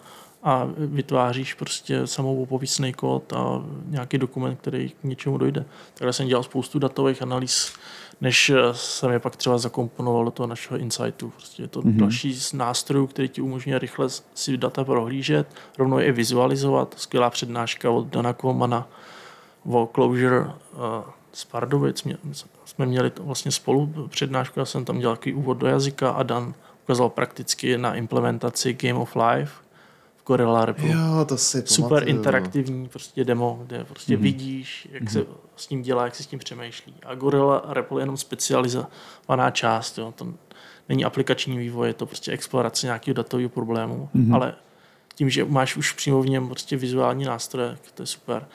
a 0.43 0.67
vytváříš 0.77 1.53
prostě 1.53 2.07
samou 2.07 2.45
popisný 2.45 2.93
kód 2.93 3.33
a 3.33 3.63
nějaký 3.85 4.17
dokument, 4.17 4.55
který 4.55 4.89
k 4.89 5.03
něčemu 5.03 5.37
dojde. 5.37 5.65
Takhle 5.93 6.13
jsem 6.13 6.27
dělal 6.27 6.43
spoustu 6.43 6.79
datových 6.79 7.21
analýz, 7.21 7.73
než 8.21 8.51
jsem 8.71 9.11
je 9.11 9.19
pak 9.19 9.35
třeba 9.35 9.57
zakomponoval 9.57 10.25
do 10.25 10.31
toho 10.31 10.47
našeho 10.47 10.77
insightu. 10.77 11.29
Prostě 11.29 11.63
je 11.63 11.67
to 11.67 11.81
mm-hmm. 11.81 11.99
další 11.99 12.33
z 12.33 12.53
nástrojů, 12.53 13.07
který 13.07 13.29
ti 13.29 13.41
umožňuje 13.41 13.79
rychle 13.79 14.07
si 14.33 14.57
data 14.57 14.83
prohlížet, 14.83 15.47
rovnou 15.77 15.97
je 15.99 16.11
vizualizovat. 16.11 16.95
Skvělá 16.97 17.29
přednáška 17.29 17.89
od 17.89 18.07
Dana 18.07 18.33
Kolmana 18.33 18.87
o 19.65 19.89
Clojure 19.95 20.39
uh, 20.39 20.51
z 21.33 21.45
Pardubic. 21.45 22.03
Mě, 22.03 22.17
jsme 22.65 22.85
měli 22.85 23.09
to 23.09 23.23
vlastně 23.23 23.51
spolu 23.51 23.93
přednášku, 24.09 24.59
já 24.59 24.65
jsem 24.65 24.85
tam 24.85 24.99
dělal 24.99 25.15
takový 25.15 25.33
úvod 25.33 25.57
do 25.57 25.67
jazyka 25.67 26.09
a 26.11 26.23
Dan 26.23 26.53
ukázal 26.83 27.09
prakticky 27.09 27.77
na 27.77 27.95
implementaci 27.95 28.73
Game 28.73 28.99
of 28.99 29.15
Life 29.15 29.51
v 30.17 30.25
Gorilla 30.25 30.65
Ripple. 30.65 30.87
Jo, 30.89 31.25
to 31.27 31.37
si 31.37 31.63
super 31.65 31.89
pamatuju. 31.89 32.15
interaktivní 32.15 32.87
prostě 32.89 33.23
demo, 33.23 33.59
kde 33.67 33.83
prostě 33.83 34.13
Mhm. 34.13 34.19
mm-hmm. 34.19 34.23
vidíš, 34.23 34.87
jak 34.91 35.09
se 35.09 35.25
s 35.55 35.67
tím 35.67 35.81
dělá, 35.81 36.05
jak 36.05 36.15
se 36.15 36.23
s 36.23 36.27
tím 36.27 36.39
přemýšlí. 36.39 36.93
A 37.05 37.15
Gorilla 37.15 37.63
Ripple 37.69 37.99
je 37.99 38.01
jenom 38.01 38.17
specializovaná 38.17 39.51
část, 39.51 39.97
jo. 39.97 40.13
to 40.15 40.27
není 40.89 41.05
aplikační 41.05 41.57
vývoj, 41.57 41.87
je 41.87 41.93
to 41.93 42.05
prostě 42.05 42.31
explorace 42.31 42.87
nějakého 42.87 43.13
datového 43.15 43.49
problému, 43.49 44.09
Mhm. 44.13 44.25
mm-hmm. 44.25 44.35
ale 44.35 44.53
tím, 45.15 45.29
že 45.29 45.45
máš 45.45 45.77
už 45.77 45.91
přímo 45.91 46.21
v 46.21 46.29
něm 46.29 46.47
prostě 46.47 46.77
vizuální 46.77 47.25
nástroje, 47.25 47.77
to 47.93 48.03
je 48.03 48.07
super. 48.07 48.47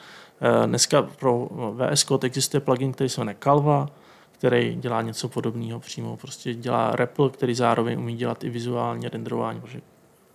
Eh, 0.45 0.67
Dneska 0.67 1.01
pro 1.01 1.49
VS 1.73 2.03
Code 2.03 2.25
existuje 2.25 2.61
plugin, 2.61 2.93
který 2.93 3.09
se 3.09 3.21
jmenuje 3.21 3.35
Calva, 3.43 3.89
který 4.31 4.75
dělá 4.75 5.01
něco 5.01 5.29
podobného 5.29 5.79
přímo. 5.79 6.17
Prostě 6.17 6.53
dělá 6.53 6.91
REPL, 6.91 7.29
který 7.29 7.55
zároveň 7.55 7.99
umí 7.99 8.15
dělat 8.15 8.43
i 8.43 8.49
vizuální 8.49 9.09
renderování, 9.09 9.61
protože 9.61 9.81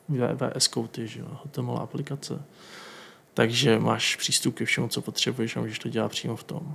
VS 0.09 0.69
Code 0.69 0.89
je 1.03 1.07
že 1.07 1.23
HTML 1.45 1.79
aplikace. 1.79 2.43
Takže 3.35 3.79
máš 3.79 4.17
přístup 4.17 4.55
ke 4.55 4.65
všemu, 4.65 4.89
co 4.89 5.03
potřebuješ 5.03 5.57
a 5.57 5.61
můžeš 5.61 5.79
to 5.79 5.89
dělat 5.89 6.09
přímo 6.09 6.37
v 6.37 6.45
tom. 6.45 6.75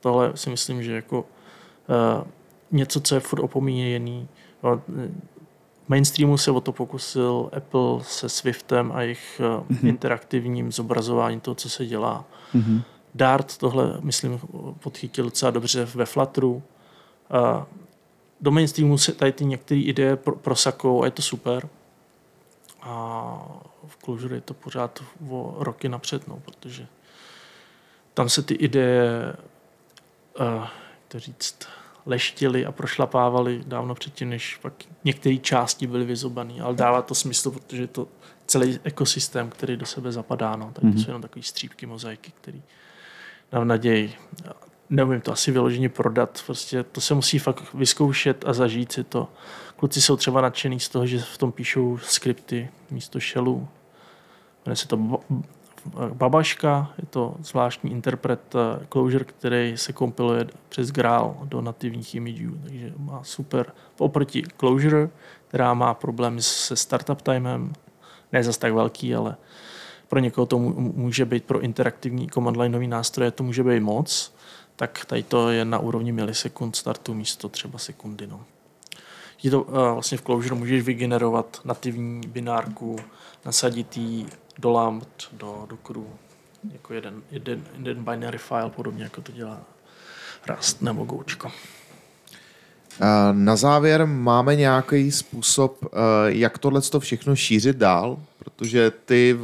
Tohle 0.00 0.36
si 0.36 0.50
myslím, 0.50 0.82
že 0.82 0.92
jako 0.92 1.20
uh, 1.20 1.26
něco, 2.70 3.00
co 3.00 3.14
je 3.14 3.20
furt 3.20 3.40
opomíjený. 3.40 4.28
Mainstreamu 5.88 6.38
se 6.38 6.50
o 6.50 6.60
to 6.60 6.72
pokusil 6.72 7.50
Apple 7.56 8.04
se 8.04 8.28
Swiftem 8.28 8.92
a 8.92 9.02
jejich 9.02 9.40
Mhm. 9.68 9.86
interaktivním 9.88 10.72
zobrazováním 10.72 11.40
toho, 11.40 11.54
co 11.54 11.70
se 11.70 11.86
dělá. 11.86 12.24
Mhm. 12.54 12.82
Dart 13.14 13.56
tohle, 13.58 13.96
myslím, 14.00 14.40
podchytil 14.80 15.24
docela 15.24 15.50
dobře 15.50 15.84
ve 15.84 16.06
Flutteru. 16.06 16.62
A 17.30 17.66
do 18.40 18.50
mainstreamu 18.50 18.98
se 18.98 19.12
tady 19.12 19.32
ty 19.32 19.44
některé 19.44 19.80
ideje 19.80 20.16
pro- 20.16 20.36
prosakou 20.36 21.02
a 21.02 21.04
je 21.04 21.10
to 21.10 21.22
super. 21.22 21.68
A 22.82 23.48
v 23.86 23.96
Clojure 24.04 24.36
je 24.36 24.40
to 24.40 24.54
pořád 24.54 25.02
o 25.30 25.54
roky 25.58 25.88
napřed, 25.88 26.28
no, 26.28 26.38
protože 26.44 26.86
tam 28.14 28.28
se 28.28 28.42
ty 28.42 28.54
ideje, 28.54 29.36
uh, 30.40 30.46
jak 30.46 30.68
to 31.08 31.18
říct, 31.18 31.58
leštily 32.06 32.66
a 32.66 32.72
prošlapávaly 32.72 33.62
dávno 33.66 33.94
předtím, 33.94 34.30
než 34.30 34.56
pak 34.62 34.72
některé 35.04 35.36
části 35.36 35.86
byly 35.86 36.04
vyzobané. 36.04 36.54
Ale 36.62 36.74
dává 36.74 37.02
to 37.02 37.14
smysl, 37.14 37.50
protože 37.50 37.82
je 37.82 37.86
to 37.86 38.08
celý 38.46 38.78
ekosystém, 38.84 39.50
který 39.50 39.76
do 39.76 39.86
sebe 39.86 40.12
zapadá. 40.12 40.56
No. 40.56 40.64
Tady 40.72 40.80
to 40.80 40.86
Mhm. 40.86 40.98
jsou 40.98 41.10
jenom 41.10 41.22
takové 41.22 41.42
střípky 41.42 41.86
mozaiky, 41.86 42.32
který 42.40 42.62
dám 43.52 43.68
naději. 43.68 44.14
Neumím 44.90 45.20
to 45.20 45.32
asi 45.32 45.50
vyloženě 45.52 45.88
prodat, 45.88 46.42
prostě 46.46 46.82
to 46.82 47.00
se 47.00 47.14
musí 47.14 47.38
fakt 47.38 47.74
vyzkoušet 47.74 48.44
a 48.46 48.52
zažít 48.52 48.92
si 48.92 49.04
to. 49.04 49.28
Kluci 49.76 50.00
jsou 50.00 50.16
třeba 50.16 50.40
nadšený 50.40 50.80
z 50.80 50.88
toho, 50.88 51.06
že 51.06 51.18
v 51.18 51.38
tom 51.38 51.52
píšou 51.52 51.98
skripty 51.98 52.68
místo 52.90 53.18
shellů. 53.18 53.68
Jmenuje 54.66 54.76
se 54.76 54.88
to 54.88 55.20
Babaška, 56.12 56.92
je 56.98 57.06
to 57.06 57.34
zvláštní 57.40 57.90
interpret 57.90 58.54
eh, 58.54 58.86
Clojure, 58.92 59.24
který 59.24 59.76
se 59.76 59.92
kompiluje 59.92 60.46
přes 60.68 60.90
Graal 60.90 61.36
do 61.44 61.60
nativních 61.60 62.14
imidžů, 62.14 62.58
takže 62.62 62.92
má 62.96 63.24
super. 63.24 63.72
Oproti 63.98 64.42
Clojure, 64.56 65.10
která 65.48 65.74
má 65.74 65.94
problémy 65.94 66.42
se 66.42 66.76
startup 66.76 67.22
timem, 67.22 67.72
ne 68.32 68.44
zas 68.44 68.58
tak 68.58 68.72
velký, 68.72 69.14
ale 69.14 69.36
pro 70.08 70.18
někoho 70.18 70.46
to 70.46 70.58
může 70.58 71.24
být 71.24 71.44
pro 71.44 71.60
interaktivní 71.60 72.28
command 72.28 72.56
lineový 72.56 72.88
nástroje, 72.88 73.30
to 73.30 73.44
může 73.44 73.64
být 73.64 73.80
moc, 73.80 74.34
tak 74.76 75.04
tady 75.04 75.22
to 75.22 75.50
je 75.50 75.64
na 75.64 75.78
úrovni 75.78 76.12
milisekund 76.12 76.76
startu 76.76 77.14
místo 77.14 77.48
třeba 77.48 77.78
sekundy. 77.78 78.26
No. 78.26 78.44
Je 79.42 79.50
to, 79.50 79.62
uh, 79.62 79.74
vlastně 79.74 80.18
v 80.18 80.22
Clojure 80.22 80.54
můžeš 80.54 80.82
vygenerovat 80.82 81.60
nativní 81.64 82.20
binárku, 82.28 82.96
nasadit 83.44 83.96
ji 83.96 84.26
do 84.58 84.70
lambd, 84.70 85.28
do, 85.32 85.66
do 85.70 85.76
crew, 85.76 86.04
jako 86.72 86.94
jeden, 86.94 87.22
jeden, 87.30 87.64
jeden 87.78 88.04
binary 88.04 88.38
file, 88.38 88.70
podobně 88.70 89.04
jako 89.04 89.20
to 89.20 89.32
dělá 89.32 89.60
Rust 90.48 90.82
nebo 90.82 91.04
Goučko. 91.04 91.52
A 93.00 93.32
Na 93.32 93.56
závěr 93.56 94.06
máme 94.06 94.56
nějaký 94.56 95.10
způsob, 95.10 95.84
eh, 95.84 95.88
jak 96.26 96.58
tohle 96.58 96.80
všechno 96.98 97.36
šířit 97.36 97.76
dál, 97.76 98.18
protože 98.38 98.92
ty 99.04 99.38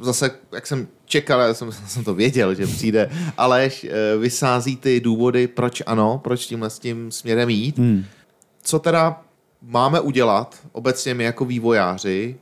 zase, 0.00 0.30
jak 0.52 0.66
jsem 0.66 0.88
čekal, 1.04 1.40
já 1.40 1.54
jsem, 1.54 1.72
jsem 1.86 2.04
to 2.04 2.14
věděl, 2.14 2.54
že 2.54 2.66
přijde 2.66 3.10
Aleš, 3.36 3.84
eh, 3.84 4.16
vysází 4.18 4.76
ty 4.76 5.00
důvody, 5.00 5.46
proč 5.46 5.82
ano, 5.86 6.20
proč 6.24 6.46
tímhle 6.46 6.70
s 6.70 6.78
tím 6.78 7.12
směrem 7.12 7.48
jít. 7.48 7.78
Hmm. 7.78 8.04
Co 8.62 8.78
teda 8.78 9.22
máme 9.62 10.00
udělat 10.00 10.58
obecně 10.72 11.14
my 11.14 11.24
jako 11.24 11.44
vývojáři, 11.44 12.36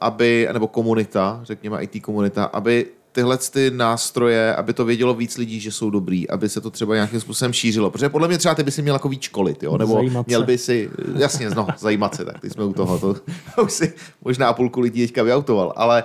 aby, 0.00 0.48
nebo 0.52 0.66
komunita, 0.68 1.40
řekněme 1.44 1.82
IT 1.82 2.02
komunita, 2.02 2.44
aby 2.44 2.86
tyhle 3.12 3.38
ty 3.38 3.70
nástroje, 3.70 4.54
aby 4.54 4.72
to 4.72 4.84
vědělo 4.84 5.14
víc 5.14 5.38
lidí, 5.38 5.60
že 5.60 5.72
jsou 5.72 5.90
dobrý, 5.90 6.30
aby 6.30 6.48
se 6.48 6.60
to 6.60 6.70
třeba 6.70 6.94
nějakým 6.94 7.20
způsobem 7.20 7.52
šířilo. 7.52 7.90
Protože 7.90 8.08
podle 8.08 8.28
mě 8.28 8.38
třeba 8.38 8.54
ty 8.54 8.62
by 8.62 8.70
si 8.70 8.82
měl 8.82 8.94
jako 8.94 9.08
víc 9.08 9.22
školit, 9.22 9.62
jo? 9.62 9.78
nebo 9.78 9.94
Zajímat 9.94 10.26
měl 10.26 10.40
se. 10.40 10.46
by 10.46 10.58
si, 10.58 10.90
jasně, 11.16 11.50
no, 11.50 11.66
zajímat 11.78 12.14
se, 12.14 12.24
tak 12.24 12.40
ty 12.40 12.50
jsme 12.50 12.64
u 12.64 12.72
toho, 12.72 12.98
to 12.98 13.16
už 13.62 13.72
si 13.72 13.92
možná 14.24 14.52
půlku 14.52 14.80
lidí 14.80 15.06
teďka 15.06 15.22
vyautoval, 15.22 15.72
ale 15.76 16.04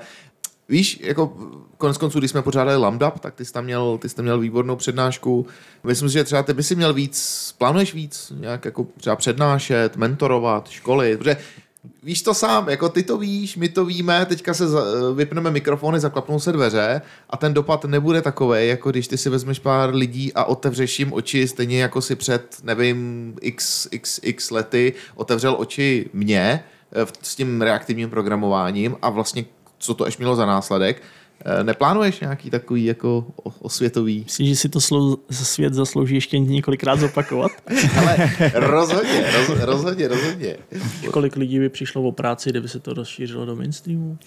Víš, 0.71 0.99
jako 1.03 1.33
konec 1.77 1.97
konců, 1.97 2.19
když 2.19 2.31
jsme 2.31 2.41
pořádali 2.41 2.77
Lambda, 2.77 3.11
tak 3.11 3.35
ty 3.35 3.45
jsi 3.45 3.53
tam 3.53 3.63
měl, 3.63 3.97
ty 3.97 4.09
jsi 4.09 4.15
tam 4.15 4.25
měl 4.25 4.39
výbornou 4.39 4.75
přednášku. 4.75 5.45
Myslím 5.83 6.09
si, 6.09 6.13
že 6.13 6.23
třeba 6.23 6.43
ty 6.43 6.53
by 6.53 6.63
si 6.63 6.75
měl 6.75 6.93
víc, 6.93 7.55
plánuješ 7.57 7.93
víc, 7.93 8.33
nějak 8.39 8.65
jako 8.65 8.87
třeba 8.97 9.15
přednášet, 9.15 9.97
mentorovat, 9.97 10.69
školit, 10.69 11.19
protože 11.19 11.37
víš 12.03 12.21
to 12.21 12.33
sám, 12.33 12.69
jako 12.69 12.89
ty 12.89 13.03
to 13.03 13.17
víš, 13.17 13.57
my 13.57 13.69
to 13.69 13.85
víme, 13.85 14.25
teďka 14.25 14.53
se 14.53 14.65
vypneme 15.15 15.51
mikrofony, 15.51 15.99
zaklapnou 15.99 16.39
se 16.39 16.51
dveře 16.51 17.01
a 17.29 17.37
ten 17.37 17.53
dopad 17.53 17.85
nebude 17.85 18.21
takový, 18.21 18.67
jako 18.67 18.91
když 18.91 19.07
ty 19.07 19.17
si 19.17 19.29
vezmeš 19.29 19.59
pár 19.59 19.95
lidí 19.95 20.33
a 20.33 20.43
otevřeš 20.43 20.99
jim 20.99 21.13
oči, 21.13 21.47
stejně 21.47 21.81
jako 21.81 22.01
si 22.01 22.15
před, 22.15 22.57
nevím, 22.63 23.33
x, 23.41 23.87
x, 23.91 24.19
x 24.23 24.51
lety 24.51 24.93
otevřel 25.15 25.55
oči 25.59 26.09
mě 26.13 26.63
eh, 26.93 27.05
s 27.21 27.35
tím 27.35 27.61
reaktivním 27.61 28.09
programováním 28.09 28.95
a 29.01 29.09
vlastně 29.09 29.45
co 29.77 29.93
to 29.93 30.05
až 30.05 30.17
mělo 30.17 30.35
za 30.35 30.45
následek. 30.45 31.01
Eh, 31.45 31.63
Neplánuješ 31.63 32.19
nějaký 32.19 32.49
takový 32.49 32.85
jako 32.85 33.25
osvětový? 33.59 34.23
Myslíš, 34.23 34.49
že 34.49 34.55
si 34.55 34.69
to 34.69 34.81
slou, 34.81 35.17
svět 35.31 35.73
zaslouží 35.73 36.15
ještě 36.15 36.39
několikrát 36.39 36.99
zopakovat? 36.99 37.51
Ale 37.97 38.31
rozhodně, 38.53 39.31
roz, 39.31 39.59
rozhodně, 39.59 40.07
rozhodně. 40.07 40.57
Kolik 41.11 41.35
lidí 41.35 41.59
by 41.59 41.69
přišlo 41.69 42.03
o 42.03 42.11
práci, 42.11 42.49
kdyby 42.49 42.69
se 42.69 42.79
to 42.79 42.93
rozšířilo 42.93 43.45
do 43.45 43.55
mainstreamu? 43.55 44.17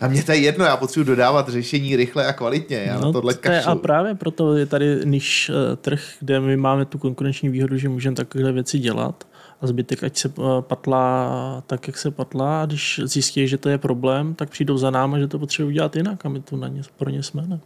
A 0.00 0.08
mě 0.08 0.22
to 0.22 0.32
je 0.32 0.38
jedno, 0.38 0.64
já 0.64 0.76
potřebuji 0.76 1.04
dodávat 1.04 1.48
řešení 1.48 1.96
rychle 1.96 2.26
a 2.26 2.32
kvalitně. 2.32 2.76
Já 2.76 2.94
na 3.00 3.12
tohle 3.12 3.34
No, 3.34 3.40
to 3.40 3.50
je, 3.50 3.62
a 3.62 3.74
právě 3.74 4.14
proto 4.14 4.56
je 4.56 4.66
tady 4.66 5.00
niž 5.04 5.50
eh, 5.50 5.76
trh, 5.76 6.00
kde 6.20 6.40
my 6.40 6.56
máme 6.56 6.84
tu 6.84 6.98
konkurenční 6.98 7.48
výhodu, 7.48 7.76
že 7.76 7.88
můžeme 7.88 8.16
takové 8.16 8.52
věci 8.52 8.78
dělat 8.78 9.27
a 9.60 9.66
zbytek 9.66 10.04
ať 10.04 10.16
se 10.16 10.28
eh, 10.38 10.42
patlá 10.60 11.62
tak, 11.66 11.86
jak 11.86 11.98
se 11.98 12.10
patlá 12.10 12.62
a 12.62 12.66
když 12.66 13.00
zjistí, 13.04 13.48
že 13.48 13.58
to 13.58 13.68
je 13.68 13.78
problém, 13.78 14.34
tak 14.34 14.50
přijdou 14.50 14.78
za 14.78 14.90
náma, 14.90 15.18
že 15.18 15.28
to 15.28 15.38
potřebují 15.38 15.74
dělat 15.74 15.96
jinak 15.96 16.26
a 16.26 16.28
my 16.28 16.40
tu 16.40 16.56
na 16.56 16.68
ně, 16.68 16.82
pro 16.96 17.10
ně 17.10 17.22
jsme. 17.22 17.46
Ne? 17.46 17.60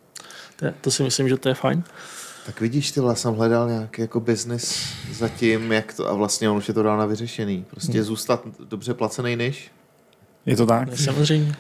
To, 0.57 0.64
je, 0.64 0.74
to 0.80 0.90
si 0.90 1.03
myslím, 1.03 1.28
že 1.28 1.36
to 1.36 1.49
je 1.49 1.55
fajn. 1.55 1.82
Tak 2.47 2.61
vidíš, 2.61 2.93
ty 2.93 3.01
jsem 3.14 3.34
hledal 3.34 3.68
nějaký 3.68 4.03
jako 4.03 4.20
business 4.20 4.84
zatím, 5.12 5.72
jak 5.72 5.95
to, 5.95 6.09
a 6.09 6.14
vlastně 6.14 6.51
on 6.51 6.57
už 6.57 6.68
je 6.68 6.74
to 6.74 6.82
dal 6.82 6.97
na 6.97 7.07
vyřešený. 7.07 7.64
Prostě 7.70 7.93
Hmm. 7.93 8.03
zůstat 8.03 8.47
dobře 8.68 8.95
placený 8.95 9.36
než. 9.36 9.70
Je 10.47 10.57
to 10.57 10.66
tak? 10.66 10.88
To 10.88 10.93
je 10.95 10.99
samozřejmě. 10.99 11.55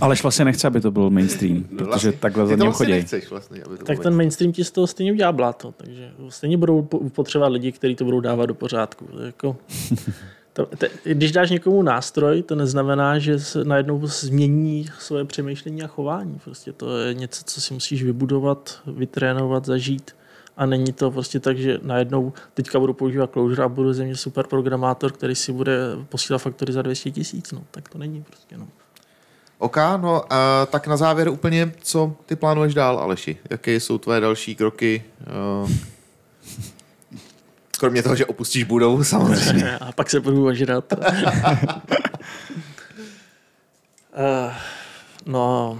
Aleš 0.00 0.22
vlastně 0.22 0.44
nechce, 0.44 0.66
aby 0.66 0.80
to 0.80 0.90
byl 0.90 1.10
mainstream, 1.10 1.62
protože 1.64 1.84
Vlastně- 1.84 2.12
takhle 2.12 2.44
Ty 2.44 2.48
za 2.50 2.64
vlastně 2.64 2.72
chodí. 2.86 2.92
nechceš 2.92 3.30
vlastně, 3.30 3.62
aby 3.62 3.76
to 3.78 3.84
Tak 3.84 3.98
ten 4.00 4.16
mainstream 4.16 4.52
ti 4.52 4.64
z 4.64 4.70
toho 4.70 4.86
stejně 4.86 5.12
udělá 5.12 5.32
bláto, 5.32 5.74
takže 5.76 6.10
stejně 6.28 6.56
budou 6.56 6.82
po- 6.82 7.10
potřebovat 7.10 7.48
lidi, 7.52 7.72
kteří 7.72 7.94
to 7.94 8.04
budou 8.04 8.20
dávat 8.20 8.46
do 8.46 8.54
pořádku. 8.54 9.06
Jako, 9.26 9.56
to, 10.52 10.66
te, 10.66 10.88
když 11.04 11.32
dáš 11.32 11.50
někomu 11.50 11.82
nástroj, 11.82 12.42
to 12.42 12.54
neznamená, 12.54 13.18
že 13.18 13.38
se 13.38 13.64
najednou 13.64 14.06
změní 14.06 14.86
svoje 14.98 15.24
přemýšlení 15.24 15.82
a 15.82 15.86
chování. 15.86 16.38
Prostě 16.44 16.72
to 16.72 16.98
je 16.98 17.14
něco, 17.14 17.42
co 17.44 17.60
si 17.60 17.74
musíš 17.74 18.02
vybudovat, 18.02 18.80
vytrénovat, 18.86 19.64
zažít. 19.66 20.10
A 20.56 20.66
není 20.66 20.92
to 20.92 21.10
prostě 21.10 21.40
tak, 21.40 21.58
že 21.58 21.78
najednou 21.82 22.32
teďka 22.54 22.80
budu 22.80 22.94
používat 22.94 23.30
Clojure 23.32 23.64
a 23.64 23.68
budu 23.68 23.92
ze 23.92 24.04
mě 24.04 24.16
super 24.16 24.46
programátor, 24.46 25.12
který 25.12 25.34
si 25.34 25.52
bude 25.52 25.78
posílat 26.08 26.42
faktory 26.42 26.72
za 26.72 26.82
200 26.82 27.10
tisíc. 27.10 27.52
No, 27.52 27.62
tak 27.70 27.88
to 27.88 27.98
není 27.98 28.22
prostě. 28.22 28.56
No. 28.56 28.68
OK, 29.58 29.76
no 29.96 30.32
a 30.32 30.66
tak 30.66 30.86
na 30.86 30.96
závěr 30.96 31.28
úplně, 31.28 31.72
co 31.82 32.16
ty 32.26 32.36
plánuješ 32.36 32.74
dál, 32.74 32.98
Aleši? 32.98 33.36
Jaké 33.50 33.72
jsou 33.72 33.98
tvoje 33.98 34.20
další 34.20 34.54
kroky? 34.54 35.04
Uh, 35.62 35.70
kromě 37.78 38.02
toho, 38.02 38.16
že 38.16 38.26
opustíš 38.26 38.64
budovu, 38.64 39.04
samozřejmě. 39.04 39.78
A 39.78 39.92
pak 39.92 40.10
se 40.10 40.20
budu 40.20 40.46
ožrat. 40.46 40.92
uh, 40.92 40.98
no, 45.26 45.78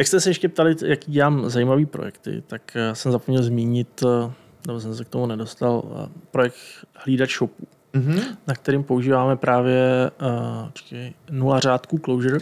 jak 0.00 0.06
jste 0.06 0.20
se 0.20 0.30
ještě 0.30 0.48
ptali, 0.48 0.76
jaký 0.84 1.12
dělám 1.12 1.50
zajímavý 1.50 1.86
projekty, 1.86 2.42
tak 2.46 2.62
eh, 2.74 2.94
jsem 2.94 3.12
zapomněl 3.12 3.42
zmínit, 3.42 4.02
eh, 4.02 4.32
nebo 4.66 4.80
jsem 4.80 4.94
se 4.94 5.04
k 5.04 5.08
tomu 5.08 5.26
nedostal, 5.26 5.82
eh, 5.84 6.08
projekt 6.30 6.56
hlídat 6.94 7.30
shopů. 7.30 7.66
Mhm. 7.92 8.20
na 8.46 8.54
kterým 8.54 8.84
používáme 8.84 9.36
právě 9.36 10.10
uh, 10.22 10.70
čekej, 10.72 11.14
nula 11.30 11.60
řádků 11.60 11.98
Clojure. 11.98 12.38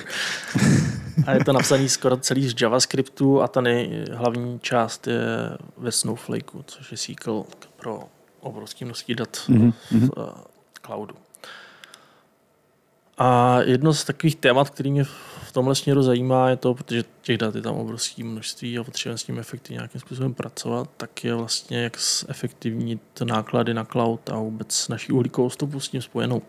a 1.26 1.32
je 1.32 1.44
to 1.44 1.52
napsaný 1.52 1.88
skoro 1.88 2.16
celý 2.16 2.48
z 2.48 2.54
JavaScriptu 2.60 3.42
a 3.42 3.48
ta 3.48 3.60
nejhlavní 3.60 4.60
část 4.60 5.06
je 5.06 5.20
ve 5.76 5.92
Snowflakeu, 5.92 6.62
což 6.66 6.90
je 6.92 6.96
SQL 6.96 7.44
pro 7.76 8.02
obrovské 8.40 8.84
množství 8.84 9.14
dat 9.14 9.36
Mhm, 9.48 9.72
mhm. 9.90 10.08
v 10.08 10.16
uh, 10.16 10.28
cloudu. 10.86 11.14
A 13.18 13.58
jedno 13.60 13.94
z 13.94 14.04
takových 14.04 14.36
témat, 14.36 14.70
který 14.70 14.90
mě 14.90 15.04
v 15.04 15.52
tomhle 15.52 15.74
směru 15.74 16.02
zajímá, 16.02 16.48
je 16.48 16.56
to, 16.56 16.74
protože 16.74 17.04
těch 17.22 17.38
dat 17.38 17.54
je 17.54 17.62
tam 17.62 17.74
obrovské 17.74 18.24
množství 18.24 18.78
a 18.78 18.84
potřebujeme 18.84 19.18
s 19.18 19.22
tím 19.22 19.38
efektivně 19.38 19.76
nějakým 19.76 20.00
způsobem 20.00 20.34
pracovat, 20.34 20.90
tak 20.96 21.24
je 21.24 21.34
vlastně 21.34 21.82
jak 21.82 21.98
zefektivnit 21.98 23.00
náklady 23.24 23.74
na 23.74 23.84
cloud 23.84 24.30
a 24.30 24.38
vůbec 24.38 24.88
naší 24.88 25.12
uhlíkovou 25.12 25.50
stopu 25.50 25.80
s 25.80 25.88
tím 25.88 26.02
spojenou. 26.02 26.42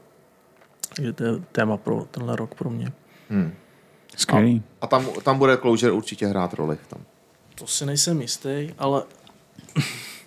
Takže 0.96 1.14
to 1.14 1.24
je 1.24 1.32
téma 1.52 1.78
pro 1.78 2.08
tenhle 2.12 2.36
rok 2.36 2.56
pro 2.56 2.70
mě. 2.70 2.92
Hmm. 3.30 3.54
Skvělý. 4.16 4.64
A 4.82 4.88
tam, 4.88 5.08
tam 5.24 5.38
bude 5.38 5.58
Clojure 5.58 5.92
určitě 5.92 6.28
hrát 6.28 6.54
roli. 6.54 6.76
v 6.76 6.88
tom. 6.88 7.02
To 7.56 7.68
si 7.68 7.86
nejsem 7.86 8.22
jistý, 8.22 8.74
ale 8.78 9.04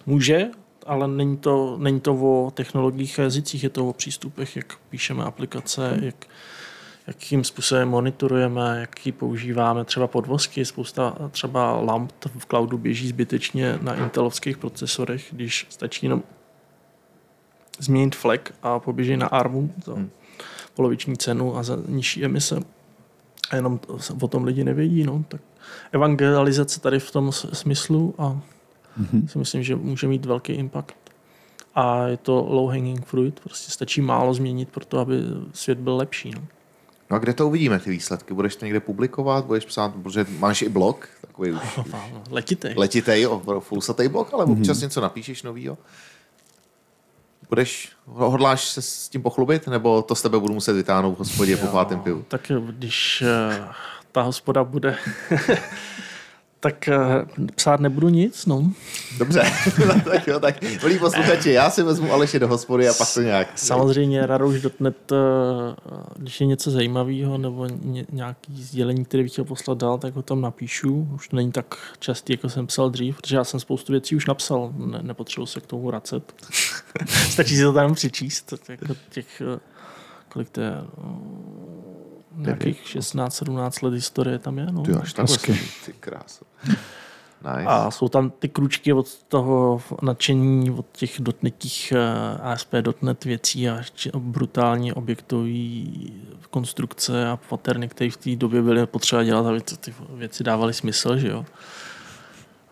může, 0.06 0.50
ale 0.86 1.08
není 1.08 1.36
to, 1.36 1.76
není 1.80 2.00
to 2.00 2.14
o 2.14 2.50
technologiích 2.50 3.18
a 3.18 3.22
jazycích, 3.22 3.62
je 3.62 3.70
to 3.70 3.88
o 3.88 3.92
přístupech, 3.92 4.56
jak 4.56 4.76
píšeme 4.90 5.24
aplikace, 5.24 5.98
jak, 6.02 6.26
jakým 7.06 7.44
způsobem 7.44 7.88
monitorujeme, 7.88 8.80
jaký 8.80 9.12
používáme 9.12 9.84
třeba 9.84 10.06
podvozky. 10.06 10.64
Spousta 10.64 11.16
třeba 11.30 11.80
lamp 11.80 12.12
v 12.38 12.46
cloudu 12.46 12.78
běží 12.78 13.08
zbytečně 13.08 13.78
na 13.82 13.94
intelovských 13.94 14.58
procesorech, 14.58 15.26
když 15.32 15.66
stačí 15.70 16.06
jenom 16.06 16.22
změnit 17.78 18.16
flag 18.16 18.52
a 18.62 18.78
poběží 18.78 19.16
na 19.16 19.26
ARMu 19.26 19.74
za 19.84 19.92
Hmm. 19.94 20.10
poloviční 20.74 21.16
cenu 21.16 21.56
a 21.56 21.62
za 21.62 21.78
nižší 21.88 22.24
emise. 22.24 22.60
A 23.50 23.56
jenom 23.56 23.78
to- 23.78 23.98
o 24.20 24.28
tom 24.28 24.44
lidi 24.44 24.64
nevědí. 24.64 25.04
No. 25.04 25.24
Tak 25.28 25.40
evangelizace 25.92 26.80
tady 26.80 26.98
v 27.00 27.10
tom 27.10 27.32
smyslu 27.32 28.14
a 28.18 28.40
Mhm. 28.96 29.28
si 29.28 29.38
myslím, 29.38 29.62
že 29.62 29.76
může 29.76 30.06
mít 30.06 30.26
velký 30.26 30.52
impact. 30.52 30.94
A 31.74 32.06
je 32.06 32.16
to 32.16 32.46
low 32.48 32.70
hanging 32.70 33.06
fruit, 33.06 33.40
prostě 33.40 33.70
stačí 33.70 34.00
málo 34.00 34.34
změnit 34.34 34.68
pro 34.68 34.84
to, 34.84 34.98
aby 34.98 35.14
svět 35.52 35.78
byl 35.78 35.96
lepší. 35.96 36.30
No. 36.30 36.42
No 37.10 37.16
a 37.16 37.18
kde 37.18 37.32
to 37.34 37.46
uvidíme, 37.46 37.78
ty 37.78 37.90
výsledky? 37.90 38.34
Budeš 38.34 38.56
to 38.56 38.64
někde 38.64 38.80
publikovat? 38.80 39.44
Budeš 39.44 39.64
psát, 39.64 39.94
protože 39.94 40.26
máš 40.38 40.62
i 40.62 40.68
blog, 40.68 41.08
takový 41.20 41.52
už 41.52 41.60
Letitej. 42.30 42.74
letitej, 42.76 43.26
o- 43.26 43.60
fulsatej 43.60 44.08
blog, 44.08 44.34
ale 44.34 44.44
občas 44.44 44.80
něco 44.80 45.00
napíšeš 45.00 45.42
novýho? 45.42 45.78
Budeš, 47.48 47.88
hodláš 48.06 48.64
se 48.68 48.82
s 48.82 49.08
tím 49.08 49.22
pochlubit, 49.22 49.66
nebo 49.66 50.02
to 50.02 50.14
z 50.14 50.22
tebe 50.22 50.38
budu 50.40 50.54
muset 50.54 50.72
vytáhnout 50.72 51.14
v 51.14 51.18
hospodě 51.18 51.56
po 51.56 51.66
pátém 51.66 52.00
pivu? 52.00 52.24
Tak 52.28 52.52
když 52.70 53.22
eh, 53.22 53.64
ta 54.12 54.22
hospoda 54.22 54.64
bude, 54.64 54.96
tak 56.62 56.88
eh, 56.88 56.98
psát 57.54 57.80
nebudu 57.80 58.08
nic, 58.08 58.46
no. 58.46 58.72
Dobře, 59.18 59.42
no, 59.86 60.00
tak 60.00 60.26
jo, 60.26 60.40
tak 60.40 60.62
milí 60.62 60.98
posluchači, 60.98 61.50
já 61.50 61.70
si 61.70 61.82
vezmu 61.82 62.12
Aleše 62.12 62.38
do 62.38 62.48
hospody 62.48 62.88
a 62.88 62.92
pak 62.94 63.14
to 63.14 63.22
nějak... 63.22 63.58
Samozřejmě 63.58 64.26
radouš.net, 64.26 65.12
eh, 65.12 65.16
když 66.16 66.40
je 66.40 66.46
něco 66.46 66.70
zajímavého 66.70 67.38
nebo 67.38 67.66
ně, 67.66 68.06
nějaký 68.12 68.62
sdělení, 68.62 69.04
které 69.04 69.22
bych 69.22 69.32
chtěl 69.32 69.44
poslat 69.44 69.78
dál, 69.78 69.98
tak 69.98 70.14
ho 70.14 70.22
tam 70.22 70.40
napíšu. 70.40 71.08
Už 71.14 71.28
to 71.28 71.36
není 71.36 71.52
tak 71.52 71.78
častý, 71.98 72.32
jako 72.32 72.48
jsem 72.48 72.66
psal 72.66 72.90
dřív, 72.90 73.16
protože 73.16 73.36
já 73.36 73.44
jsem 73.44 73.60
spoustu 73.60 73.92
věcí 73.92 74.16
už 74.16 74.26
napsal, 74.26 74.72
ne, 74.76 74.98
nepotřebuji 75.02 75.46
se 75.46 75.60
k 75.60 75.66
tomu 75.66 75.86
vracet. 75.86 76.34
Stačí 77.30 77.56
si 77.56 77.62
to 77.62 77.72
tam 77.72 77.94
přečíst. 77.94 78.42
Tak 78.66 78.68
Jako 78.68 78.94
těch, 79.10 79.42
eh, 79.56 79.60
kolik 80.28 80.50
to 80.50 80.60
je, 80.60 80.74
nějakých 82.36 82.96
16-17 82.96 83.84
let 83.84 83.94
historie 83.94 84.38
tam 84.38 84.58
je. 84.58 84.66
No. 84.70 84.82
Ty 84.82 84.92
až 84.92 85.14
jsi, 85.26 85.58
ty 85.86 85.92
krásu. 85.92 86.44
Nice. 87.44 87.66
A 87.66 87.90
jsou 87.90 88.08
tam 88.08 88.30
ty 88.30 88.48
kručky 88.48 88.92
od 88.92 89.22
toho 89.28 89.82
nadšení, 90.02 90.70
od 90.70 90.86
těch 90.92 91.20
dotnetích 91.20 91.92
eh, 91.92 92.38
ASP.NET 92.42 93.24
věcí 93.24 93.68
a 93.68 93.82
brutální 94.18 94.92
objektové 94.92 95.50
konstrukce 96.50 97.28
a 97.28 97.38
paterny, 97.48 97.88
které 97.88 98.10
v 98.10 98.16
té 98.16 98.36
době 98.36 98.62
byly 98.62 98.86
potřeba 98.86 99.24
dělat, 99.24 99.46
aby 99.46 99.60
ty 99.60 99.94
věci 100.14 100.44
dávaly 100.44 100.74
smysl, 100.74 101.16
že 101.16 101.28
jo. 101.28 101.44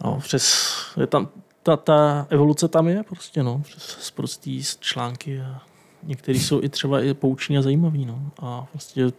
No, 0.04 0.18
přes, 0.20 0.74
je 1.00 1.06
tam, 1.06 1.28
ta, 1.62 1.76
ta 1.76 2.26
evoluce 2.30 2.68
tam 2.68 2.88
je 2.88 3.02
prostě, 3.02 3.42
no, 3.42 3.62
přes 3.64 4.10
prostý 4.10 4.62
články 4.80 5.40
a 5.40 5.62
některý 6.02 6.40
jsou 6.40 6.62
i 6.62 6.68
třeba 6.68 7.00
i 7.00 7.14
pouční 7.14 7.58
a 7.58 7.62
zajímavý, 7.62 8.06
no. 8.06 8.30
A 8.42 8.66
prostě 8.70 9.12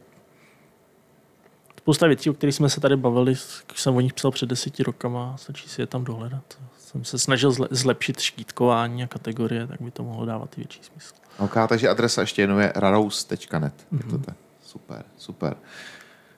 spousta 1.82 2.08
věcí, 2.08 2.30
o 2.30 2.34
kterých 2.34 2.56
jsme 2.56 2.70
se 2.70 2.80
tady 2.82 2.96
bavili, 2.96 3.36
když 3.68 3.82
jsem 3.82 3.96
o 3.96 4.02
nich 4.02 4.14
psal 4.14 4.32
před 4.32 4.46
deseti 4.50 4.84
rokama, 4.84 5.36
stačí 5.38 5.70
si 5.70 5.82
je 5.82 5.88
tam 5.88 6.04
dohledat. 6.04 6.44
Jsem 6.80 7.04
se 7.04 7.20
snažil 7.20 7.52
zle- 7.52 7.68
zlepšit 7.72 8.20
štítkování 8.20 9.04
a 9.04 9.08
kategorie, 9.08 9.68
tak 9.68 9.82
by 9.82 9.92
to 9.92 10.04
mohlo 10.04 10.26
dávat 10.26 10.54
i 10.58 10.62
větší 10.62 10.82
smysl. 10.84 11.14
OK, 11.38 11.54
takže 11.70 11.90
adresa 11.90 12.22
ještě 12.22 12.42
jenom 12.42 12.60
je 12.60 12.74
rarous.net. 12.76 13.74
Mhm. 13.92 14.02
Mm-hmm. 14.12 14.22
To 14.26 14.34
super, 14.66 15.04
super. 15.18 15.56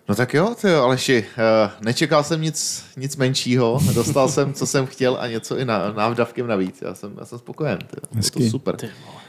No 0.09 0.15
tak 0.15 0.33
jo, 0.33 0.55
ty 0.61 0.67
jo, 0.67 0.83
Aleši, 0.83 1.25
eh, 1.37 1.71
nečekal 1.81 2.23
jsem 2.23 2.41
nic, 2.41 2.85
nic 2.97 3.15
menšího, 3.15 3.79
dostal 3.93 4.29
jsem, 4.29 4.53
co 4.53 4.65
jsem 4.67 4.85
chtěl 4.85 5.17
a 5.19 5.27
něco 5.27 5.57
i 5.57 5.65
na, 5.65 5.91
návdavkem 5.91 6.47
navíc. 6.47 6.81
Já 6.81 6.95
jsem, 6.95 7.15
já 7.19 7.25
jsem 7.25 7.39
spokojen, 7.39 7.77
ty 7.77 7.97
jo. 8.15 8.21
To, 8.33 8.49
super. 8.49 8.75
Ty 8.75 8.89
vole. 9.05 9.21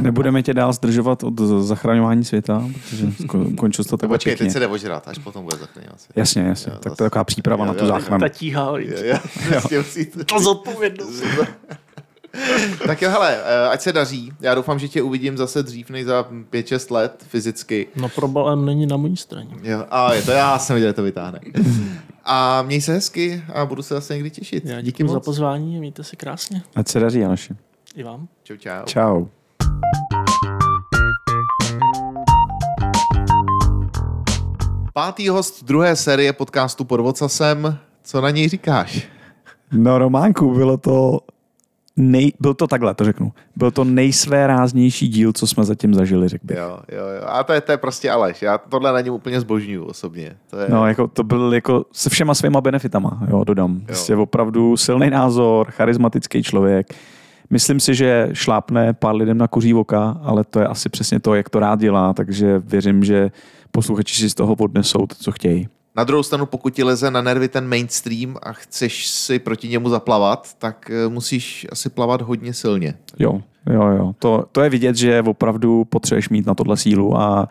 Nebudeme 0.00 0.42
tě 0.42 0.54
dál 0.54 0.72
zdržovat 0.72 1.24
od 1.24 1.38
zachraňování 1.38 2.24
světa, 2.24 2.64
protože 2.90 3.06
končil 3.56 3.84
to 3.84 3.90
Tak 3.90 4.00
takhle 4.00 4.18
počkej, 4.18 4.36
teď 4.36 4.50
se 4.50 4.60
jde 4.60 4.66
ožrat, 4.66 5.08
až 5.08 5.18
potom 5.18 5.44
bude 5.44 5.56
zachraňovat. 5.56 6.00
svět. 6.00 6.16
Jasně, 6.16 6.42
jasně. 6.42 6.72
Jo, 6.72 6.78
Tak 6.82 6.96
to 6.96 7.04
je 7.04 7.10
taková 7.10 7.24
příprava 7.24 7.64
Jo, 7.64 7.68
na 7.72 7.74
tu 7.78 7.84
jo, 7.84 7.86
záchranu. 7.88 8.20
Ta 8.20 8.28
tíha, 8.28 8.72
to 10.26 10.40
zodpovědnost. 10.40 11.22
tak 12.86 13.02
jo, 13.02 13.10
hele, 13.10 13.38
eh, 13.44 13.68
ať 13.68 13.80
se 13.80 13.92
daří. 13.92 14.32
Já 14.40 14.54
doufám, 14.54 14.78
že 14.78 14.88
tě 14.88 15.02
uvidím 15.02 15.36
zase 15.36 15.62
dřív 15.62 15.90
než 15.90 16.04
za 16.04 16.22
5-6 16.52 16.90
let 16.94 17.24
fyzicky. 17.28 17.88
No 17.96 18.08
problém 18.08 18.64
není 18.64 18.86
na 18.86 18.96
mojí 18.96 19.16
straně. 19.16 19.54
Jo, 19.62 19.84
a 19.90 20.14
je 20.14 20.22
to 20.22 20.30
já 20.30 20.58
jsem 20.58 20.74
viděl, 20.74 20.88
že 20.88 20.92
to 20.94 21.02
vytáhne. 21.02 21.40
A 22.24 22.62
měj 22.62 22.80
se 22.80 22.92
hezky 22.92 23.42
a 23.54 23.66
budu 23.66 23.82
se 23.82 23.94
zase 23.94 24.14
někdy 24.14 24.30
těšit. 24.30 24.64
Já 24.64 24.80
Díky 24.80 25.06
za 25.08 25.14
moc. 25.14 25.24
pozvání 25.24 25.76
a 25.76 25.80
mějte 25.80 26.04
se 26.04 26.16
krásně. 26.16 26.62
Ať 26.74 26.88
se 26.88 27.00
daří, 27.00 27.24
Aleši. 27.24 27.54
I 27.96 28.02
vám. 28.02 28.28
Čau, 28.50 28.56
čau. 28.56 28.84
Čau. 28.84 29.26
Pátý 34.92 35.28
host 35.28 35.64
druhé 35.64 35.96
série 35.96 36.32
podcastu 36.32 36.84
pod 36.84 37.00
Vocasem. 37.00 37.78
Co 38.02 38.20
na 38.20 38.30
něj 38.30 38.48
říkáš? 38.48 39.08
No 39.72 39.98
Románku, 39.98 40.54
bylo 40.54 40.76
to 40.76 41.20
nej, 41.96 42.32
byl 42.40 42.54
to 42.54 42.66
takhle, 42.66 42.94
to 42.94 43.04
řeknu. 43.04 43.32
Byl 43.56 43.70
to 43.70 43.84
nejsvéráznější 43.84 45.08
díl, 45.08 45.32
co 45.32 45.46
jsme 45.46 45.64
zatím 45.64 45.94
zažili, 45.94 46.28
řekl 46.28 46.46
bych. 46.46 46.56
Jo, 46.56 46.78
jo, 46.92 47.06
jo. 47.06 47.22
A 47.26 47.44
to 47.44 47.52
je, 47.52 47.60
to 47.60 47.72
je 47.72 47.78
prostě 47.78 48.10
Aleš. 48.10 48.42
Já 48.42 48.58
tohle 48.58 48.92
na 48.92 49.00
něm 49.00 49.14
úplně 49.14 49.40
zbožňuju 49.40 49.84
osobně. 49.84 50.36
To 50.50 50.58
je, 50.58 50.68
No, 50.68 50.86
jako 50.86 51.08
to 51.08 51.22
byl 51.24 51.54
jako 51.54 51.84
se 51.92 52.10
všema 52.10 52.34
svýma 52.34 52.60
benefitama, 52.60 53.20
jo, 53.30 53.44
dodám. 53.44 53.80
Prostě 53.80 54.16
opravdu 54.16 54.76
silný 54.76 55.10
názor, 55.10 55.70
charismatický 55.70 56.42
člověk. 56.42 56.94
Myslím 57.50 57.80
si, 57.80 57.94
že 57.94 58.28
šlápne 58.32 58.92
pár 58.92 59.14
lidem 59.14 59.38
na 59.38 59.48
kuří 59.48 59.74
oka, 59.74 60.20
ale 60.22 60.44
to 60.44 60.60
je 60.60 60.66
asi 60.66 60.88
přesně 60.88 61.20
to, 61.20 61.34
jak 61.34 61.48
to 61.48 61.60
rád 61.60 61.80
dělá, 61.80 62.12
takže 62.12 62.58
věřím, 62.58 63.04
že 63.04 63.30
posluchači 63.70 64.14
si 64.14 64.30
z 64.30 64.34
toho 64.34 64.54
odnesou 64.54 65.06
to, 65.06 65.14
co 65.14 65.32
chtějí. 65.32 65.68
Na 65.96 66.04
druhou 66.04 66.22
stranu, 66.22 66.46
pokud 66.46 66.74
ti 66.74 66.84
leze 66.84 67.10
na 67.10 67.22
nervy 67.22 67.48
ten 67.48 67.68
mainstream 67.68 68.36
a 68.42 68.52
chceš 68.52 69.06
si 69.06 69.38
proti 69.38 69.68
němu 69.68 69.88
zaplavat, 69.88 70.54
tak 70.58 70.90
eh, 70.90 71.08
musíš 71.08 71.66
asi 71.72 71.90
plavat 71.90 72.22
hodně 72.22 72.54
silně. 72.54 72.94
Jo, 73.18 73.42
jo, 73.72 73.86
jo. 73.86 74.12
To, 74.18 74.44
to 74.52 74.60
je 74.60 74.70
vidět, 74.70 74.96
že 74.96 75.22
opravdu 75.22 75.84
potřebuješ 75.84 76.28
mít 76.28 76.46
na 76.46 76.54
tohle 76.54 76.76
sílu 76.76 77.20
a 77.20 77.48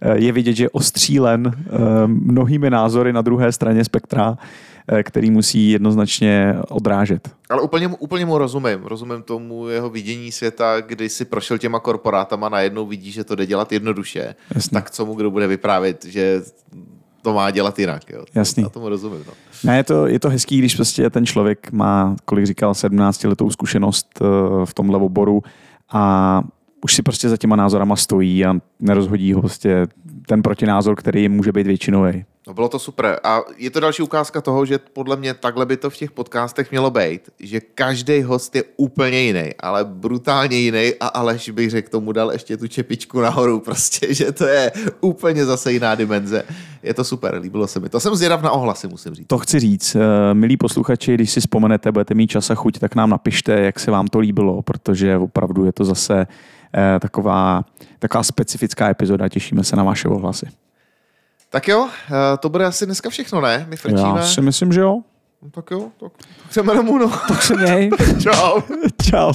eh, 0.00 0.18
je 0.18 0.32
vidět, 0.32 0.52
že 0.52 0.64
je 0.64 0.70
ostřílen 0.70 1.52
eh, 1.56 1.68
mnohými 2.06 2.70
názory 2.70 3.12
na 3.12 3.22
druhé 3.22 3.52
straně 3.52 3.84
spektra, 3.84 4.38
který 5.02 5.30
musí 5.30 5.70
jednoznačně 5.70 6.54
odrážet. 6.68 7.28
Ale 7.50 7.62
úplně, 7.62 7.88
mu- 7.88 7.96
úplně 7.96 8.26
mu 8.26 8.38
rozumím. 8.38 8.78
Rozumím 8.84 9.22
tomu 9.22 9.68
jeho 9.68 9.90
vidění 9.90 10.32
světa, 10.32 10.80
kdy 10.80 11.08
si 11.08 11.24
prošel 11.24 11.58
těma 11.58 11.80
korporátama, 11.80 12.48
najednou 12.48 12.86
vidí, 12.86 13.12
že 13.12 13.24
to 13.24 13.34
jde 13.34 13.46
dělat 13.46 13.72
jednoduše. 13.72 14.34
Jasně. 14.54 14.74
Tak 14.74 14.90
co 14.90 15.06
mu 15.06 15.14
kdo 15.14 15.30
bude 15.30 15.46
vyprávět, 15.46 16.04
že 16.04 16.42
to 17.22 17.34
má 17.34 17.50
dělat 17.50 17.78
jinak. 17.78 18.10
Jo? 18.10 18.24
Jasný. 18.34 18.62
Já 18.62 18.68
tomu 18.68 18.88
rozumím. 18.88 19.24
No. 19.26 19.32
Ne, 19.64 19.76
je 19.76 19.84
to, 19.84 20.06
je 20.06 20.20
to 20.20 20.28
hezký, 20.28 20.58
když 20.58 20.74
prostě 20.74 21.10
ten 21.10 21.26
člověk 21.26 21.72
má, 21.72 22.16
kolik 22.24 22.46
říkal, 22.46 22.74
17 22.74 23.24
letou 23.24 23.50
zkušenost 23.50 24.06
eh, 24.20 24.24
v 24.66 24.74
tomhle 24.74 24.98
oboru 24.98 25.42
a 25.92 26.42
už 26.80 26.94
si 26.94 27.02
prostě 27.02 27.28
za 27.28 27.36
těma 27.36 27.56
názorama 27.56 27.96
stojí 27.96 28.44
a 28.44 28.54
nerozhodí 28.80 29.32
ho 29.32 29.40
prostě 29.40 29.86
ten 30.26 30.42
protinázor, 30.42 30.96
který 30.96 31.28
může 31.28 31.52
být 31.52 31.66
většinový. 31.66 32.24
No 32.46 32.54
bylo 32.54 32.68
to 32.68 32.78
super. 32.78 33.20
A 33.24 33.40
je 33.56 33.70
to 33.70 33.80
další 33.80 34.02
ukázka 34.02 34.40
toho, 34.40 34.66
že 34.66 34.78
podle 34.78 35.16
mě 35.16 35.34
takhle 35.34 35.66
by 35.66 35.76
to 35.76 35.90
v 35.90 35.96
těch 35.96 36.10
podcastech 36.10 36.70
mělo 36.70 36.90
být, 36.90 37.20
že 37.40 37.60
každý 37.60 38.22
host 38.22 38.56
je 38.56 38.64
úplně 38.76 39.20
jiný, 39.20 39.50
ale 39.60 39.84
brutálně 39.84 40.56
jiný 40.56 40.92
a 41.00 41.06
Aleš 41.06 41.50
bych 41.50 41.70
řekl 41.70 41.90
tomu 41.90 42.12
dal 42.12 42.32
ještě 42.32 42.56
tu 42.56 42.68
čepičku 42.68 43.20
nahoru 43.20 43.60
prostě, 43.60 44.14
že 44.14 44.32
to 44.32 44.44
je 44.44 44.72
úplně 45.00 45.44
zase 45.44 45.72
jiná 45.72 45.94
dimenze. 45.94 46.44
Je 46.82 46.94
to 46.94 47.04
super, 47.04 47.38
líbilo 47.42 47.66
se 47.66 47.80
mi. 47.80 47.88
To 47.88 48.00
jsem 48.00 48.14
zvědav 48.14 48.42
na 48.42 48.50
ohlasy, 48.50 48.88
musím 48.88 49.14
říct. 49.14 49.26
To 49.26 49.38
chci 49.38 49.60
říct, 49.60 49.96
eh, 49.96 50.34
milí 50.34 50.56
posluchači, 50.56 51.14
když 51.14 51.30
si 51.30 51.40
vzpomenete, 51.40 51.92
budete 51.92 52.14
mít 52.14 52.26
čas 52.26 52.50
a 52.50 52.54
chuť, 52.54 52.78
tak 52.78 52.94
nám 52.94 53.10
napište, 53.10 53.52
jak 53.60 53.80
se 53.80 53.90
vám 53.90 54.06
to 54.06 54.18
líbilo, 54.18 54.62
protože 54.62 55.16
opravdu 55.16 55.64
je 55.64 55.72
to 55.72 55.84
zase 55.84 56.26
taková, 57.00 57.64
taková 57.98 58.22
specifická 58.22 58.90
epizoda. 58.90 59.28
Těšíme 59.28 59.64
se 59.64 59.76
na 59.76 59.82
vaše 59.82 60.08
ohlasy. 60.08 60.46
Tak 61.50 61.68
jo, 61.68 61.88
eh, 62.10 62.36
to 62.36 62.48
bude 62.48 62.64
asi 62.64 62.86
dneska 62.86 63.10
všechno, 63.10 63.40
ne? 63.40 63.66
My 63.68 63.76
frčíme. 63.76 64.00
Já 64.00 64.22
si 64.22 64.40
myslím, 64.40 64.72
že 64.72 64.80
jo. 64.80 65.00
Tak 65.50 65.70
jo, 65.70 65.88
tak 66.00 66.12
jdeme 66.56 66.74
domů, 66.74 66.98
no. 66.98 67.12
Tak 67.28 67.42
se 67.42 67.56
měj. 67.56 67.90
Čau. 68.22 68.60
Čau. 69.10 69.32